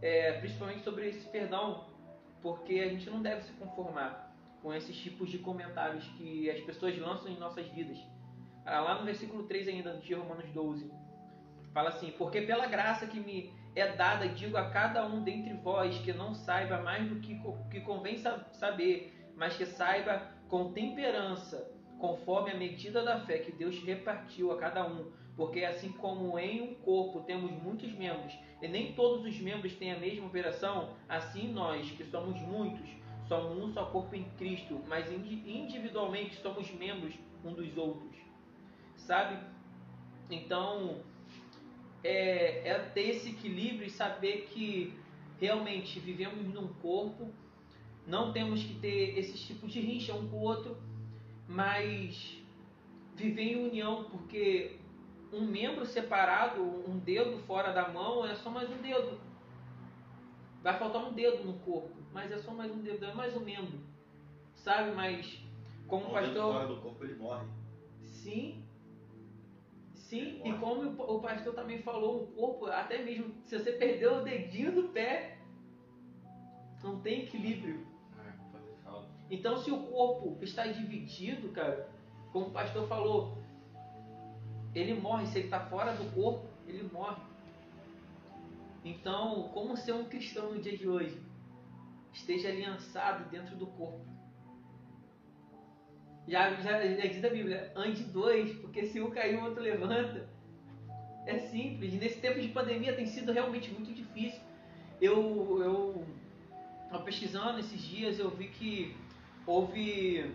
é, 0.00 0.32
principalmente 0.40 0.82
sobre 0.82 1.08
esse 1.08 1.28
perdão, 1.28 1.88
porque 2.42 2.80
a 2.80 2.88
gente 2.88 3.08
não 3.08 3.22
deve 3.22 3.42
se 3.42 3.52
conformar 3.54 4.34
com 4.62 4.72
esses 4.72 4.96
tipos 4.96 5.30
de 5.30 5.38
comentários 5.38 6.04
que 6.16 6.50
as 6.50 6.60
pessoas 6.60 6.98
lançam 6.98 7.30
em 7.30 7.38
nossas 7.38 7.66
vidas. 7.68 7.98
Ah, 8.64 8.80
lá 8.80 8.98
no 8.98 9.04
versículo 9.04 9.44
3 9.44 9.68
ainda 9.68 9.98
de 9.98 10.14
Romanos 10.14 10.50
12, 10.52 10.90
fala 11.72 11.90
assim: 11.90 12.12
Porque 12.12 12.40
pela 12.42 12.66
graça 12.66 13.06
que 13.06 13.20
me 13.20 13.52
é 13.76 13.94
dada, 13.94 14.28
digo 14.28 14.56
a 14.56 14.70
cada 14.70 15.06
um 15.06 15.22
dentre 15.22 15.52
vós 15.54 15.98
que 15.98 16.12
não 16.12 16.32
saiba 16.34 16.80
mais 16.80 17.08
do 17.08 17.20
que, 17.20 17.38
que 17.70 17.80
convém 17.80 18.16
saber, 18.52 19.32
mas 19.36 19.56
que 19.56 19.66
saiba 19.66 20.22
com 20.48 20.72
temperança, 20.72 21.73
conforme 22.04 22.50
a 22.50 22.54
medida 22.54 23.02
da 23.02 23.18
fé 23.20 23.38
que 23.38 23.50
Deus 23.50 23.78
repartiu 23.78 24.52
a 24.52 24.58
cada 24.58 24.86
um. 24.86 25.10
Porque 25.34 25.64
assim 25.64 25.90
como 25.90 26.38
em 26.38 26.60
um 26.60 26.74
corpo 26.74 27.22
temos 27.22 27.50
muitos 27.50 27.90
membros, 27.92 28.34
e 28.60 28.68
nem 28.68 28.92
todos 28.92 29.24
os 29.24 29.40
membros 29.40 29.72
têm 29.74 29.92
a 29.92 29.98
mesma 29.98 30.26
operação, 30.26 30.90
assim 31.08 31.50
nós, 31.50 31.90
que 31.90 32.04
somos 32.04 32.38
muitos, 32.42 32.86
somos 33.26 33.56
um 33.56 33.72
só 33.72 33.86
corpo 33.86 34.14
em 34.14 34.24
Cristo, 34.36 34.80
mas 34.86 35.10
individualmente 35.10 36.36
somos 36.36 36.70
membros 36.72 37.14
um 37.42 37.54
dos 37.54 37.74
outros. 37.76 38.16
Sabe? 38.96 39.42
Então, 40.30 41.00
é, 42.04 42.68
é 42.68 42.78
ter 42.94 43.08
esse 43.08 43.30
equilíbrio 43.30 43.86
e 43.86 43.90
saber 43.90 44.48
que 44.52 44.92
realmente 45.40 45.98
vivemos 45.98 46.46
num 46.52 46.68
corpo, 46.74 47.30
não 48.06 48.30
temos 48.30 48.62
que 48.62 48.74
ter 48.74 49.18
esses 49.18 49.40
tipos 49.40 49.72
de 49.72 49.80
rixa 49.80 50.12
um 50.14 50.28
com 50.28 50.36
o 50.36 50.42
outro, 50.42 50.76
mas 51.48 52.42
viver 53.14 53.42
em 53.42 53.68
união, 53.68 54.04
porque 54.04 54.78
um 55.32 55.46
membro 55.46 55.84
separado, 55.84 56.62
um 56.62 56.98
dedo 56.98 57.38
fora 57.40 57.72
da 57.72 57.88
mão, 57.88 58.24
é 58.26 58.34
só 58.34 58.50
mais 58.50 58.70
um 58.70 58.80
dedo. 58.80 59.20
Vai 60.62 60.78
faltar 60.78 61.04
um 61.04 61.12
dedo 61.12 61.44
no 61.44 61.58
corpo, 61.60 61.94
mas 62.12 62.32
é 62.32 62.38
só 62.38 62.52
mais 62.52 62.72
um 62.72 62.80
dedo, 62.80 63.04
é 63.04 63.12
mais 63.12 63.36
um 63.36 63.40
membro. 63.40 63.78
Sabe? 64.54 64.92
Mas 64.92 65.44
como 65.86 66.06
o 66.06 66.12
pastor. 66.12 66.52
fora 66.52 66.66
do 66.66 66.80
corpo 66.80 67.04
ele 67.04 67.14
morre. 67.16 67.46
Sim. 68.02 68.64
Sim, 69.94 70.40
e 70.44 70.52
como 70.58 71.02
o 71.02 71.20
pastor 71.20 71.54
também 71.54 71.78
falou, 71.78 72.22
o 72.22 72.26
corpo, 72.28 72.66
até 72.66 73.02
mesmo 73.02 73.34
se 73.44 73.58
você 73.58 73.72
perdeu 73.72 74.18
o 74.18 74.22
dedinho 74.22 74.72
do 74.72 74.88
pé, 74.90 75.38
não 76.82 77.00
tem 77.00 77.22
equilíbrio. 77.22 77.86
Então, 79.30 79.56
se 79.56 79.70
o 79.70 79.84
corpo 79.86 80.38
está 80.42 80.66
dividido, 80.66 81.48
cara, 81.50 81.88
como 82.32 82.46
o 82.46 82.50
pastor 82.50 82.86
falou, 82.86 83.38
ele 84.74 84.94
morre. 84.94 85.26
Se 85.26 85.38
ele 85.38 85.46
está 85.46 85.60
fora 85.60 85.94
do 85.94 86.04
corpo, 86.14 86.46
ele 86.66 86.82
morre. 86.92 87.22
Então, 88.84 89.48
como 89.54 89.76
ser 89.76 89.92
um 89.92 90.04
cristão 90.04 90.52
no 90.52 90.60
dia 90.60 90.76
de 90.76 90.88
hoje? 90.88 91.18
Esteja 92.12 92.48
aliançado 92.48 93.28
dentro 93.30 93.56
do 93.56 93.66
corpo. 93.66 94.04
Já, 96.26 96.54
já, 96.54 96.86
já 96.86 97.06
diz 97.06 97.24
a 97.24 97.28
Bíblia, 97.28 97.72
ande 97.76 98.02
dois, 98.04 98.52
porque 98.58 98.86
se 98.86 99.00
um 99.00 99.10
cair, 99.10 99.38
o 99.38 99.44
outro 99.44 99.62
levanta. 99.62 100.28
É 101.26 101.38
simples. 101.38 101.94
Nesse 101.94 102.20
tempo 102.20 102.40
de 102.40 102.48
pandemia 102.48 102.94
tem 102.94 103.06
sido 103.06 103.32
realmente 103.32 103.70
muito 103.70 103.92
difícil. 103.92 104.40
Eu, 105.00 105.62
eu, 105.62 107.00
pesquisando 107.04 107.58
esses 107.58 107.80
dias, 107.80 108.18
eu 108.18 108.30
vi 108.30 108.48
que 108.48 108.96
houve 109.46 110.34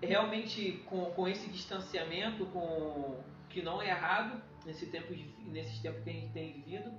realmente 0.00 0.82
com, 0.86 1.06
com 1.12 1.28
esse 1.28 1.48
distanciamento, 1.50 2.46
com 2.46 3.20
que 3.48 3.62
não 3.62 3.80
é 3.80 3.88
errado 3.88 4.42
nesse 4.64 4.86
tempo 4.86 5.14
de, 5.14 5.24
nesses 5.46 5.78
tempos 5.80 6.02
que 6.02 6.10
a 6.10 6.12
gente 6.12 6.32
tem 6.32 6.52
vivido, 6.52 6.90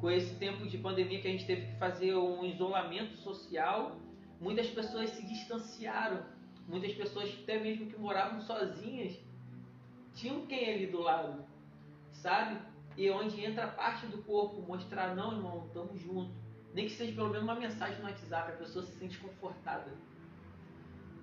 com 0.00 0.10
esse 0.10 0.34
tempo 0.34 0.66
de 0.66 0.78
pandemia 0.78 1.20
que 1.20 1.28
a 1.28 1.30
gente 1.30 1.46
teve 1.46 1.66
que 1.66 1.78
fazer 1.78 2.14
um 2.14 2.44
isolamento 2.44 3.16
social, 3.18 3.96
muitas 4.40 4.68
pessoas 4.68 5.10
se 5.10 5.26
distanciaram, 5.26 6.24
muitas 6.66 6.92
pessoas 6.94 7.32
até 7.42 7.58
mesmo 7.58 7.86
que 7.86 7.96
moravam 7.98 8.40
sozinhas 8.40 9.16
tinham 10.14 10.44
quem 10.46 10.74
ali 10.74 10.86
do 10.86 11.00
lado, 11.00 11.44
sabe? 12.12 12.60
E 12.96 13.08
onde 13.10 13.42
entra 13.42 13.64
a 13.64 13.68
parte 13.68 14.06
do 14.06 14.18
corpo, 14.22 14.60
mostrar 14.60 15.14
não, 15.14 15.32
irmão, 15.32 15.64
estamos 15.66 16.00
juntos. 16.00 16.34
Nem 16.74 16.86
que 16.86 16.92
seja 16.92 17.12
pelo 17.12 17.28
menos 17.28 17.44
uma 17.44 17.54
mensagem 17.54 17.98
no 17.98 18.04
WhatsApp, 18.04 18.52
a 18.52 18.56
pessoa 18.56 18.84
se 18.84 18.98
sente 18.98 19.18
confortada 19.18 19.92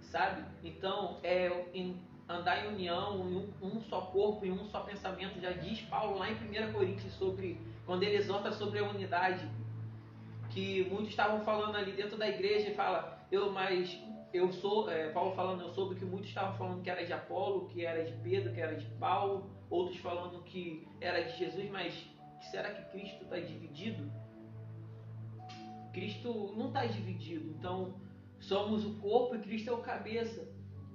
sabe? 0.09 0.43
Então, 0.63 1.19
é 1.23 1.65
em 1.73 1.99
andar 2.27 2.65
em 2.65 2.69
união, 2.69 3.27
em 3.27 3.35
um, 3.35 3.53
um, 3.61 3.81
só 3.81 4.01
corpo, 4.01 4.45
em 4.45 4.51
um 4.51 4.65
só 4.65 4.81
pensamento. 4.81 5.39
Já 5.39 5.51
diz 5.51 5.81
Paulo 5.81 6.19
lá 6.19 6.29
em 6.29 6.35
1 6.35 6.73
Coríntios 6.73 7.13
sobre 7.13 7.59
quando 7.85 8.03
ele 8.03 8.17
exorta 8.17 8.51
sobre 8.51 8.79
a 8.79 8.83
unidade, 8.83 9.49
que 10.51 10.87
muitos 10.89 11.09
estavam 11.09 11.41
falando 11.41 11.75
ali 11.75 11.91
dentro 11.91 12.17
da 12.17 12.27
igreja 12.27 12.69
e 12.69 12.75
fala, 12.75 13.19
eu 13.31 13.51
mas 13.51 13.99
eu 14.31 14.51
sou, 14.53 14.89
é, 14.89 15.09
Paulo 15.09 15.35
falando, 15.35 15.61
eu 15.61 15.69
soube 15.69 15.95
que 15.95 16.05
muitos 16.05 16.29
estavam 16.29 16.55
falando 16.55 16.83
que 16.83 16.89
era 16.89 17.03
de 17.03 17.11
Apolo, 17.11 17.67
que 17.69 17.83
era 17.83 18.03
de 18.03 18.13
Pedro, 18.21 18.53
que 18.53 18.61
era 18.61 18.75
de 18.75 18.85
Paulo, 18.97 19.49
outros 19.69 19.97
falando 19.97 20.43
que 20.43 20.87
era 21.01 21.23
de 21.23 21.35
Jesus, 21.37 21.67
mas 21.71 22.07
será 22.51 22.71
que 22.71 22.91
Cristo 22.91 23.23
está 23.23 23.39
dividido? 23.39 24.11
Cristo 25.91 26.53
não 26.55 26.67
está 26.67 26.85
dividido, 26.85 27.49
então 27.57 27.95
Somos 28.39 28.85
o 28.85 28.95
corpo 28.95 29.35
e 29.35 29.39
Cristo 29.39 29.69
é 29.69 29.73
o 29.73 29.77
cabeça. 29.77 30.47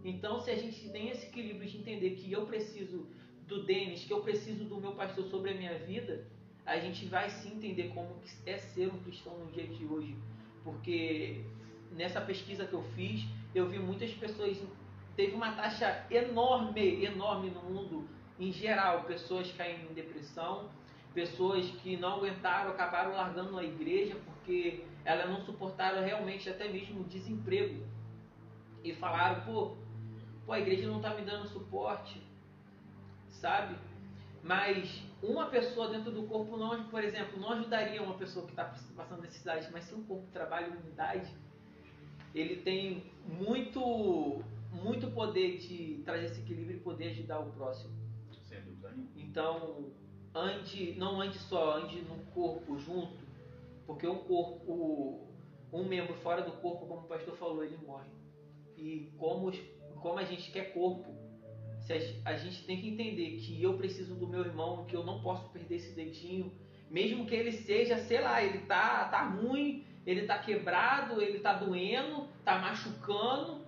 Então, 0.04 0.40
se 0.40 0.50
a 0.50 0.56
gente 0.56 0.88
tem 0.90 1.08
esse 1.08 1.26
equilíbrio 1.26 1.68
de 1.68 1.78
entender 1.78 2.10
que 2.10 2.30
eu 2.32 2.46
preciso 2.46 3.06
do 3.46 3.64
Denis, 3.64 4.04
que 4.04 4.12
eu 4.12 4.20
preciso 4.20 4.64
do 4.64 4.80
meu 4.80 4.92
pastor 4.92 5.24
sobre 5.26 5.50
a 5.50 5.54
minha 5.54 5.78
vida, 5.78 6.26
a 6.64 6.78
gente 6.78 7.06
vai 7.06 7.28
sim 7.28 7.56
entender 7.56 7.88
como 7.94 8.16
é 8.46 8.56
ser 8.56 8.88
um 8.88 8.98
cristão 9.02 9.38
no 9.38 9.50
dia 9.50 9.66
de 9.66 9.84
hoje. 9.84 10.16
Porque 10.62 11.44
nessa 11.92 12.20
pesquisa 12.20 12.66
que 12.66 12.72
eu 12.72 12.82
fiz, 12.94 13.26
eu 13.54 13.68
vi 13.68 13.78
muitas 13.78 14.12
pessoas. 14.12 14.58
Teve 15.14 15.34
uma 15.34 15.52
taxa 15.52 16.06
enorme, 16.10 17.04
enorme 17.04 17.50
no 17.50 17.62
mundo 17.62 18.08
em 18.38 18.50
geral. 18.50 19.04
Pessoas 19.04 19.52
caindo 19.52 19.90
em 19.90 19.94
depressão, 19.94 20.70
pessoas 21.12 21.66
que 21.82 21.96
não 21.96 22.14
aguentaram, 22.16 22.70
acabaram 22.70 23.14
largando 23.14 23.58
a 23.58 23.64
igreja 23.64 24.16
porque 24.44 24.84
elas 25.06 25.28
não 25.28 25.40
suportaram 25.40 26.02
realmente 26.02 26.48
até 26.50 26.68
mesmo 26.68 27.00
o 27.00 27.04
desemprego. 27.04 27.82
E 28.82 28.92
falaram, 28.94 29.42
pô, 29.46 29.76
pô 30.44 30.52
a 30.52 30.60
igreja 30.60 30.86
não 30.86 30.98
está 30.98 31.14
me 31.14 31.22
dando 31.22 31.48
suporte, 31.48 32.22
sabe? 33.30 33.74
Mas 34.42 35.02
uma 35.22 35.46
pessoa 35.46 35.88
dentro 35.88 36.12
do 36.12 36.24
corpo, 36.24 36.58
não, 36.58 36.84
por 36.88 37.02
exemplo, 37.02 37.40
não 37.40 37.52
ajudaria 37.52 38.02
uma 38.02 38.14
pessoa 38.18 38.44
que 38.44 38.52
está 38.52 38.74
passando 38.94 39.22
necessidade, 39.22 39.70
mas 39.72 39.84
se 39.84 39.94
o 39.94 40.02
corpo 40.02 40.26
trabalha 40.30 40.66
em 40.66 40.76
unidade, 40.76 41.32
ele 42.34 42.56
tem 42.56 43.10
muito, 43.26 44.44
muito 44.70 45.10
poder 45.12 45.56
de 45.56 46.02
trazer 46.04 46.26
esse 46.26 46.40
equilíbrio 46.42 46.76
e 46.76 46.80
poder 46.80 47.08
ajudar 47.08 47.40
o 47.40 47.50
próximo. 47.52 47.94
Sem 48.42 48.60
dúvida 48.60 48.90
nenhuma. 48.90 49.10
Então, 49.16 49.90
ande, 50.34 50.94
não 50.98 51.22
ande 51.22 51.38
só, 51.38 51.78
ande 51.78 52.02
no 52.02 52.18
corpo 52.34 52.78
junto, 52.78 53.23
porque 53.86 54.06
o 54.06 54.16
corpo, 54.16 54.64
o, 54.66 55.28
um 55.72 55.84
membro 55.84 56.14
fora 56.14 56.42
do 56.42 56.52
corpo, 56.52 56.86
como 56.86 57.00
o 57.02 57.08
pastor 57.08 57.36
falou, 57.36 57.64
ele 57.64 57.76
morre. 57.76 58.08
E 58.76 59.12
como, 59.18 59.52
como 60.00 60.18
a 60.18 60.24
gente 60.24 60.50
quer 60.50 60.72
corpo, 60.72 61.14
a, 62.24 62.30
a 62.30 62.36
gente 62.36 62.64
tem 62.64 62.80
que 62.80 62.88
entender 62.88 63.36
que 63.38 63.62
eu 63.62 63.76
preciso 63.76 64.14
do 64.14 64.28
meu 64.28 64.40
irmão, 64.40 64.86
que 64.86 64.96
eu 64.96 65.04
não 65.04 65.20
posso 65.20 65.48
perder 65.50 65.76
esse 65.76 65.94
dedinho, 65.94 66.52
mesmo 66.90 67.26
que 67.26 67.34
ele 67.34 67.52
seja, 67.52 67.98
sei 67.98 68.20
lá, 68.20 68.42
ele 68.42 68.60
tá, 68.66 69.08
tá 69.08 69.28
ruim, 69.28 69.84
ele 70.06 70.26
tá 70.26 70.38
quebrado, 70.38 71.20
ele 71.20 71.40
tá 71.40 71.54
doendo, 71.54 72.28
tá 72.44 72.58
machucando, 72.58 73.64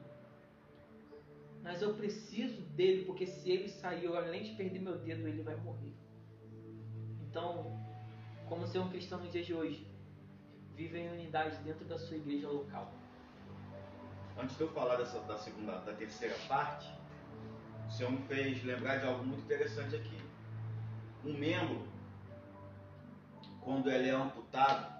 mas 1.63 1.83
eu 1.83 1.95
preciso 1.95 2.63
dele, 2.63 3.05
porque 3.05 3.27
se 3.27 3.51
ele 3.51 3.69
sair, 3.69 4.05
eu, 4.05 4.17
além 4.17 4.45
de 4.45 4.53
perder 4.53 4.79
meu 4.79 4.97
dedo, 4.99 5.27
ele 5.27 5.43
vai 5.43 5.57
morrer. 5.57 5.93
Então, 7.29 7.77
como 8.49 8.67
ser 8.69 8.79
um 8.79 8.89
cristão 8.89 9.19
nos 9.19 9.33
dias 9.33 9.45
de 9.45 9.53
hoje, 9.53 9.85
vive 10.77 10.99
em 10.99 11.09
unidade 11.09 11.57
dentro 11.65 11.85
da 11.87 11.99
sua 11.99 12.17
igreja 12.17 12.49
local. 12.49 12.93
Antes 14.39 14.57
de 14.57 14.63
eu 14.63 14.69
falar 14.69 14.97
dessa, 14.97 15.19
da 15.21 15.39
segunda, 15.39 15.79
da 15.79 15.95
terceira 15.95 16.37
parte, 16.47 16.87
o 17.89 17.91
Senhor 17.91 18.13
me 18.13 18.19
fez 18.27 18.63
lembrar 18.63 18.99
de 18.99 19.07
algo 19.07 19.25
muito 19.25 19.43
interessante 19.43 19.97
aqui. 19.97 20.21
Um 21.25 21.33
membro, 21.33 21.89
quando 23.63 23.91
ele 23.91 24.11
é 24.11 24.13
amputado, 24.13 24.95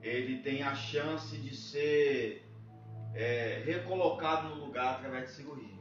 ele 0.00 0.38
tem 0.42 0.62
a 0.62 0.74
chance 0.76 1.36
de 1.36 1.54
ser 1.54 2.48
é, 3.14 3.62
recolocado 3.66 4.50
no 4.50 4.66
lugar 4.66 4.94
através 4.94 5.28
de 5.28 5.34
cirurgia. 5.34 5.76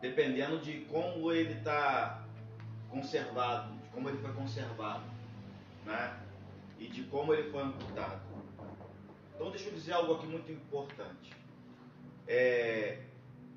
Dependendo 0.00 0.60
de 0.60 0.82
como 0.82 1.32
ele 1.32 1.54
está 1.54 2.24
conservado, 2.88 3.76
de 3.78 3.88
como 3.88 4.08
ele 4.08 4.18
foi 4.18 4.32
conservado, 4.32 5.02
né? 5.84 6.27
E 6.78 6.88
de 6.88 7.04
como 7.04 7.34
ele 7.34 7.50
foi 7.50 7.62
amputado. 7.62 8.22
Então 9.34 9.50
deixa 9.50 9.68
eu 9.68 9.74
dizer 9.74 9.92
algo 9.92 10.14
aqui 10.14 10.26
muito 10.26 10.50
importante. 10.50 11.32
É, 12.26 13.02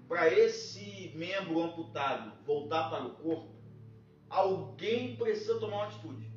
para 0.07 0.27
esse 0.27 1.11
membro 1.15 1.61
amputado 1.61 2.33
voltar 2.45 2.89
para 2.89 3.05
o 3.05 3.11
corpo, 3.15 3.49
alguém 4.29 5.15
precisa 5.15 5.59
tomar 5.59 5.77
uma 5.77 5.85
atitude 5.85 6.31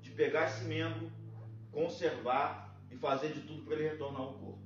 de 0.00 0.10
pegar 0.10 0.46
esse 0.46 0.64
membro, 0.64 1.10
conservar 1.72 2.78
e 2.90 2.96
fazer 2.96 3.32
de 3.32 3.40
tudo 3.40 3.62
para 3.62 3.74
ele 3.74 3.88
retornar 3.88 4.20
ao 4.20 4.34
corpo. 4.34 4.62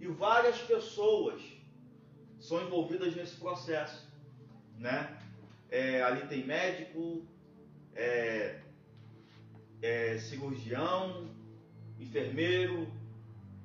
E 0.00 0.06
várias 0.06 0.58
pessoas 0.62 1.40
são 2.38 2.62
envolvidas 2.62 3.14
nesse 3.14 3.36
processo, 3.36 4.12
né? 4.78 5.18
É, 5.70 6.02
ali 6.02 6.26
tem 6.28 6.46
médico, 6.46 7.26
é, 7.94 8.60
é, 9.86 10.18
cirurgião, 10.18 11.30
enfermeiro, 12.00 12.88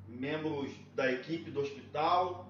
membros 0.07 0.71
da 0.93 1.11
equipe 1.11 1.49
do 1.49 1.61
hospital. 1.61 2.47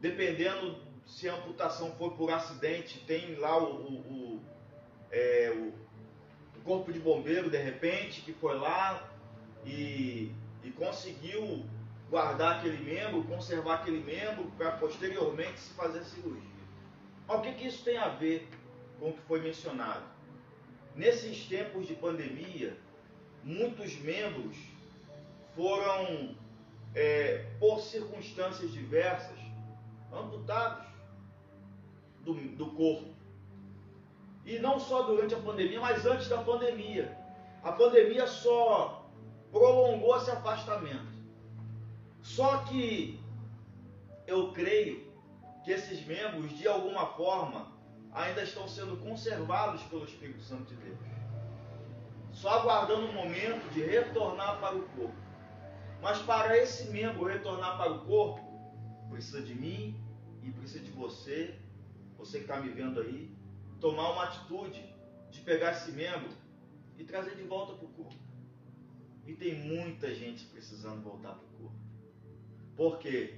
Dependendo 0.00 0.76
se 1.06 1.28
a 1.28 1.34
amputação 1.34 1.92
foi 1.92 2.10
por 2.10 2.30
acidente, 2.30 3.02
tem 3.06 3.36
lá 3.36 3.56
o, 3.58 3.74
o, 3.74 3.94
o, 3.94 4.40
é, 5.10 5.50
o 6.56 6.60
corpo 6.62 6.92
de 6.92 6.98
bombeiro, 6.98 7.48
de 7.48 7.56
repente, 7.56 8.20
que 8.20 8.34
foi 8.34 8.58
lá 8.58 9.10
e, 9.64 10.30
e 10.62 10.70
conseguiu 10.76 11.64
guardar 12.10 12.58
aquele 12.58 12.84
membro, 12.84 13.24
conservar 13.24 13.76
aquele 13.76 14.02
membro 14.02 14.44
para 14.58 14.72
posteriormente 14.72 15.58
se 15.58 15.72
fazer 15.72 16.04
cirurgia. 16.04 16.50
Mas 17.26 17.38
o 17.38 17.42
que, 17.42 17.52
que 17.54 17.66
isso 17.66 17.82
tem 17.82 17.96
a 17.96 18.08
ver 18.08 18.46
com 18.98 19.10
o 19.10 19.12
que 19.12 19.22
foi 19.22 19.40
mencionado? 19.40 20.04
Nesses 20.94 21.46
tempos 21.46 21.86
de 21.86 21.94
pandemia, 21.94 22.76
muitos 23.44 23.96
membros 24.00 24.56
foram, 25.54 26.34
é, 26.94 27.46
por 27.58 27.80
circunstâncias 27.80 28.72
diversas, 28.72 29.38
amputados 30.12 30.86
do, 32.24 32.34
do 32.34 32.66
corpo. 32.72 33.08
E 34.44 34.58
não 34.58 34.80
só 34.80 35.02
durante 35.02 35.34
a 35.34 35.40
pandemia, 35.40 35.80
mas 35.80 36.04
antes 36.06 36.28
da 36.28 36.42
pandemia. 36.42 37.16
A 37.62 37.72
pandemia 37.72 38.26
só 38.26 39.06
prolongou 39.52 40.16
esse 40.16 40.30
afastamento. 40.30 41.10
Só 42.22 42.58
que 42.64 43.20
eu 44.26 44.52
creio 44.52 45.10
que 45.64 45.70
esses 45.70 46.04
membros, 46.06 46.56
de 46.56 46.66
alguma 46.66 47.06
forma, 47.06 47.70
ainda 48.12 48.42
estão 48.42 48.66
sendo 48.66 48.96
conservados 48.96 49.82
pelo 49.84 50.04
Espírito 50.04 50.42
Santo 50.42 50.64
de 50.64 50.76
Deus. 50.76 50.98
Só 52.40 52.48
aguardando 52.48 53.06
o 53.06 53.12
momento 53.12 53.70
de 53.74 53.82
retornar 53.82 54.58
para 54.60 54.74
o 54.74 54.88
corpo. 54.96 55.14
Mas 56.00 56.22
para 56.22 56.56
esse 56.56 56.88
membro 56.88 57.26
retornar 57.26 57.76
para 57.76 57.92
o 57.92 58.06
corpo, 58.06 58.40
precisa 59.10 59.42
de 59.42 59.54
mim 59.54 59.94
e 60.42 60.50
precisa 60.50 60.82
de 60.82 60.90
você, 60.90 61.54
você 62.16 62.38
que 62.38 62.44
está 62.44 62.58
me 62.58 62.70
vendo 62.70 62.98
aí, 62.98 63.30
tomar 63.78 64.12
uma 64.12 64.24
atitude 64.24 64.82
de 65.30 65.40
pegar 65.40 65.72
esse 65.72 65.92
membro 65.92 66.30
e 66.96 67.04
trazer 67.04 67.36
de 67.36 67.42
volta 67.42 67.74
para 67.74 67.84
o 67.84 67.90
corpo. 67.90 68.14
E 69.26 69.34
tem 69.34 69.54
muita 69.56 70.14
gente 70.14 70.46
precisando 70.46 71.02
voltar 71.02 71.34
para 71.34 71.44
o 71.44 71.58
corpo. 71.58 71.78
Porque 72.74 73.34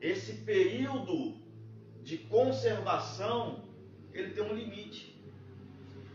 esse 0.00 0.38
período 0.38 1.36
de 2.02 2.18
conservação, 2.18 3.62
ele 4.12 4.34
tem 4.34 4.42
um 4.42 4.54
limite. 4.54 5.22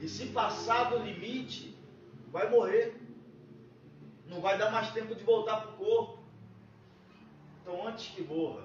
E 0.02 0.10
se 0.10 0.26
passar 0.28 0.90
do 0.90 0.98
limite, 0.98 1.77
vai 2.32 2.50
morrer. 2.50 2.96
Não 4.26 4.42
vai 4.42 4.58
dar 4.58 4.72
mais 4.72 4.92
tempo 4.92 5.16
de 5.16 5.24
voltar 5.24 5.62
para 5.62 5.72
o 5.72 5.78
corpo. 5.78 6.24
Então, 7.62 7.88
antes 7.88 8.08
que 8.10 8.22
morra, 8.24 8.64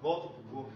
volta 0.00 0.28
para 0.28 0.40
o 0.40 0.44
corpo. 0.44 0.72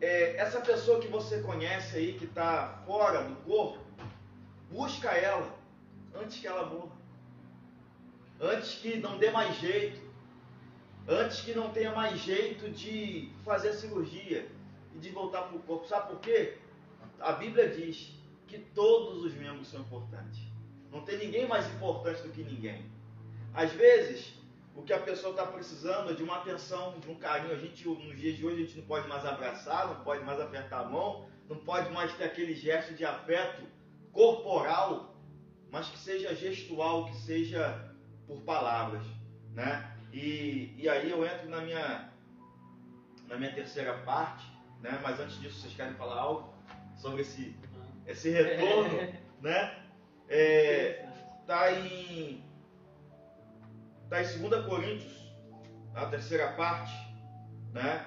É, 0.00 0.36
essa 0.36 0.60
pessoa 0.60 1.00
que 1.00 1.08
você 1.08 1.40
conhece 1.40 1.96
aí, 1.96 2.18
que 2.18 2.24
está 2.24 2.82
fora 2.86 3.22
do 3.22 3.36
corpo, 3.44 3.78
busca 4.70 5.10
ela 5.10 5.54
antes 6.14 6.38
que 6.38 6.46
ela 6.46 6.66
morra 6.66 7.04
antes 8.40 8.74
que 8.74 8.98
não 8.98 9.18
dê 9.18 9.30
mais 9.30 9.56
jeito, 9.58 10.00
antes 11.08 11.40
que 11.40 11.54
não 11.54 11.70
tenha 11.70 11.92
mais 11.92 12.18
jeito 12.20 12.70
de 12.70 13.30
fazer 13.44 13.72
cirurgia 13.74 14.48
e 14.94 14.98
de 14.98 15.10
voltar 15.10 15.42
para 15.42 15.56
o 15.56 15.60
corpo. 15.60 15.86
Sabe 15.86 16.08
por 16.08 16.20
quê? 16.20 16.58
A 17.20 17.32
Bíblia 17.32 17.68
diz 17.68 18.12
que 18.54 18.60
todos 18.70 19.24
os 19.24 19.34
membros 19.34 19.66
são 19.68 19.80
importantes. 19.80 20.40
Não 20.92 21.00
tem 21.00 21.18
ninguém 21.18 21.46
mais 21.46 21.66
importante 21.74 22.22
do 22.22 22.28
que 22.30 22.44
ninguém. 22.44 22.84
Às 23.52 23.72
vezes, 23.72 24.34
o 24.76 24.82
que 24.82 24.92
a 24.92 25.00
pessoa 25.00 25.32
está 25.32 25.44
precisando 25.44 26.10
é 26.12 26.14
de 26.14 26.22
uma 26.22 26.36
atenção, 26.36 26.98
de 27.00 27.10
um 27.10 27.16
carinho. 27.16 27.52
A 27.52 27.58
gente, 27.58 27.86
nos 27.88 28.16
dias 28.16 28.36
de 28.36 28.46
hoje, 28.46 28.62
a 28.62 28.66
gente 28.66 28.78
não 28.78 28.86
pode 28.86 29.08
mais 29.08 29.24
abraçar, 29.26 29.88
não 29.88 30.04
pode 30.04 30.24
mais 30.24 30.40
apertar 30.40 30.82
a 30.82 30.88
mão, 30.88 31.26
não 31.48 31.56
pode 31.56 31.92
mais 31.92 32.12
ter 32.14 32.24
aquele 32.24 32.54
gesto 32.54 32.94
de 32.94 33.04
afeto 33.04 33.62
corporal, 34.12 35.16
mas 35.70 35.88
que 35.88 35.98
seja 35.98 36.32
gestual, 36.34 37.06
que 37.06 37.16
seja 37.16 37.92
por 38.26 38.40
palavras, 38.42 39.04
né? 39.52 39.96
E, 40.12 40.72
e 40.78 40.88
aí 40.88 41.10
eu 41.10 41.26
entro 41.26 41.48
na 41.48 41.60
minha 41.60 42.12
na 43.26 43.36
minha 43.36 43.52
terceira 43.52 43.94
parte, 43.98 44.46
né? 44.80 45.00
Mas 45.02 45.18
antes 45.18 45.40
disso, 45.40 45.60
vocês 45.60 45.74
querem 45.74 45.94
falar 45.94 46.20
algo 46.20 46.54
sobre 46.96 47.22
esse 47.22 47.56
esse 48.06 48.30
retorno, 48.30 48.98
né? 49.40 49.84
É, 50.28 51.06
tá 51.46 51.72
em 51.72 52.42
tá 54.08 54.22
em 54.22 54.38
2 54.38 54.66
Coríntios, 54.66 55.12
a 55.94 56.06
terceira 56.06 56.52
parte, 56.52 56.92
né? 57.72 58.06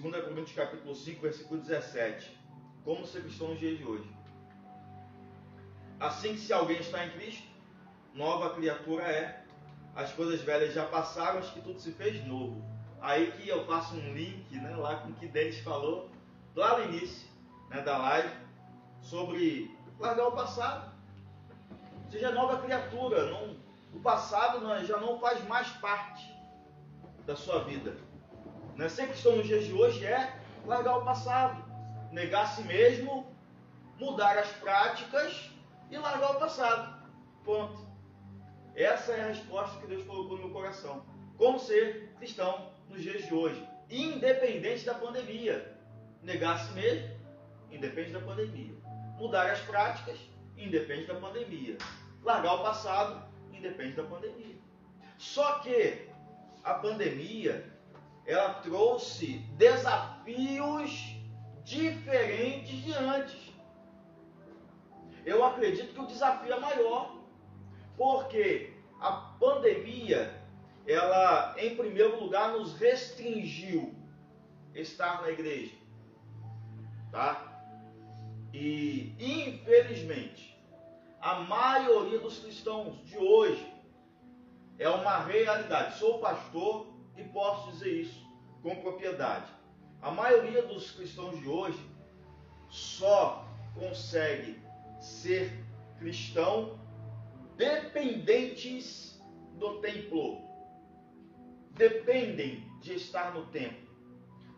2 0.00 0.24
Coríntios 0.24 0.52
capítulo 0.52 0.94
5, 0.94 1.20
versículo 1.20 1.60
17. 1.60 2.36
Como 2.84 3.06
ser 3.06 3.22
cristão 3.22 3.48
nos 3.48 3.58
dias 3.58 3.78
de 3.78 3.84
hoje. 3.84 4.08
Assim 5.98 6.34
que 6.34 6.40
se 6.40 6.52
alguém 6.52 6.78
está 6.78 7.04
em 7.04 7.10
Cristo, 7.10 7.48
nova 8.14 8.54
criatura 8.54 9.02
é. 9.02 9.42
As 9.94 10.12
coisas 10.12 10.42
velhas 10.42 10.74
já 10.74 10.84
passaram, 10.84 11.38
acho 11.38 11.54
que 11.54 11.62
tudo 11.62 11.80
se 11.80 11.90
fez 11.92 12.22
novo. 12.26 12.62
Aí 13.00 13.32
que 13.32 13.48
eu 13.48 13.64
faço 13.64 13.96
um 13.96 14.12
link 14.12 14.54
né, 14.54 14.76
lá 14.76 14.96
com 14.96 15.08
o 15.08 15.14
que 15.14 15.26
Denis 15.26 15.58
falou 15.60 16.10
lá 16.54 16.78
no 16.78 16.84
início 16.92 17.28
né, 17.70 17.80
da 17.80 17.96
live 17.96 18.45
sobre 19.06 19.76
largar 19.98 20.28
o 20.28 20.32
passado. 20.32 20.92
Seja 22.10 22.30
nova 22.32 22.60
criatura. 22.60 23.30
Não, 23.30 23.56
o 23.94 24.00
passado 24.00 24.60
não, 24.60 24.84
já 24.84 24.98
não 24.98 25.18
faz 25.18 25.46
mais 25.46 25.68
parte 25.68 26.34
da 27.24 27.34
sua 27.36 27.64
vida. 27.64 27.96
Né? 28.76 28.88
Ser 28.88 29.08
cristão 29.08 29.36
nos 29.36 29.46
dias 29.46 29.64
de 29.64 29.72
hoje 29.72 30.04
é 30.04 30.38
largar 30.64 30.98
o 30.98 31.04
passado, 31.04 31.64
negar 32.12 32.44
a 32.44 32.46
si 32.46 32.62
mesmo, 32.62 33.26
mudar 33.98 34.38
as 34.38 34.48
práticas 34.52 35.50
e 35.90 35.96
largar 35.96 36.32
o 36.32 36.40
passado. 36.40 36.96
Ponto. 37.44 37.86
Essa 38.74 39.12
é 39.12 39.22
a 39.22 39.28
resposta 39.28 39.80
que 39.80 39.86
Deus 39.86 40.04
colocou 40.04 40.36
no 40.36 40.44
meu 40.44 40.52
coração. 40.52 41.04
Como 41.38 41.58
ser 41.58 42.12
cristão 42.18 42.70
nos 42.88 43.02
dias 43.02 43.24
de 43.24 43.34
hoje, 43.34 43.66
independente 43.88 44.84
da 44.84 44.94
pandemia. 44.94 45.74
Negar 46.22 46.56
a 46.56 46.58
si 46.58 46.72
mesmo, 46.72 47.16
independe 47.70 48.12
da 48.12 48.20
pandemia. 48.20 48.75
Mudar 49.16 49.50
as 49.50 49.60
práticas, 49.60 50.18
independe 50.56 51.06
da 51.06 51.14
pandemia. 51.14 51.78
Largar 52.22 52.54
o 52.54 52.62
passado, 52.62 53.26
independe 53.52 53.92
da 53.92 54.04
pandemia. 54.04 54.56
Só 55.18 55.60
que 55.60 56.08
a 56.62 56.74
pandemia 56.74 57.72
ela 58.26 58.54
trouxe 58.54 59.38
desafios 59.56 61.16
diferentes 61.64 62.82
de 62.82 62.92
antes. 62.92 63.52
Eu 65.24 65.44
acredito 65.44 65.94
que 65.94 66.00
o 66.00 66.06
desafio 66.06 66.52
é 66.52 66.60
maior, 66.60 67.16
porque 67.96 68.74
a 69.00 69.12
pandemia, 69.40 70.42
ela, 70.86 71.54
em 71.58 71.76
primeiro 71.76 72.20
lugar, 72.20 72.52
nos 72.52 72.74
restringiu 72.78 73.94
estar 74.74 75.22
na 75.22 75.30
igreja, 75.30 75.74
tá? 77.10 77.55
E, 78.58 79.14
infelizmente, 79.18 80.58
a 81.20 81.40
maioria 81.40 82.18
dos 82.18 82.38
cristãos 82.38 82.96
de 83.04 83.18
hoje 83.18 83.70
é 84.78 84.88
uma 84.88 85.18
realidade. 85.18 85.98
Sou 85.98 86.20
pastor 86.20 86.86
e 87.18 87.24
posso 87.24 87.70
dizer 87.72 88.00
isso 88.00 88.26
com 88.62 88.74
propriedade. 88.76 89.52
A 90.00 90.10
maioria 90.10 90.62
dos 90.62 90.90
cristãos 90.90 91.38
de 91.38 91.46
hoje 91.46 91.78
só 92.70 93.46
consegue 93.74 94.58
ser 95.00 95.52
cristão 95.98 96.80
dependentes 97.58 99.22
do 99.58 99.82
templo. 99.82 100.40
Dependem 101.72 102.66
de 102.80 102.94
estar 102.94 103.34
no 103.34 103.44
templo. 103.48 103.86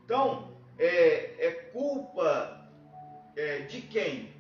Então, 0.05 0.57
é, 0.79 1.47
é 1.47 1.51
culpa 1.73 2.58
é, 3.39 3.61
de 3.61 3.81
quem? 3.83 4.35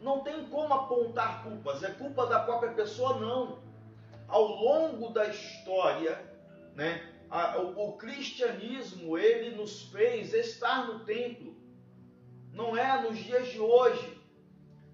Não 0.00 0.20
tem 0.20 0.46
como 0.46 0.72
apontar 0.72 1.44
culpas, 1.44 1.82
é 1.82 1.90
culpa 1.90 2.26
da 2.26 2.40
própria 2.40 2.72
pessoa, 2.72 3.18
não. 3.20 3.58
Ao 4.26 4.46
longo 4.46 5.10
da 5.10 5.26
história, 5.28 6.18
né, 6.74 7.06
a, 7.28 7.58
o, 7.58 7.88
o 7.88 7.92
cristianismo 7.98 9.18
ele 9.18 9.54
nos 9.54 9.82
fez 9.90 10.32
estar 10.32 10.86
no 10.86 11.00
templo. 11.00 11.54
Não 12.52 12.76
é 12.76 13.02
nos 13.02 13.18
dias 13.18 13.48
de 13.48 13.60
hoje. 13.60 14.18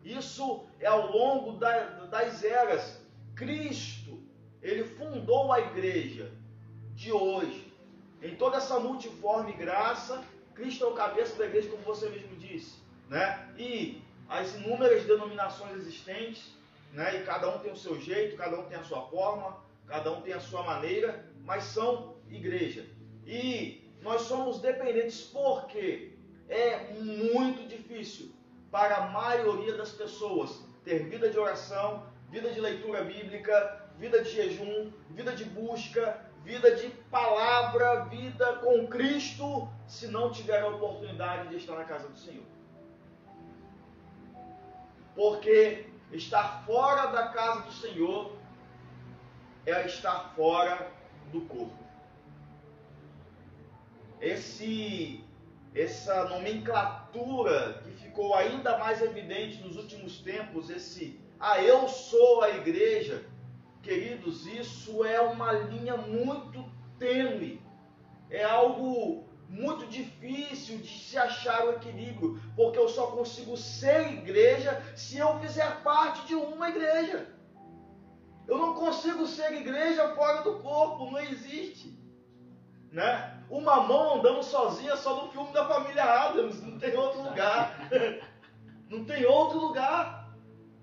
Isso 0.02 0.66
é 0.80 0.86
ao 0.86 1.12
longo 1.12 1.52
da, 1.52 2.06
das 2.06 2.42
eras. 2.42 3.00
Cristo, 3.36 4.20
ele 4.60 4.82
fundou 4.82 5.52
a 5.52 5.60
igreja 5.60 6.32
de 6.94 7.12
hoje. 7.12 7.72
Em 8.20 8.34
toda 8.34 8.56
essa 8.56 8.80
multiforme 8.80 9.52
graça, 9.52 10.24
Cristo 10.54 10.84
é 10.84 10.86
o 10.88 10.94
cabeça 10.94 11.36
da 11.36 11.46
igreja, 11.46 11.68
como 11.68 11.82
você 11.82 12.08
mesmo 12.08 12.34
disse. 12.36 12.85
Né? 13.08 13.48
E 13.58 14.02
as 14.28 14.54
inúmeras 14.56 15.04
denominações 15.04 15.76
existentes, 15.76 16.52
né? 16.92 17.20
e 17.20 17.24
cada 17.24 17.54
um 17.54 17.58
tem 17.58 17.72
o 17.72 17.76
seu 17.76 18.00
jeito, 18.00 18.36
cada 18.36 18.58
um 18.58 18.64
tem 18.64 18.76
a 18.76 18.84
sua 18.84 19.02
forma, 19.08 19.56
cada 19.86 20.12
um 20.12 20.20
tem 20.20 20.32
a 20.32 20.40
sua 20.40 20.62
maneira, 20.62 21.24
mas 21.44 21.64
são 21.64 22.16
igreja. 22.28 22.84
E 23.26 23.84
nós 24.02 24.22
somos 24.22 24.60
dependentes 24.60 25.22
porque 25.22 26.12
é 26.48 26.92
muito 26.94 27.66
difícil 27.68 28.32
para 28.70 28.96
a 28.96 29.08
maioria 29.08 29.76
das 29.76 29.92
pessoas 29.92 30.64
ter 30.84 31.08
vida 31.08 31.28
de 31.30 31.38
oração, 31.38 32.04
vida 32.30 32.50
de 32.52 32.60
leitura 32.60 33.02
bíblica, 33.04 33.88
vida 33.98 34.22
de 34.22 34.30
jejum, 34.30 34.92
vida 35.10 35.32
de 35.32 35.44
busca, 35.44 36.20
vida 36.44 36.76
de 36.76 36.88
palavra, 37.10 38.04
vida 38.04 38.56
com 38.56 38.86
Cristo, 38.86 39.68
se 39.86 40.06
não 40.06 40.30
tiver 40.30 40.60
a 40.60 40.68
oportunidade 40.68 41.48
de 41.48 41.56
estar 41.56 41.74
na 41.74 41.84
casa 41.84 42.08
do 42.08 42.16
Senhor. 42.16 42.44
Porque 45.16 45.86
estar 46.12 46.64
fora 46.64 47.06
da 47.06 47.28
casa 47.28 47.62
do 47.62 47.72
Senhor 47.72 48.36
é 49.64 49.86
estar 49.86 50.32
fora 50.36 50.92
do 51.32 51.40
corpo. 51.40 51.84
Esse, 54.20 55.24
essa 55.74 56.28
nomenclatura 56.28 57.82
que 57.82 57.90
ficou 57.92 58.34
ainda 58.34 58.78
mais 58.78 59.02
evidente 59.02 59.60
nos 59.62 59.76
últimos 59.76 60.20
tempos, 60.20 60.70
esse 60.70 61.18
ah, 61.38 61.60
eu 61.62 61.86
sou 61.88 62.42
a 62.42 62.50
igreja, 62.50 63.26
queridos, 63.82 64.46
isso 64.46 65.04
é 65.04 65.20
uma 65.20 65.52
linha 65.52 65.96
muito 65.96 66.64
tênue, 66.98 67.60
é 68.30 68.42
algo 68.42 69.25
muito 69.48 69.86
difícil 69.86 70.78
de 70.78 70.88
se 70.88 71.16
achar 71.16 71.66
o 71.66 71.72
equilíbrio, 71.72 72.40
porque 72.54 72.78
eu 72.78 72.88
só 72.88 73.08
consigo 73.08 73.56
ser 73.56 74.12
igreja 74.12 74.82
se 74.94 75.18
eu 75.18 75.38
fizer 75.40 75.82
parte 75.82 76.26
de 76.26 76.34
uma 76.34 76.68
igreja. 76.68 77.34
Eu 78.46 78.58
não 78.58 78.74
consigo 78.74 79.26
ser 79.26 79.52
igreja 79.52 80.14
fora 80.14 80.42
do 80.42 80.60
corpo, 80.60 81.10
não 81.10 81.18
existe. 81.18 81.96
Né? 82.90 83.36
uma 83.48 83.80
mão 83.82 84.18
andando 84.18 84.42
sozinha 84.42 84.96
só 84.96 85.24
no 85.24 85.30
filme 85.30 85.52
da 85.52 85.66
família 85.66 86.04
Adams, 86.04 86.62
não 86.62 86.78
tem 86.78 86.96
outro 86.96 87.22
lugar. 87.22 87.88
não 88.90 89.04
tem 89.04 89.24
outro 89.24 89.58
lugar. 89.58 90.34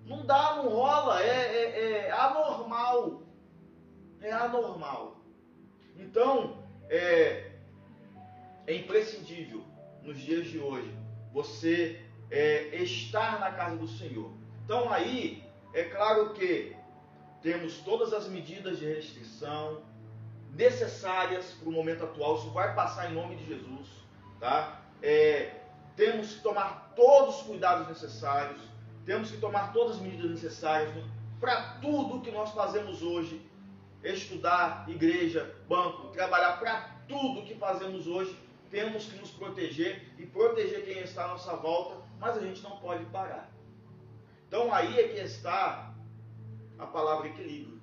Não 0.06 0.26
dá, 0.26 0.56
não 0.56 0.70
rola, 0.70 1.22
é, 1.22 1.28
é, 1.28 2.08
é 2.08 2.12
anormal. 2.12 3.24
É 4.22 4.32
anormal. 4.32 5.18
Então, 5.96 6.64
é, 6.90 7.53
é 8.68 8.76
imprescindível 8.76 9.64
nos 10.02 10.18
dias 10.18 10.48
de 10.48 10.60
hoje 10.60 10.94
você 11.32 12.02
é, 12.30 12.76
estar 12.78 13.40
na 13.40 13.52
casa 13.52 13.76
do 13.76 13.88
Senhor. 13.88 14.32
Então 14.64 14.92
aí, 14.92 15.44
é 15.74 15.84
claro 15.84 16.34
que 16.34 16.76
temos 17.42 17.78
todas 17.80 18.14
as 18.14 18.28
medidas 18.28 18.80
de 18.80 18.86
restrição, 18.86 19.82
necessárias 20.52 21.46
para 21.60 21.68
o 21.68 21.72
momento 21.72 22.04
atual. 22.04 22.38
Isso 22.38 22.52
vai 22.52 22.74
passar 22.76 23.12
em 23.12 23.16
nome 23.16 23.36
de 23.36 23.46
Jesus. 23.46 23.88
Tá? 24.40 24.82
É, 25.02 25.56
temos 25.96 26.36
que 26.36 26.42
tomar 26.42 26.94
todos 26.96 27.38
os 27.38 27.42
cuidados 27.44 27.88
necessários, 27.88 28.62
temos 29.06 29.32
que 29.32 29.38
tomar 29.38 29.74
todas 29.74 29.98
as 29.98 30.02
medidas 30.02 30.32
necessárias 30.32 30.92
para 31.40 31.80
tudo 31.82 32.22
que 32.22 32.32
nós 32.32 32.52
fazemos 32.52 33.02
hoje. 33.02 33.42
Estudar, 34.04 34.86
igreja, 34.90 35.56
banco, 35.68 36.10
trabalhar 36.10 36.60
para 36.60 36.94
tudo 37.08 37.44
que 37.44 37.56
fazemos 37.56 38.06
hoje, 38.06 38.38
temos 38.74 39.06
que 39.06 39.20
nos 39.20 39.30
proteger 39.30 40.02
e 40.18 40.26
proteger 40.26 40.84
quem 40.84 41.04
está 41.04 41.26
à 41.26 41.28
nossa 41.28 41.56
volta, 41.56 42.04
mas 42.20 42.36
a 42.36 42.40
gente 42.42 42.64
não 42.64 42.72
pode 42.78 43.06
parar. 43.06 43.48
Então 44.48 44.74
aí 44.74 45.00
é 45.00 45.10
que 45.10 45.20
está 45.20 45.94
a 46.80 46.88
palavra 46.88 47.28
equilíbrio. 47.28 47.80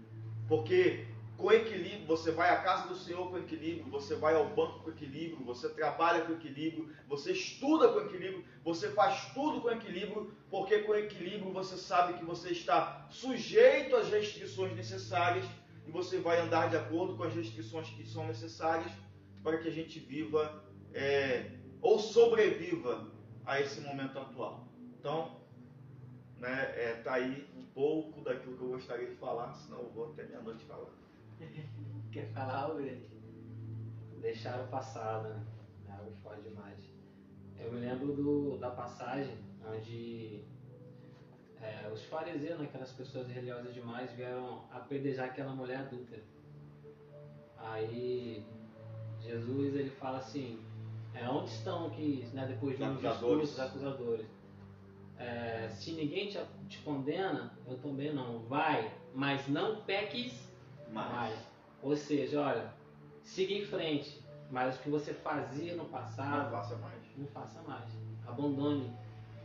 Porque 0.48 1.06
com 1.36 1.52
equilíbrio, 1.52 2.06
você 2.08 2.32
vai 2.32 2.50
à 2.50 2.56
casa 2.56 2.88
do 2.88 2.96
Senhor 2.96 3.30
com 3.30 3.38
equilíbrio, 3.38 3.88
você 3.88 4.16
vai 4.16 4.34
ao 4.34 4.48
banco 4.48 4.80
com 4.80 4.90
equilíbrio, 4.90 5.44
você 5.44 5.68
trabalha 5.68 6.24
com 6.24 6.32
equilíbrio, 6.32 6.92
você 7.08 7.30
estuda 7.30 7.92
com 7.92 8.00
equilíbrio, 8.00 8.44
você 8.64 8.90
faz 8.90 9.32
tudo 9.32 9.60
com 9.60 9.70
equilíbrio, 9.70 10.34
porque 10.50 10.80
com 10.80 10.96
equilíbrio 10.96 11.52
você 11.52 11.76
sabe 11.76 12.14
que 12.14 12.24
você 12.24 12.50
está 12.50 13.06
sujeito 13.10 13.94
às 13.94 14.10
restrições 14.10 14.74
necessárias 14.74 15.46
e 15.86 15.90
você 15.92 16.18
vai 16.18 16.40
andar 16.40 16.68
de 16.68 16.76
acordo 16.76 17.16
com 17.16 17.22
as 17.22 17.32
restrições 17.32 17.88
que 17.90 18.04
são 18.04 18.26
necessárias 18.26 18.90
para 19.44 19.56
que 19.58 19.68
a 19.68 19.72
gente 19.72 20.00
viva 20.00 20.68
é, 20.94 21.50
ou 21.80 21.98
sobreviva 21.98 23.10
a 23.44 23.60
esse 23.60 23.80
momento 23.80 24.18
atual. 24.18 24.66
Então, 24.98 25.40
né, 26.38 26.72
é, 26.76 27.00
tá 27.02 27.14
aí 27.14 27.48
um 27.56 27.64
pouco 27.66 28.22
daquilo 28.22 28.56
que 28.56 28.62
eu 28.62 28.68
gostaria 28.68 29.08
de 29.08 29.16
falar, 29.16 29.52
senão 29.54 29.80
eu 29.80 29.90
vou 29.90 30.10
até 30.10 30.24
meia-noite 30.24 30.64
falando. 30.64 30.92
Quer 32.12 32.26
falar, 32.32 32.64
Albert? 32.64 33.02
Deixar 34.20 34.60
o 34.60 34.68
passado, 34.68 35.28
né? 35.28 35.46
É 35.88 35.92
algo 35.92 36.12
forte 36.22 36.42
demais. 36.42 36.78
Eu 37.58 37.72
me 37.72 37.80
lembro 37.80 38.14
do, 38.14 38.58
da 38.58 38.70
passagem 38.70 39.38
onde 39.66 40.44
é, 41.60 41.88
os 41.92 42.02
fariseus, 42.04 42.58
né, 42.58 42.64
aquelas 42.64 42.92
pessoas 42.92 43.28
religiosas 43.28 43.74
demais, 43.74 44.10
vieram 44.12 44.64
apedrejar 44.70 45.26
aquela 45.26 45.54
mulher 45.54 45.78
adulta. 45.78 46.16
Aí 47.58 48.44
Jesus 49.20 49.74
ele 49.74 49.90
fala 49.90 50.18
assim, 50.18 50.58
é, 51.14 51.28
onde 51.28 51.50
estão 51.50 51.86
aqui, 51.86 52.28
né, 52.32 52.46
depois 52.46 52.76
de 52.76 52.84
um 52.84 52.96
discurso, 52.96 53.52
os 53.52 53.60
acusadores? 53.60 54.26
É, 55.18 55.68
se 55.68 55.92
ninguém 55.92 56.28
te, 56.28 56.38
te 56.68 56.78
condena, 56.78 57.52
eu 57.66 57.76
também 57.78 58.12
não. 58.12 58.38
Vai, 58.40 58.90
mas 59.14 59.46
não 59.48 59.82
peques 59.82 60.32
mais. 60.90 61.12
mais. 61.12 61.38
Ou 61.82 61.96
seja, 61.96 62.40
olha, 62.40 62.72
siga 63.22 63.52
em 63.52 63.64
frente, 63.64 64.20
mas 64.50 64.76
o 64.76 64.78
que 64.80 64.88
você 64.88 65.12
fazia 65.12 65.76
no 65.76 65.84
passado, 65.86 66.44
não 66.44 66.50
faça 66.50 66.76
mais. 66.76 67.00
Não 67.16 67.26
faça 67.28 67.60
mais. 67.62 67.84
Abandone. 68.26 68.90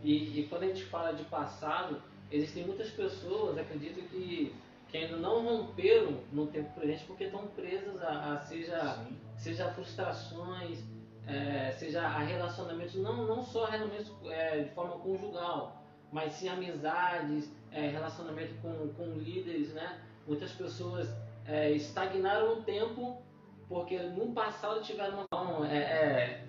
E, 0.02 0.40
e 0.40 0.48
quando 0.48 0.64
a 0.64 0.68
gente 0.68 0.86
fala 0.86 1.14
de 1.14 1.24
passado, 1.26 2.02
existem 2.32 2.66
muitas 2.66 2.90
pessoas, 2.92 3.58
acredito 3.58 4.02
que, 4.10 4.56
que 4.90 4.98
ainda 4.98 5.18
não 5.18 5.44
romperam 5.44 6.20
no 6.32 6.48
tempo 6.48 6.74
presente 6.74 7.06
porque 7.06 7.26
estão 7.26 7.48
presas 7.48 8.02
a, 8.02 8.34
a 8.34 8.40
seja, 8.40 9.06
seja 9.38 9.72
frustrações, 9.74 10.84
é, 11.28 11.72
seja 11.72 12.02
a 12.02 12.20
relacionamentos, 12.20 12.96
não, 12.96 13.26
não 13.26 13.42
só 13.44 13.66
relacionamentos 13.66 14.14
é, 14.26 14.64
de 14.64 14.70
forma 14.72 15.00
conjugal, 15.00 15.84
mas 16.12 16.34
sim 16.34 16.48
amizades, 16.48 17.52
é, 17.72 17.90
relacionamento 17.90 18.54
com, 18.62 18.90
com 18.94 19.14
líderes, 19.18 19.74
né? 19.74 20.00
Muitas 20.28 20.52
pessoas 20.52 21.10
é, 21.46 21.72
estagnaram 21.72 22.56
no 22.56 22.62
tempo 22.64 23.22
porque 23.68 23.98
no 24.00 24.32
passado 24.34 24.82
tiveram 24.82 25.26
uma 25.32 25.68
é, 25.68 25.78
é, 25.78 26.48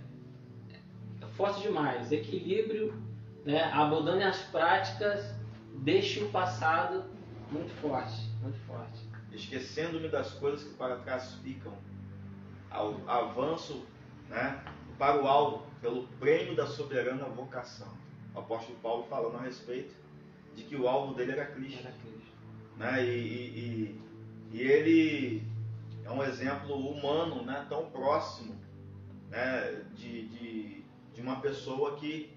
é, 1.23 1.27
forte 1.29 1.63
demais, 1.63 2.13
equilíbrio, 2.13 3.03
né? 3.45 3.65
abandone 3.73 4.23
as 4.23 4.43
práticas, 4.43 5.35
deixe 5.77 6.23
o 6.23 6.31
passado 6.31 7.05
muito 7.51 7.73
forte, 7.81 8.31
muito 8.43 8.59
forte. 8.67 9.01
Esquecendo-me 9.33 10.09
das 10.09 10.33
coisas 10.33 10.65
que 10.65 10.75
para 10.75 10.97
trás 10.97 11.35
ficam, 11.43 11.73
avanço, 13.07 13.85
né? 14.29 14.63
para 14.99 15.23
o 15.23 15.27
alvo, 15.27 15.67
pelo 15.81 16.07
prêmio 16.19 16.55
da 16.55 16.67
soberana 16.67 17.25
vocação. 17.27 17.93
O 18.35 18.39
apóstolo 18.39 18.79
Paulo 18.81 19.07
falando 19.09 19.37
a 19.37 19.43
respeito 19.43 19.95
de 20.55 20.63
que 20.63 20.77
o 20.77 20.89
alvo 20.89 21.15
dele 21.15 21.33
era 21.33 21.45
Cristo. 21.47 21.81
Era 21.81 21.93
Cristo. 21.93 22.33
Né? 22.77 23.05
E, 23.05 23.09
e, 23.09 24.01
e, 24.53 24.63
ele 24.63 25.43
é 26.05 26.11
um 26.11 26.23
exemplo 26.23 26.75
humano 26.75 27.45
né? 27.45 27.67
tão 27.69 27.91
próximo 27.91 28.55
né? 29.29 29.83
de, 29.95 30.29
de, 30.29 30.85
de 31.15 31.21
uma 31.21 31.41
pessoa 31.41 31.97
que 31.97 32.35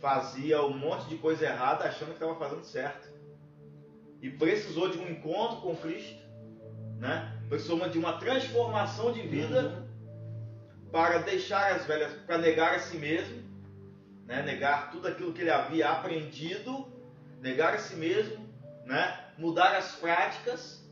fazia 0.00 0.64
um 0.64 0.76
monte 0.76 1.08
de 1.08 1.18
coisa 1.18 1.44
errada 1.44 1.84
achando 1.84 2.08
que 2.08 2.14
estava 2.14 2.36
fazendo 2.36 2.64
certo. 2.64 3.08
E 4.22 4.30
precisou 4.30 4.90
de 4.90 4.98
um 4.98 5.08
encontro 5.08 5.60
com 5.60 5.74
Cristo, 5.76 6.22
né? 6.98 7.40
precisou 7.48 7.88
de 7.88 7.98
uma 7.98 8.18
transformação 8.18 9.12
de 9.12 9.22
vida. 9.22 9.79
Para 10.90 11.18
deixar 11.18 11.72
as 11.72 11.86
velhas, 11.86 12.12
para 12.26 12.38
negar 12.38 12.74
a 12.74 12.78
si 12.78 12.96
mesmo, 12.96 13.42
né? 14.26 14.42
negar 14.42 14.90
tudo 14.90 15.08
aquilo 15.08 15.32
que 15.32 15.40
ele 15.40 15.50
havia 15.50 15.90
aprendido 15.90 16.90
negar 17.40 17.74
a 17.74 17.78
si 17.78 17.96
mesmo, 17.96 18.46
né? 18.84 19.18
mudar 19.38 19.74
as 19.76 19.92
práticas 19.96 20.84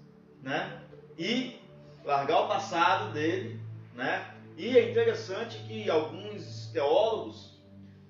né? 0.43 0.81
e 1.17 1.61
largar 2.05 2.41
o 2.43 2.49
passado 2.49 3.13
dele. 3.13 3.61
Né? 3.95 4.35
E 4.57 4.77
é 4.77 4.91
interessante 4.91 5.59
que 5.67 5.89
alguns 5.91 6.71
teólogos, 6.73 7.61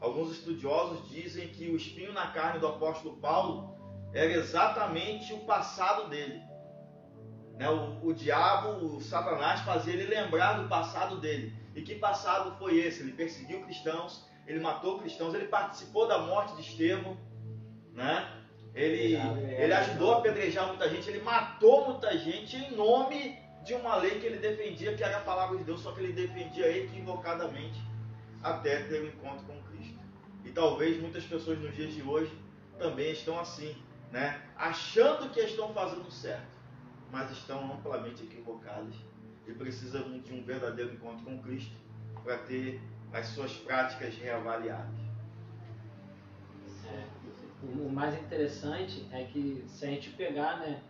alguns 0.01 0.33
estudiosos 0.33 1.09
dizem 1.09 1.49
que 1.49 1.69
o 1.69 1.77
espinho 1.77 2.13
na 2.13 2.29
carne 2.29 2.61
do 2.61 2.69
apóstolo 2.69 3.17
Paulo 3.17 3.77
era 4.15 4.33
exatamente 4.33 5.33
o 5.33 5.41
passado 5.41 6.09
dele. 6.09 6.41
Né? 7.57 7.69
O, 7.69 8.07
o 8.07 8.15
diabo, 8.15 8.85
o 8.85 9.01
Satanás, 9.01 9.61
fazia 9.63 9.95
ele 9.95 10.07
lembrar 10.07 10.55
do 10.55 10.69
passado 10.69 11.21
dele. 11.21 11.53
E 11.79 11.83
que 11.83 11.95
passado 11.95 12.57
foi 12.59 12.77
esse? 12.81 13.03
Ele 13.03 13.13
perseguiu 13.13 13.63
cristãos, 13.63 14.27
ele 14.49 14.59
matou 14.59 14.99
cristãos, 14.99 15.33
ele 15.33 15.47
participou 15.47 16.09
da 16.09 16.19
morte 16.19 16.57
de 16.57 16.63
Estevão, 16.63 17.17
né? 17.95 18.35
Ele, 18.75 19.15
ele 19.15 19.73
ajudou 19.73 20.15
a 20.15 20.19
apedrejar 20.19 20.67
muita 20.67 20.89
gente, 20.89 21.09
ele 21.09 21.21
matou 21.21 21.87
muita 21.87 22.19
gente 22.19 22.57
em 22.57 22.75
nome 22.75 23.39
de 23.65 23.75
uma 23.75 23.95
lei 23.95 24.19
que 24.19 24.27
ele 24.27 24.39
defendia, 24.39 24.97
que 24.97 25.05
era 25.05 25.19
a 25.19 25.21
palavra 25.21 25.57
de 25.57 25.63
Deus, 25.63 25.81
só 25.81 25.93
que 25.93 26.01
ele 26.01 26.13
defendia 26.13 26.69
equivocadamente 26.77 27.81
até 28.43 28.83
ter 28.83 29.01
o 29.01 29.05
um 29.05 29.07
encontro 29.07 29.47
com 29.47 29.63
Cristo. 29.71 30.01
E 30.45 30.51
talvez 30.51 31.01
muitas 31.01 31.23
pessoas 31.23 31.61
nos 31.61 31.77
dias 31.77 31.95
de 31.95 32.03
hoje 32.03 32.37
também 32.77 33.13
estão 33.13 33.39
assim, 33.39 33.77
né? 34.11 34.43
achando 34.57 35.31
que 35.31 35.39
estão 35.41 35.73
fazendo 35.73 36.11
certo, 36.11 36.57
mas 37.13 37.31
estão 37.31 37.73
amplamente 37.73 38.25
equivocadas 38.25 38.95
e 39.49 39.53
precisam 39.53 40.21
de 40.21 40.33
um 40.33 40.43
verdadeiro 40.45 40.93
encontro 40.93 41.25
com 41.25 41.39
Cristo 41.43 41.75
para 42.23 42.39
ter 42.39 42.81
as 43.13 43.27
suas 43.29 43.53
práticas 43.55 44.15
reavaliadas 44.17 45.09
o 47.63 47.91
mais 47.91 48.15
interessante 48.15 49.07
é 49.13 49.25
que 49.25 49.65
se 49.67 49.85
a 49.85 49.89
gente 49.89 50.11
pegar 50.11 50.59
né, 50.59 50.81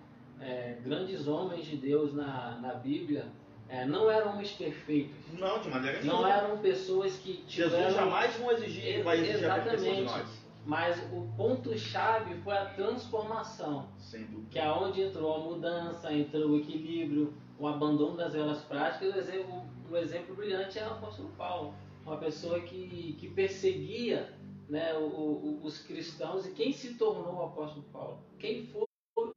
é, 0.40 0.76
grandes 0.84 1.26
homens 1.26 1.64
de 1.64 1.76
Deus 1.76 2.14
na, 2.14 2.58
na 2.60 2.74
Bíblia, 2.74 3.26
é, 3.68 3.84
não 3.84 4.10
eram 4.10 4.32
homens 4.32 4.52
perfeitos. 4.52 5.16
Não, 5.32 5.60
de 5.60 5.68
maneira 5.68 6.00
nenhuma. 6.00 6.22
Não 6.22 6.28
eram 6.28 6.58
pessoas 6.58 7.16
que 7.18 7.44
tiveram... 7.46 7.78
Jesus 7.78 7.94
jamais 7.94 8.36
vão 8.36 8.52
exigir, 8.52 9.02
vai 9.02 9.18
exigir 9.18 9.36
Exatamente. 9.36 9.88
a 9.88 9.94
de 9.94 10.00
nós. 10.02 10.48
Mas 10.66 10.98
o 11.12 11.26
ponto-chave 11.36 12.34
foi 12.42 12.56
a 12.56 12.66
transformação. 12.66 13.88
Sem 13.98 14.24
dúvida. 14.24 14.48
Que 14.50 14.58
é 14.58 14.70
onde 14.70 15.02
entrou 15.02 15.34
a 15.34 15.38
mudança, 15.38 16.12
entrou 16.12 16.50
o 16.50 16.56
equilíbrio, 16.58 17.32
o 17.58 17.66
abandono 17.66 18.16
das 18.16 18.32
velas 18.32 18.62
práticas. 18.62 19.14
O 19.14 19.18
exemplo, 19.18 19.62
o 19.90 19.96
exemplo 19.96 20.34
brilhante 20.34 20.78
é 20.78 20.86
o 20.86 20.92
apóstolo 20.92 21.30
Paulo. 21.36 21.74
Uma 22.04 22.16
pessoa 22.16 22.60
que, 22.60 23.16
que 23.18 23.28
perseguia 23.28 24.32
né, 24.68 24.94
o, 24.94 25.04
o, 25.04 25.60
os 25.62 25.78
cristãos 25.78 26.46
e 26.46 26.52
quem 26.52 26.72
se 26.72 26.94
tornou 26.94 27.34
o 27.34 27.44
apóstolo 27.44 27.84
Paulo. 27.92 28.18
Quem 28.38 28.66
foi 28.66 28.86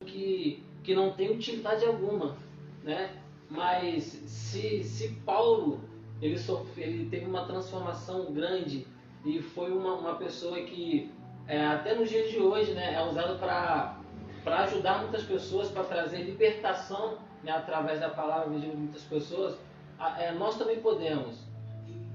que, 0.06 0.64
que 0.84 0.94
não 0.94 1.14
tem 1.14 1.32
utilidade 1.32 1.86
alguma, 1.86 2.38
né? 2.84 3.18
Mas 3.50 4.04
se, 4.04 4.84
se 4.84 5.10
Paulo 5.26 5.82
ele, 6.22 6.38
sofre, 6.38 6.84
ele 6.84 7.10
teve 7.10 7.26
uma 7.26 7.46
transformação 7.46 8.32
grande 8.32 8.88
e 9.26 9.42
foi 9.42 9.72
uma, 9.72 9.96
uma 9.96 10.16
pessoa 10.16 10.62
que 10.62 11.12
é, 11.48 11.66
até 11.66 11.96
nos 11.96 12.10
dias 12.10 12.30
de 12.30 12.40
hoje 12.40 12.74
né, 12.74 12.94
é 12.94 13.04
usado 13.04 13.38
para 13.40 13.98
ajudar 14.64 15.02
muitas 15.02 15.24
pessoas, 15.24 15.70
para 15.70 15.84
trazer 15.84 16.24
libertação 16.24 17.18
né, 17.44 17.52
através 17.52 18.00
da 18.00 18.10
palavra 18.10 18.58
de 18.58 18.68
muitas 18.68 19.04
pessoas, 19.04 19.58
é, 20.18 20.32
nós 20.32 20.58
também 20.58 20.80
podemos. 20.80 21.40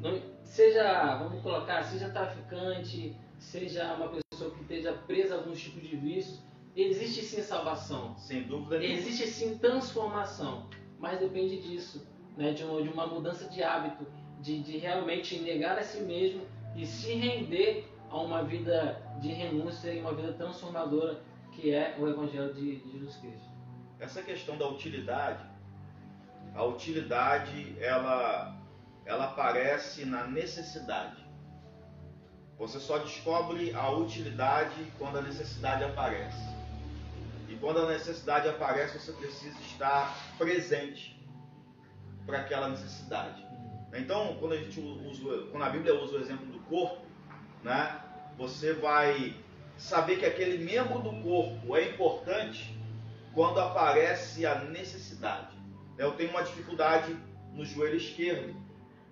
Não, 0.01 0.21
seja, 0.45 1.17
vamos 1.17 1.43
colocar, 1.43 1.83
seja 1.83 2.11
traficante, 2.11 3.17
seja 3.39 3.95
uma 3.95 4.09
pessoa 4.09 4.51
que 4.51 4.63
esteja 4.63 4.93
presa 5.07 5.35
a 5.35 5.39
algum 5.39 5.53
tipo 5.53 5.81
de 5.81 5.97
vício, 5.97 6.39
existe 6.75 7.23
sim 7.23 7.43
salvação. 7.43 8.17
Sem 8.17 8.43
dúvida 8.43 8.79
nenhuma. 8.79 8.99
Existe 8.99 9.27
sim 9.27 9.59
transformação, 9.59 10.69
mas 10.99 11.19
depende 11.19 11.61
disso, 11.61 12.07
né, 12.37 12.53
de, 12.53 12.65
uma, 12.65 12.83
de 12.83 12.89
uma 12.89 13.07
mudança 13.07 13.49
de 13.49 13.63
hábito, 13.63 14.07
de, 14.41 14.63
de 14.63 14.79
realmente 14.79 15.39
negar 15.41 15.79
a 15.79 15.83
si 15.83 16.03
mesmo 16.03 16.43
e 16.75 16.85
se 16.85 17.15
render 17.15 17.89
a 18.11 18.21
uma 18.21 18.43
vida 18.45 19.03
de 19.21 19.29
renúncia 19.29 19.93
e 19.93 20.01
uma 20.01 20.13
vida 20.13 20.33
transformadora 20.35 21.21
que 21.53 21.73
é 21.73 21.97
o 21.99 22.07
Evangelho 22.07 22.53
de 22.53 22.83
Jesus 22.93 23.17
Cristo. 23.17 23.56
Essa 23.99 24.23
questão 24.23 24.59
da 24.59 24.69
utilidade, 24.69 25.45
a 26.55 26.65
utilidade 26.65 27.77
ela 27.81 28.55
ela 29.07 29.27
aparece 29.27 30.05
na 30.05 30.27
necessidade. 30.27 31.25
Você 32.59 32.81
só 32.81 32.99
descobre 32.99 33.73
a 33.73 33.91
utilidade 33.91 34.93
quando 34.99 35.19
a 35.19 35.23
necessidade 35.23 35.85
aparece. 35.85 36.57
E 37.49 37.55
quando 37.57 37.81
a 37.81 37.87
necessidade 37.87 38.49
aparece, 38.49 38.99
você 38.99 39.13
precisa 39.13 39.57
estar 39.61 40.13
presente 40.37 41.17
para 42.27 42.41
aquela 42.41 42.69
necessidade. 42.69 43.47
Então, 43.95 44.37
quando 44.41 44.53
a 44.53 44.57
gente 44.57 44.81
usa, 44.81 45.47
quando 45.53 45.63
a 45.63 45.71
Bíblia 45.71 45.95
usa 45.95 46.17
o 46.17 46.21
exemplo 46.21 46.47
do 46.47 46.59
corpo, 46.61 47.07
né, 47.63 48.01
você 48.37 48.73
vai 48.73 49.37
saber 49.77 50.19
que 50.19 50.27
aquele 50.27 50.65
membro 50.65 50.99
do 50.99 51.23
corpo 51.23 51.77
é 51.77 51.89
importante 51.91 52.76
quando 53.37 53.61
aparece 53.61 54.45
a 54.45 54.57
necessidade. 54.65 55.57
Eu 55.97 56.11
tenho 56.17 56.31
uma 56.31 56.43
dificuldade 56.43 57.17
no 57.53 57.65
joelho 57.65 57.97
esquerdo 57.97 58.67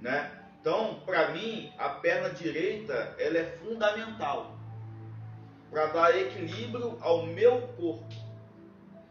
né? 0.04 0.30
Então, 0.60 1.00
para 1.06 1.30
mim, 1.30 1.72
a 1.78 1.88
perna 1.88 2.28
direita 2.28 3.14
ela 3.18 3.38
é 3.38 3.58
fundamental 3.58 4.54
para 5.70 5.86
dar 5.86 6.16
equilíbrio 6.16 6.98
ao 7.00 7.26
meu 7.26 7.62
corpo. 7.68 8.14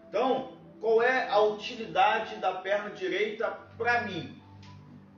Então, 0.08 0.54
qual 0.80 1.02
é 1.02 1.28
a 1.28 1.40
utilidade 1.40 2.36
da 2.36 2.54
perna 2.54 2.92
direita 2.92 3.50
para 3.76 4.04
mim? 4.04 4.40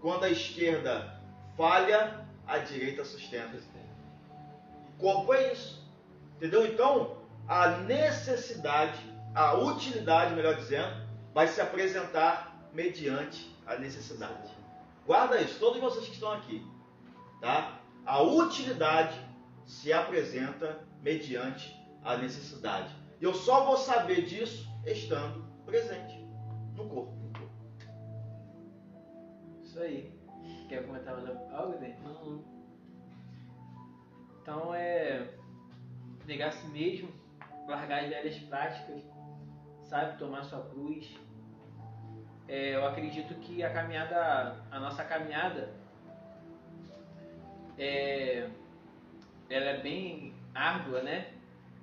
Quando 0.02 0.24
a 0.24 0.30
esquerda 0.30 1.22
falha, 1.58 2.26
a 2.48 2.58
direita 2.60 3.04
sustenta. 3.04 3.58
O 4.90 4.98
corpo 4.98 5.34
é 5.34 5.52
isso. 5.52 5.86
Entendeu? 6.38 6.66
Então, 6.66 7.18
a 7.48 7.68
necessidade, 7.80 9.00
a 9.36 9.54
utilidade, 9.56 10.34
melhor 10.34 10.56
dizendo, 10.56 11.06
vai 11.34 11.48
se 11.48 11.60
apresentar 11.60 12.70
mediante 12.74 13.54
a 13.68 13.76
necessidade. 13.76 14.50
Guarda 15.06 15.42
isso, 15.42 15.60
todos 15.60 15.80
vocês 15.82 16.06
que 16.08 16.14
estão 16.14 16.32
aqui. 16.32 16.66
Tá? 17.42 17.80
A 18.06 18.22
utilidade 18.22 19.20
se 19.66 19.92
apresenta 19.92 20.80
mediante 21.02 21.76
a 22.04 22.16
necessidade. 22.18 22.96
Eu 23.20 23.34
só 23.34 23.66
vou 23.66 23.78
saber 23.78 24.26
disso 24.26 24.68
estando 24.86 25.46
presente 25.66 26.18
no 26.76 26.88
corpo. 26.88 27.14
Isso 29.64 29.80
aí. 29.80 30.16
Quer 30.70 30.86
comentar 30.86 31.16
algo, 31.52 31.78
Dê? 31.78 31.94
Não. 32.04 32.44
Então 34.42 34.74
é 34.74 35.28
negar 36.26 36.50
a 36.50 36.52
si 36.52 36.68
mesmo, 36.68 37.10
largar 37.68 38.04
as 38.04 38.10
velhas 38.10 38.38
práticas, 38.40 39.04
sabe, 39.86 40.18
tomar 40.18 40.44
sua 40.44 40.62
cruz, 40.62 41.18
é, 42.48 42.76
eu 42.76 42.86
acredito 42.86 43.34
que 43.36 43.64
a 43.64 43.74
caminhada, 43.74 44.64
a 44.70 44.80
nossa 44.80 45.04
caminhada, 45.04 45.74
é, 47.78 48.50
ela 49.50 49.66
é 49.66 49.82
bem 49.82 50.34
árdua, 50.54 51.02
né? 51.02 51.32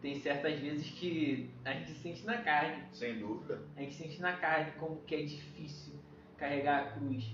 Tem 0.01 0.17
certas 0.17 0.59
vezes 0.59 0.91
que 0.91 1.51
a 1.65 1.73
gente 1.73 1.93
sente 1.95 2.25
na 2.25 2.39
carne. 2.39 2.85
Sem 2.93 3.19
dúvida. 3.19 3.63
A 3.77 3.81
gente 3.81 3.95
sente 3.95 4.21
na 4.21 4.33
carne 4.33 4.73
como 4.73 5.01
que 5.03 5.15
é 5.15 5.23
difícil 5.23 5.95
carregar 6.37 6.81
a 6.81 6.91
cruz. 6.93 7.25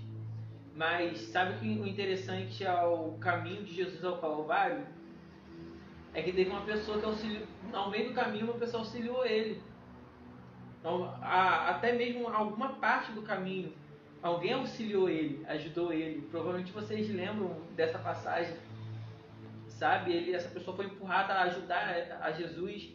Mas 0.75 1.19
sabe 1.21 1.59
que 1.59 1.79
o 1.79 1.87
interessante 1.87 2.65
ao 2.65 3.13
caminho 3.13 3.63
de 3.63 3.73
Jesus 3.73 4.03
ao 4.03 4.19
Calvário 4.19 4.85
é 6.13 6.21
que 6.21 6.31
teve 6.31 6.49
uma 6.49 6.61
pessoa 6.61 6.99
que 6.99 7.05
auxiliou, 7.05 7.47
ao 7.73 7.89
meio 7.89 8.09
do 8.09 8.13
caminho, 8.13 8.45
uma 8.45 8.59
pessoa 8.59 8.81
auxiliou 8.81 9.25
ele. 9.25 9.61
Então, 10.79 11.05
a, 11.21 11.69
até 11.69 11.93
mesmo 11.93 12.27
alguma 12.27 12.73
parte 12.75 13.11
do 13.11 13.21
caminho, 13.21 13.73
alguém 14.21 14.53
auxiliou 14.53 15.09
ele, 15.09 15.45
ajudou 15.47 15.91
ele. 15.91 16.21
Provavelmente 16.31 16.71
vocês 16.71 17.09
lembram 17.09 17.61
dessa 17.75 17.99
passagem 17.99 18.55
sabe? 19.79 20.11
Ele, 20.13 20.35
essa 20.35 20.49
pessoa 20.49 20.75
foi 20.75 20.85
empurrada 20.85 21.33
a 21.33 21.43
ajudar 21.43 22.19
a 22.21 22.31
Jesus. 22.31 22.91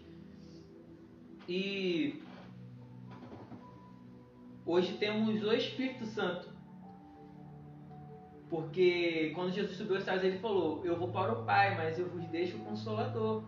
E 1.49 2.23
hoje 4.67 4.99
temos 4.99 5.43
o 5.43 5.53
Espírito 5.53 6.05
Santo. 6.05 6.53
Porque 8.51 9.33
quando 9.35 9.53
Jesus 9.53 9.77
subiu 9.77 9.97
aos 9.97 10.05
céus, 10.05 10.23
ele 10.23 10.39
falou: 10.39 10.85
Eu 10.85 10.97
vou 10.97 11.09
para 11.09 11.33
o 11.33 11.45
Pai, 11.45 11.75
mas 11.77 11.99
eu 11.99 12.09
vos 12.09 12.25
deixo 12.29 12.59
o 12.59 12.65
Consolador. 12.65 13.43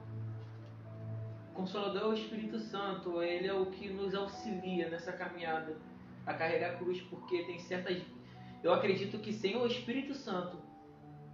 O 1.57 1.61
Consolador 1.61 2.03
é 2.03 2.05
o 2.05 2.13
Espírito 2.13 2.59
Santo, 2.59 3.23
ele 3.23 3.49
é 3.49 3.55
o 3.55 3.65
que 3.65 3.89
nos 3.89 4.15
auxilia 4.15 4.91
nessa 4.91 5.11
caminhada 5.11 5.75
a 6.27 6.35
carregar 6.35 6.73
a 6.73 6.77
cruz, 6.77 7.01
porque 7.01 7.45
tem 7.45 7.59
certas. 7.59 8.03
Eu 8.63 8.75
acredito 8.75 9.19
que 9.21 9.33
sem 9.33 9.57
o 9.57 9.67
Espírito 9.67 10.13
Santo 10.13 10.59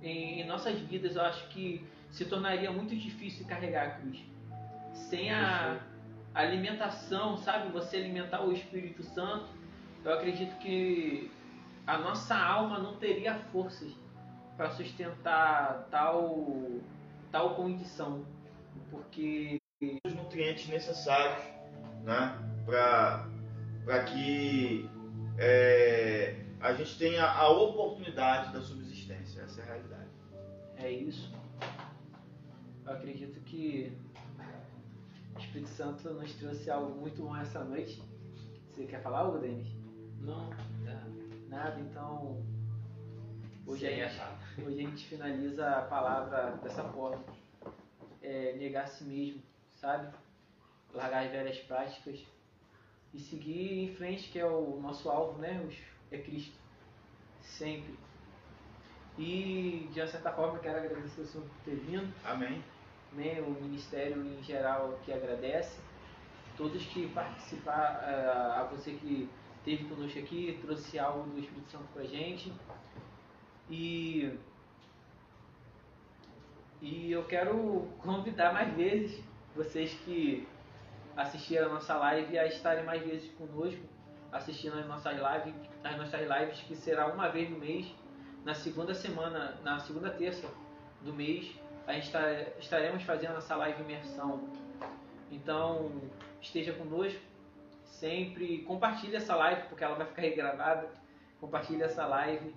em, 0.01 0.41
em 0.41 0.47
nossas 0.47 0.79
vidas, 0.79 1.17
eu 1.17 1.23
acho 1.23 1.49
que 1.49 1.85
se 2.09 2.25
tornaria 2.27 2.71
muito 2.71 2.95
difícil 2.95 3.45
carregar 3.49 3.85
a 3.85 3.91
cruz. 3.97 4.25
Sem 4.93 5.33
a 5.33 5.81
alimentação, 6.33 7.37
sabe? 7.37 7.73
Você 7.73 7.97
alimentar 7.97 8.45
o 8.45 8.53
Espírito 8.53 9.03
Santo, 9.03 9.49
eu 10.05 10.13
acredito 10.13 10.57
que 10.59 11.33
a 11.85 11.99
nossa 11.99 12.37
alma 12.37 12.79
não 12.79 12.95
teria 12.95 13.35
forças 13.35 13.93
para 14.57 14.71
sustentar 14.71 15.89
tal, 15.91 16.47
tal 17.33 17.57
condição. 17.57 18.25
Porque. 18.89 19.62
Os 19.83 20.15
nutrientes 20.15 20.69
necessários 20.69 21.43
né, 22.05 22.39
para 22.65 24.05
que 24.05 24.89
é, 25.39 26.37
a 26.61 26.73
gente 26.73 26.97
tenha 26.99 27.25
a 27.25 27.49
oportunidade 27.49 28.53
da 28.53 28.61
subsistência. 28.61 29.43
Essa 29.43 29.61
é 29.61 29.65
a 29.65 29.67
realidade. 29.67 30.11
É 30.77 30.91
isso. 30.91 31.33
Eu 32.87 32.93
acredito 32.93 33.41
que 33.41 33.93
o 35.35 35.39
Espírito 35.41 35.71
Santo 35.71 36.11
nos 36.11 36.33
trouxe 36.35 36.71
algo 36.71 37.01
muito 37.01 37.21
bom 37.23 37.37
essa 37.37 37.65
noite. 37.65 38.01
Você 38.71 38.85
quer 38.85 39.03
falar 39.03 39.19
algo, 39.21 39.39
Denis? 39.39 39.67
Não, 40.21 40.49
nada. 40.85 41.11
Nada, 41.49 41.81
então. 41.81 42.41
Hoje 43.67 43.87
a, 43.87 43.91
gente, 43.91 44.21
hoje 44.65 44.79
a 44.79 44.89
gente 44.89 45.07
finaliza 45.07 45.69
a 45.69 45.83
palavra 45.83 46.53
dessa 46.63 46.85
forma. 46.85 47.25
É, 48.23 48.57
negar 48.57 48.85
a 48.85 48.87
si 48.87 49.03
mesmo, 49.03 49.43
sabe? 49.83 50.15
Largar 50.95 51.25
as 51.25 51.31
velhas 51.31 51.59
práticas 51.59 52.25
e 53.13 53.19
seguir 53.19 53.85
em 53.85 53.95
frente, 53.95 54.31
que 54.31 54.39
é 54.39 54.47
o 54.47 54.79
nosso 54.81 55.11
alvo, 55.11 55.39
né? 55.39 55.69
É 56.11 56.19
Cristo. 56.19 56.57
Sempre. 57.41 57.99
E 59.19 59.91
de 59.93 60.01
uma 60.01 60.07
certa 60.07 60.33
forma 60.33 60.59
quero 60.61 60.79
agradecer 60.79 61.21
o 61.21 61.27
senhor 61.27 61.47
por 61.47 61.65
ter 61.65 61.77
vindo. 61.77 62.15
Amém. 62.25 62.63
Né, 63.13 63.43
o 63.43 63.51
Ministério 63.51 64.25
em 64.25 64.43
geral 64.43 64.99
que 65.05 65.13
agradece. 65.13 65.79
Todos 66.57 66.83
que 66.87 67.09
participaram, 67.09 68.09
eh, 68.09 68.61
a 68.61 68.65
você 68.71 68.93
que 68.93 69.29
esteve 69.59 69.85
conosco 69.85 70.19
aqui, 70.19 70.59
trouxe 70.63 70.99
algo 70.99 71.29
do 71.31 71.39
Espírito 71.39 71.71
Santo 71.71 71.89
pra 71.93 72.05
gente. 72.05 72.53
E, 73.69 74.39
e 76.81 77.13
eu 77.13 77.25
quero 77.25 77.89
convidar 77.99 78.53
mais 78.53 78.75
vezes 78.75 79.23
vocês 79.55 79.93
que 80.05 80.47
assistiram 81.17 81.67
a 81.67 81.75
nossa 81.75 81.95
live 81.97 82.39
a 82.39 82.47
estarem 82.47 82.85
mais 82.85 83.03
vezes 83.03 83.31
conosco, 83.33 83.83
assistindo 84.31 84.79
as 84.79 84.87
nossas 84.87 85.15
lives, 85.15 85.55
as 85.85 85.97
nossas 85.97 86.21
lives 86.21 86.61
que 86.63 86.75
será 86.75 87.07
uma 87.09 87.29
vez 87.29 87.51
no 87.51 87.59
mês 87.59 87.95
na 88.45 88.55
segunda 88.55 88.93
semana, 88.93 89.57
na 89.63 89.79
segunda 89.79 90.11
terça 90.11 90.49
do 91.01 91.13
mês, 91.13 91.55
a 91.87 91.93
gente 91.93 92.11
estaremos 92.59 93.03
fazendo 93.05 93.37
essa 93.37 93.55
live 93.57 93.83
imersão. 93.83 94.49
Então, 95.31 95.93
esteja 96.41 96.73
conosco 96.73 97.21
sempre, 97.85 98.63
compartilhe 98.63 99.15
essa 99.15 99.37
live 99.37 99.63
porque 99.69 99.85
ela 99.85 99.95
vai 99.95 100.07
ficar 100.07 100.23
regravada. 100.23 100.89
Compartilhe 101.41 101.83
essa 101.83 102.05
live 102.07 102.55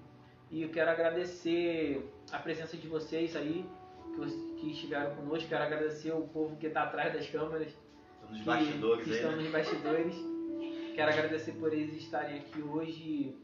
e 0.50 0.64
eu 0.64 0.70
quero 0.70 0.89
agradecer 0.89 2.12
a 2.32 2.39
presença 2.39 2.78
de 2.78 2.88
vocês 2.88 3.36
aí 3.36 3.68
que, 4.16 4.72
estiveram 4.72 5.16
conosco. 5.16 5.49
Quero 5.49 5.63
agradecer 5.63 6.11
o 6.11 6.22
povo 6.28 6.55
que 6.57 6.68
está 6.68 6.84
atrás 6.84 7.13
das 7.13 7.30
câmeras, 7.30 7.72
nos 8.30 8.39
que, 8.39 8.45
bastidores, 8.45 9.03
que 9.03 9.11
estão 9.11 9.30
aí, 9.32 9.36
né? 9.36 9.43
nos 9.43 9.51
bastidores. 9.51 10.16
Quero 10.95 11.11
agradecer 11.11 11.51
por 11.53 11.74
eles 11.74 12.01
estarem 12.01 12.39
aqui 12.39 12.61
hoje 12.61 13.36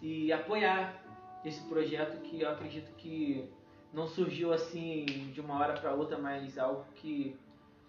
e 0.00 0.32
apoiar 0.32 1.02
esse 1.44 1.62
projeto 1.68 2.20
que 2.22 2.42
eu 2.42 2.50
acredito 2.50 2.94
que 2.96 3.48
não 3.92 4.06
surgiu 4.06 4.52
assim 4.52 5.04
de 5.32 5.40
uma 5.40 5.58
hora 5.58 5.74
para 5.74 5.92
outra, 5.92 6.18
mas 6.18 6.58
algo 6.58 6.84
que 6.94 7.38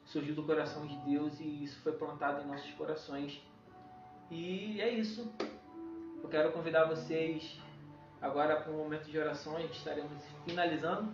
surgiu 0.06 0.36
do 0.36 0.44
coração 0.44 0.86
de 0.86 0.96
Deus 0.98 1.40
e 1.40 1.64
isso 1.64 1.80
foi 1.82 1.94
plantado 1.94 2.42
em 2.42 2.48
nossos 2.48 2.72
corações. 2.72 3.42
E 4.32 4.82
é 4.82 4.90
isso. 4.90 5.32
Eu 6.22 6.30
quero 6.30 6.52
convidar 6.52 6.86
vocês 6.86 7.60
agora 8.22 8.56
para 8.62 8.72
um 8.72 8.78
momento 8.78 9.06
de 9.06 9.12
gente 9.12 9.78
estaremos 9.78 10.12
finalizando 10.46 11.14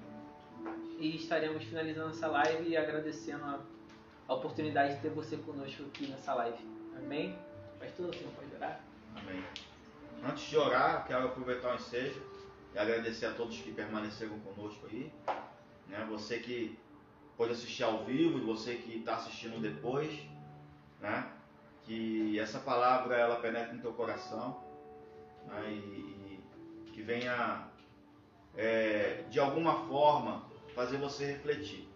e 1.00 1.16
estaremos 1.16 1.64
finalizando 1.64 2.10
essa 2.10 2.28
live 2.28 2.70
e 2.70 2.78
agradecendo 2.78 3.46
a, 3.46 3.60
a 4.28 4.34
oportunidade 4.34 4.96
de 4.96 5.02
ter 5.02 5.10
você 5.10 5.38
conosco 5.38 5.84
aqui 5.84 6.08
nessa 6.08 6.34
live. 6.34 6.60
Amém? 6.98 7.40
Faz 7.80 7.94
tudo 7.96 8.10
assim, 8.10 8.30
pode 8.36 8.54
orar? 8.54 8.82
Amém. 9.16 9.44
Antes 10.24 10.44
de 10.44 10.58
orar, 10.58 11.08
quero 11.08 11.28
aproveitar 11.28 11.72
o 11.72 11.76
ensejo 11.76 12.22
e 12.76 12.78
agradecer 12.78 13.28
a 13.28 13.34
todos 13.34 13.58
que 13.58 13.72
permaneceram 13.72 14.38
conosco 14.40 14.86
aí. 14.92 15.12
Né? 15.88 16.06
Você 16.10 16.40
que 16.40 16.78
pode 17.38 17.54
assistir 17.54 17.84
ao 17.84 18.04
vivo, 18.04 18.46
você 18.46 18.76
que 18.76 18.98
está 18.98 19.16
assistindo 19.16 19.62
depois, 19.62 20.14
né? 21.00 21.32
que 21.84 22.38
essa 22.38 22.60
palavra 22.60 23.16
ela 23.16 23.38
penetre 23.38 23.78
no 23.78 23.82
teu 23.82 23.94
coração 23.94 24.62
né? 25.48 25.72
e, 25.72 25.78
e, 25.78 26.92
que 26.92 27.02
venha 27.02 27.70
é, 28.58 29.24
de 29.30 29.40
alguma 29.40 29.88
forma 29.88 30.49
fazer 30.80 30.96
você 30.96 31.26
refletir. 31.26 31.90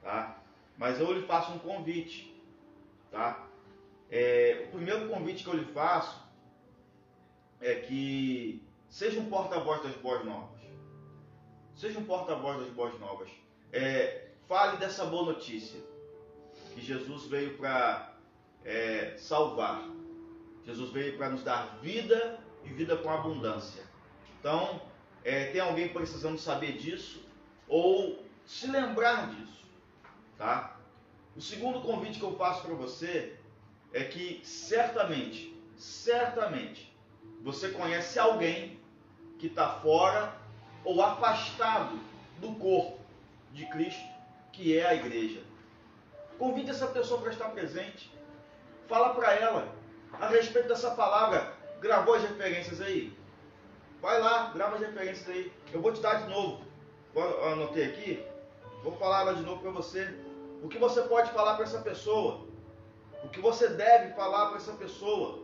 Tá? 0.00 0.40
Mas 0.78 1.00
eu 1.00 1.12
lhe 1.12 1.26
faço 1.26 1.50
um 1.50 1.58
convite. 1.58 2.32
Tá? 3.10 3.48
É, 4.08 4.66
o 4.68 4.76
primeiro 4.76 5.08
convite 5.08 5.42
que 5.42 5.50
eu 5.50 5.56
lhe 5.56 5.64
faço 5.72 6.24
é 7.60 7.74
que 7.74 8.62
seja 8.88 9.18
um 9.18 9.28
porta-voz 9.28 9.82
das 9.82 9.96
boas 9.96 10.24
novas. 10.24 10.60
Seja 11.74 11.98
um 11.98 12.04
porta-voz 12.04 12.60
das 12.60 12.70
boas 12.70 12.96
novas. 13.00 13.28
É, 13.72 14.28
fale 14.46 14.76
dessa 14.76 15.04
boa 15.06 15.24
notícia 15.24 15.80
que 16.72 16.80
Jesus 16.80 17.26
veio 17.26 17.58
para 17.58 18.14
é, 18.64 19.16
salvar. 19.18 19.82
Jesus 20.64 20.92
veio 20.92 21.16
para 21.16 21.30
nos 21.30 21.42
dar 21.42 21.80
vida 21.82 22.38
e 22.64 22.68
vida 22.68 22.96
com 22.96 23.10
abundância. 23.10 23.82
Então, 24.38 24.80
é, 25.24 25.46
tem 25.46 25.60
alguém 25.60 25.88
precisando 25.88 26.38
saber 26.38 26.78
disso 26.78 27.28
ou 27.70 28.18
se 28.44 28.66
lembrar 28.66 29.30
disso, 29.30 29.64
tá? 30.36 30.76
O 31.36 31.40
segundo 31.40 31.80
convite 31.80 32.18
que 32.18 32.24
eu 32.24 32.36
faço 32.36 32.62
para 32.62 32.74
você 32.74 33.36
é 33.92 34.02
que 34.02 34.42
certamente, 34.44 35.56
certamente, 35.76 36.92
você 37.42 37.70
conhece 37.70 38.18
alguém 38.18 38.78
que 39.38 39.46
está 39.46 39.68
fora 39.68 40.36
ou 40.84 41.00
afastado 41.00 41.98
do 42.40 42.52
corpo 42.56 42.98
de 43.52 43.64
Cristo, 43.66 44.04
que 44.52 44.76
é 44.76 44.86
a 44.86 44.94
igreja. 44.94 45.42
Convide 46.38 46.70
essa 46.70 46.88
pessoa 46.88 47.20
para 47.20 47.30
estar 47.30 47.50
presente. 47.50 48.12
Fala 48.88 49.14
para 49.14 49.32
ela 49.34 49.72
a 50.20 50.26
respeito 50.26 50.68
dessa 50.68 50.90
palavra. 50.90 51.54
Gravou 51.80 52.14
as 52.14 52.22
referências 52.22 52.80
aí? 52.80 53.16
Vai 54.02 54.20
lá, 54.20 54.50
grava 54.52 54.74
as 54.74 54.80
referências 54.80 55.28
aí. 55.28 55.52
Eu 55.72 55.80
vou 55.80 55.92
te 55.92 56.00
dar 56.00 56.22
de 56.22 56.30
novo. 56.30 56.69
Eu 57.14 57.48
anotei 57.48 57.86
aqui. 57.86 58.24
Vou 58.82 58.92
falar 58.96 59.22
ela 59.22 59.34
de 59.34 59.42
novo 59.42 59.60
para 59.62 59.70
você. 59.70 60.08
O 60.62 60.68
que 60.68 60.78
você 60.78 61.02
pode 61.02 61.30
falar 61.32 61.54
para 61.54 61.64
essa 61.64 61.80
pessoa? 61.80 62.46
O 63.24 63.28
que 63.28 63.40
você 63.40 63.68
deve 63.68 64.14
falar 64.14 64.46
para 64.48 64.56
essa 64.56 64.72
pessoa? 64.72 65.42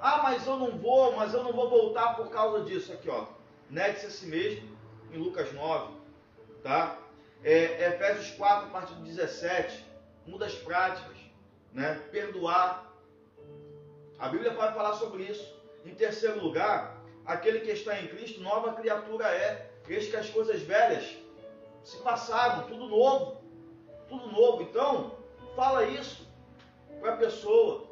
Ah, 0.00 0.20
mas 0.22 0.46
eu 0.46 0.56
não 0.56 0.78
vou, 0.78 1.16
mas 1.16 1.34
eu 1.34 1.42
não 1.42 1.52
vou 1.52 1.68
voltar 1.68 2.14
por 2.14 2.28
causa 2.30 2.64
disso. 2.64 2.92
Aqui, 2.92 3.08
ó. 3.08 3.26
Negue-se 3.68 4.06
a 4.06 4.10
si 4.10 4.26
mesmo 4.26 4.76
em 5.12 5.18
Lucas 5.18 5.52
9, 5.52 5.92
tá? 6.62 6.98
É, 7.42 7.88
Efésios 7.88 8.30
4, 8.32 8.66
a 8.66 8.70
partir 8.70 8.94
do 8.94 9.04
17, 9.04 9.84
muda 10.26 10.46
as 10.46 10.54
práticas, 10.54 11.16
né? 11.72 11.94
Perdoar. 12.10 12.92
A 14.18 14.28
Bíblia 14.28 14.52
vai 14.52 14.72
falar 14.72 14.94
sobre 14.94 15.24
isso. 15.24 15.54
Em 15.84 15.94
terceiro 15.94 16.42
lugar, 16.42 16.96
aquele 17.24 17.60
que 17.60 17.70
está 17.70 18.00
em 18.00 18.08
Cristo, 18.08 18.40
nova 18.40 18.72
criatura 18.74 19.26
é. 19.26 19.65
Eis 19.88 20.08
que 20.08 20.16
as 20.16 20.28
coisas 20.30 20.60
velhas 20.62 21.16
se 21.84 21.98
passaram, 21.98 22.66
tudo 22.66 22.88
novo. 22.88 23.42
Tudo 24.08 24.30
novo. 24.32 24.62
Então, 24.62 25.12
fala 25.54 25.84
isso 25.84 26.26
para 27.00 27.14
a 27.14 27.16
pessoa. 27.16 27.86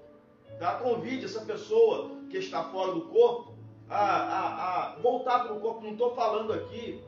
Tá? 0.59 0.75
Convide 0.79 1.25
essa 1.25 1.41
pessoa 1.41 2.11
que 2.31 2.39
está 2.39 2.65
fora 2.65 2.93
do 2.93 3.03
corpo 3.03 3.55
a, 3.89 3.97
a, 3.99 4.93
a 4.93 4.97
voltar 4.97 5.45
para 5.45 5.55
o 5.55 5.61
corpo. 5.61 5.83
Não 5.83 5.93
estou 5.93 6.15
falando 6.15 6.53
aqui 6.53 7.03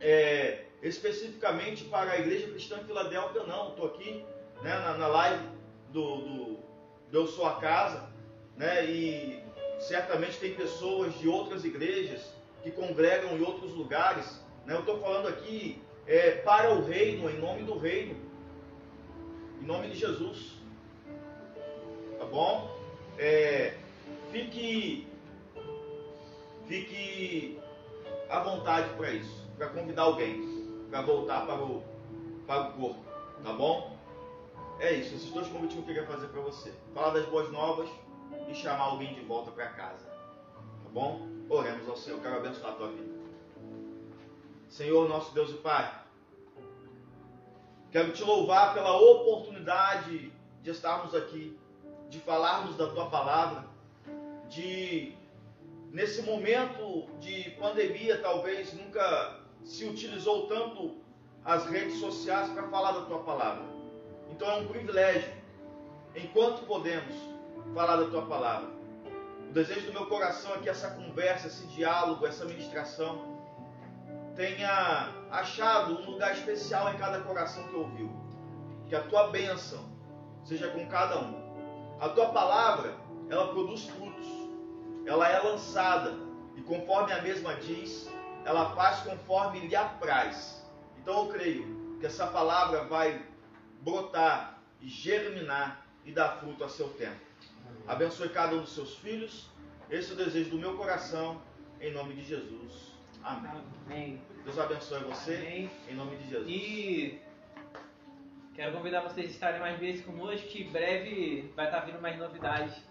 é, 0.00 0.64
especificamente 0.82 1.84
para 1.84 2.12
a 2.12 2.18
Igreja 2.18 2.48
Cristã 2.48 2.78
de 2.78 2.84
Filadélfia, 2.84 3.42
não. 3.44 3.70
Estou 3.70 3.86
aqui 3.86 4.24
né, 4.62 4.78
na, 4.78 4.98
na 4.98 5.06
live 5.08 5.48
do, 5.90 6.16
do 7.10 7.18
Eu 7.18 7.26
Sou 7.26 7.46
a 7.46 7.54
Casa, 7.54 8.10
né, 8.56 8.84
e 8.84 9.42
certamente 9.80 10.38
tem 10.38 10.54
pessoas 10.54 11.14
de 11.18 11.28
outras 11.28 11.64
igrejas 11.64 12.32
que 12.64 12.70
congregam 12.70 13.36
em 13.36 13.42
outros 13.42 13.74
lugares. 13.74 14.42
Né, 14.64 14.74
eu 14.74 14.80
estou 14.80 14.98
falando 14.98 15.28
aqui 15.28 15.80
é, 16.06 16.30
para 16.30 16.74
o 16.74 16.82
reino, 16.82 17.28
em 17.28 17.38
nome 17.38 17.62
do 17.62 17.78
reino, 17.78 18.16
em 19.60 19.66
nome 19.66 19.88
de 19.90 19.98
Jesus. 19.98 20.54
Tá 22.18 22.24
bom? 22.24 22.74
É, 23.18 23.76
fique, 24.32 25.06
fique 26.66 27.60
à 28.30 28.40
vontade 28.40 28.88
para 28.96 29.10
isso, 29.10 29.46
para 29.58 29.68
convidar 29.68 30.04
alguém, 30.04 30.42
para 30.90 31.02
voltar 31.02 31.46
para 31.46 31.62
o, 31.62 31.82
para 32.46 32.70
o 32.70 32.72
corpo, 32.72 33.04
tá 33.44 33.52
bom? 33.52 33.94
É 34.80 34.94
isso, 34.94 35.14
esses 35.14 35.30
dois 35.30 35.46
convites 35.48 35.74
que 35.74 35.82
eu 35.82 35.86
queria 35.86 36.06
fazer 36.06 36.28
para 36.28 36.40
você. 36.40 36.72
Falar 36.94 37.10
das 37.10 37.26
boas 37.26 37.52
novas 37.52 37.88
e 38.48 38.54
chamar 38.54 38.84
alguém 38.84 39.14
de 39.14 39.20
volta 39.20 39.50
para 39.50 39.66
casa. 39.68 40.13
Bom? 40.94 41.26
Oremos 41.50 41.88
ao 41.88 41.96
Senhor. 41.96 42.20
Quero 42.20 42.36
abençoar 42.36 42.70
a 42.70 42.76
tua 42.76 42.88
vida. 42.88 43.12
Senhor, 44.68 45.08
nosso 45.08 45.34
Deus 45.34 45.50
e 45.50 45.54
Pai, 45.54 45.92
quero 47.90 48.12
te 48.12 48.22
louvar 48.22 48.74
pela 48.74 48.96
oportunidade 48.96 50.32
de 50.62 50.70
estarmos 50.70 51.12
aqui, 51.12 51.58
de 52.08 52.20
falarmos 52.20 52.76
da 52.76 52.86
tua 52.86 53.10
palavra, 53.10 53.66
de 54.48 55.12
nesse 55.90 56.22
momento 56.22 57.08
de 57.18 57.50
pandemia, 57.58 58.18
talvez 58.22 58.72
nunca 58.72 59.40
se 59.64 59.84
utilizou 59.84 60.46
tanto 60.46 60.94
as 61.44 61.66
redes 61.66 61.98
sociais 61.98 62.50
para 62.50 62.68
falar 62.68 62.92
da 62.92 63.06
tua 63.06 63.18
palavra. 63.18 63.64
Então 64.30 64.48
é 64.48 64.56
um 64.58 64.68
privilégio, 64.68 65.32
enquanto 66.14 66.64
podemos, 66.66 67.14
falar 67.74 67.96
da 67.96 68.08
tua 68.08 68.26
palavra. 68.26 68.83
Desejo 69.54 69.86
do 69.86 69.92
meu 69.92 70.06
coração 70.06 70.52
é 70.56 70.58
que 70.58 70.68
essa 70.68 70.90
conversa, 70.90 71.46
esse 71.46 71.64
diálogo, 71.68 72.26
essa 72.26 72.44
ministração 72.44 73.38
tenha 74.34 75.14
achado 75.30 75.96
um 75.96 76.10
lugar 76.10 76.32
especial 76.32 76.92
em 76.92 76.98
cada 76.98 77.20
coração 77.20 77.62
que 77.68 77.76
ouviu. 77.76 78.10
Que 78.88 78.96
a 78.96 79.02
tua 79.02 79.28
bênção 79.28 79.88
seja 80.42 80.66
com 80.72 80.84
cada 80.88 81.20
um. 81.20 81.96
A 82.00 82.08
tua 82.08 82.30
palavra, 82.30 82.96
ela 83.30 83.52
produz 83.52 83.86
frutos. 83.90 84.26
Ela 85.06 85.28
é 85.28 85.38
lançada 85.38 86.14
e 86.56 86.62
conforme 86.62 87.12
a 87.12 87.22
mesma 87.22 87.54
diz, 87.54 88.10
ela 88.44 88.74
faz 88.74 89.02
conforme 89.02 89.68
lhe 89.68 89.76
apraz. 89.76 90.66
Então 90.98 91.26
eu 91.26 91.32
creio 91.32 91.96
que 92.00 92.06
essa 92.06 92.26
palavra 92.26 92.86
vai 92.86 93.24
brotar 93.82 94.58
e 94.80 94.88
germinar 94.88 95.86
e 96.04 96.10
dar 96.10 96.40
fruto 96.40 96.64
a 96.64 96.68
seu 96.68 96.88
tempo. 96.94 97.33
Abençoe 97.86 98.28
cada 98.30 98.56
um 98.56 98.60
dos 98.60 98.74
seus 98.74 98.96
filhos. 98.96 99.50
Esse 99.90 100.10
é 100.10 100.14
o 100.14 100.16
desejo 100.16 100.50
do 100.50 100.58
meu 100.58 100.76
coração, 100.76 101.42
em 101.80 101.92
nome 101.92 102.14
de 102.14 102.22
Jesus. 102.22 102.92
Amém. 103.22 103.62
Amém. 103.86 104.22
Deus 104.44 104.58
abençoe 104.58 105.04
você, 105.04 105.36
Amém. 105.36 105.70
em 105.88 105.94
nome 105.94 106.16
de 106.16 106.28
Jesus. 106.28 106.48
E 106.48 107.20
quero 108.54 108.76
convidar 108.76 109.02
vocês 109.02 109.26
a 109.26 109.30
estarem 109.30 109.60
mais 109.60 109.78
vezes 109.78 110.04
conosco, 110.04 110.46
que 110.48 110.62
em 110.62 110.70
breve 110.70 111.52
vai 111.56 111.66
estar 111.66 111.80
vindo 111.80 112.00
mais 112.00 112.18
novidades 112.18 112.82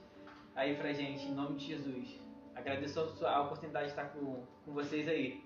aí 0.56 0.76
pra 0.76 0.94
gente, 0.94 1.26
em 1.26 1.34
nome 1.34 1.58
de 1.58 1.68
Jesus. 1.68 2.20
Agradeço 2.56 3.00
a 3.26 3.42
oportunidade 3.42 3.86
de 3.86 3.92
estar 3.92 4.06
com, 4.06 4.46
com 4.66 4.74
vocês 4.74 5.08
aí. 5.08 5.44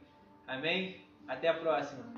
Amém? 0.48 1.02
Até 1.28 1.50
a 1.50 1.54
próxima. 1.54 2.14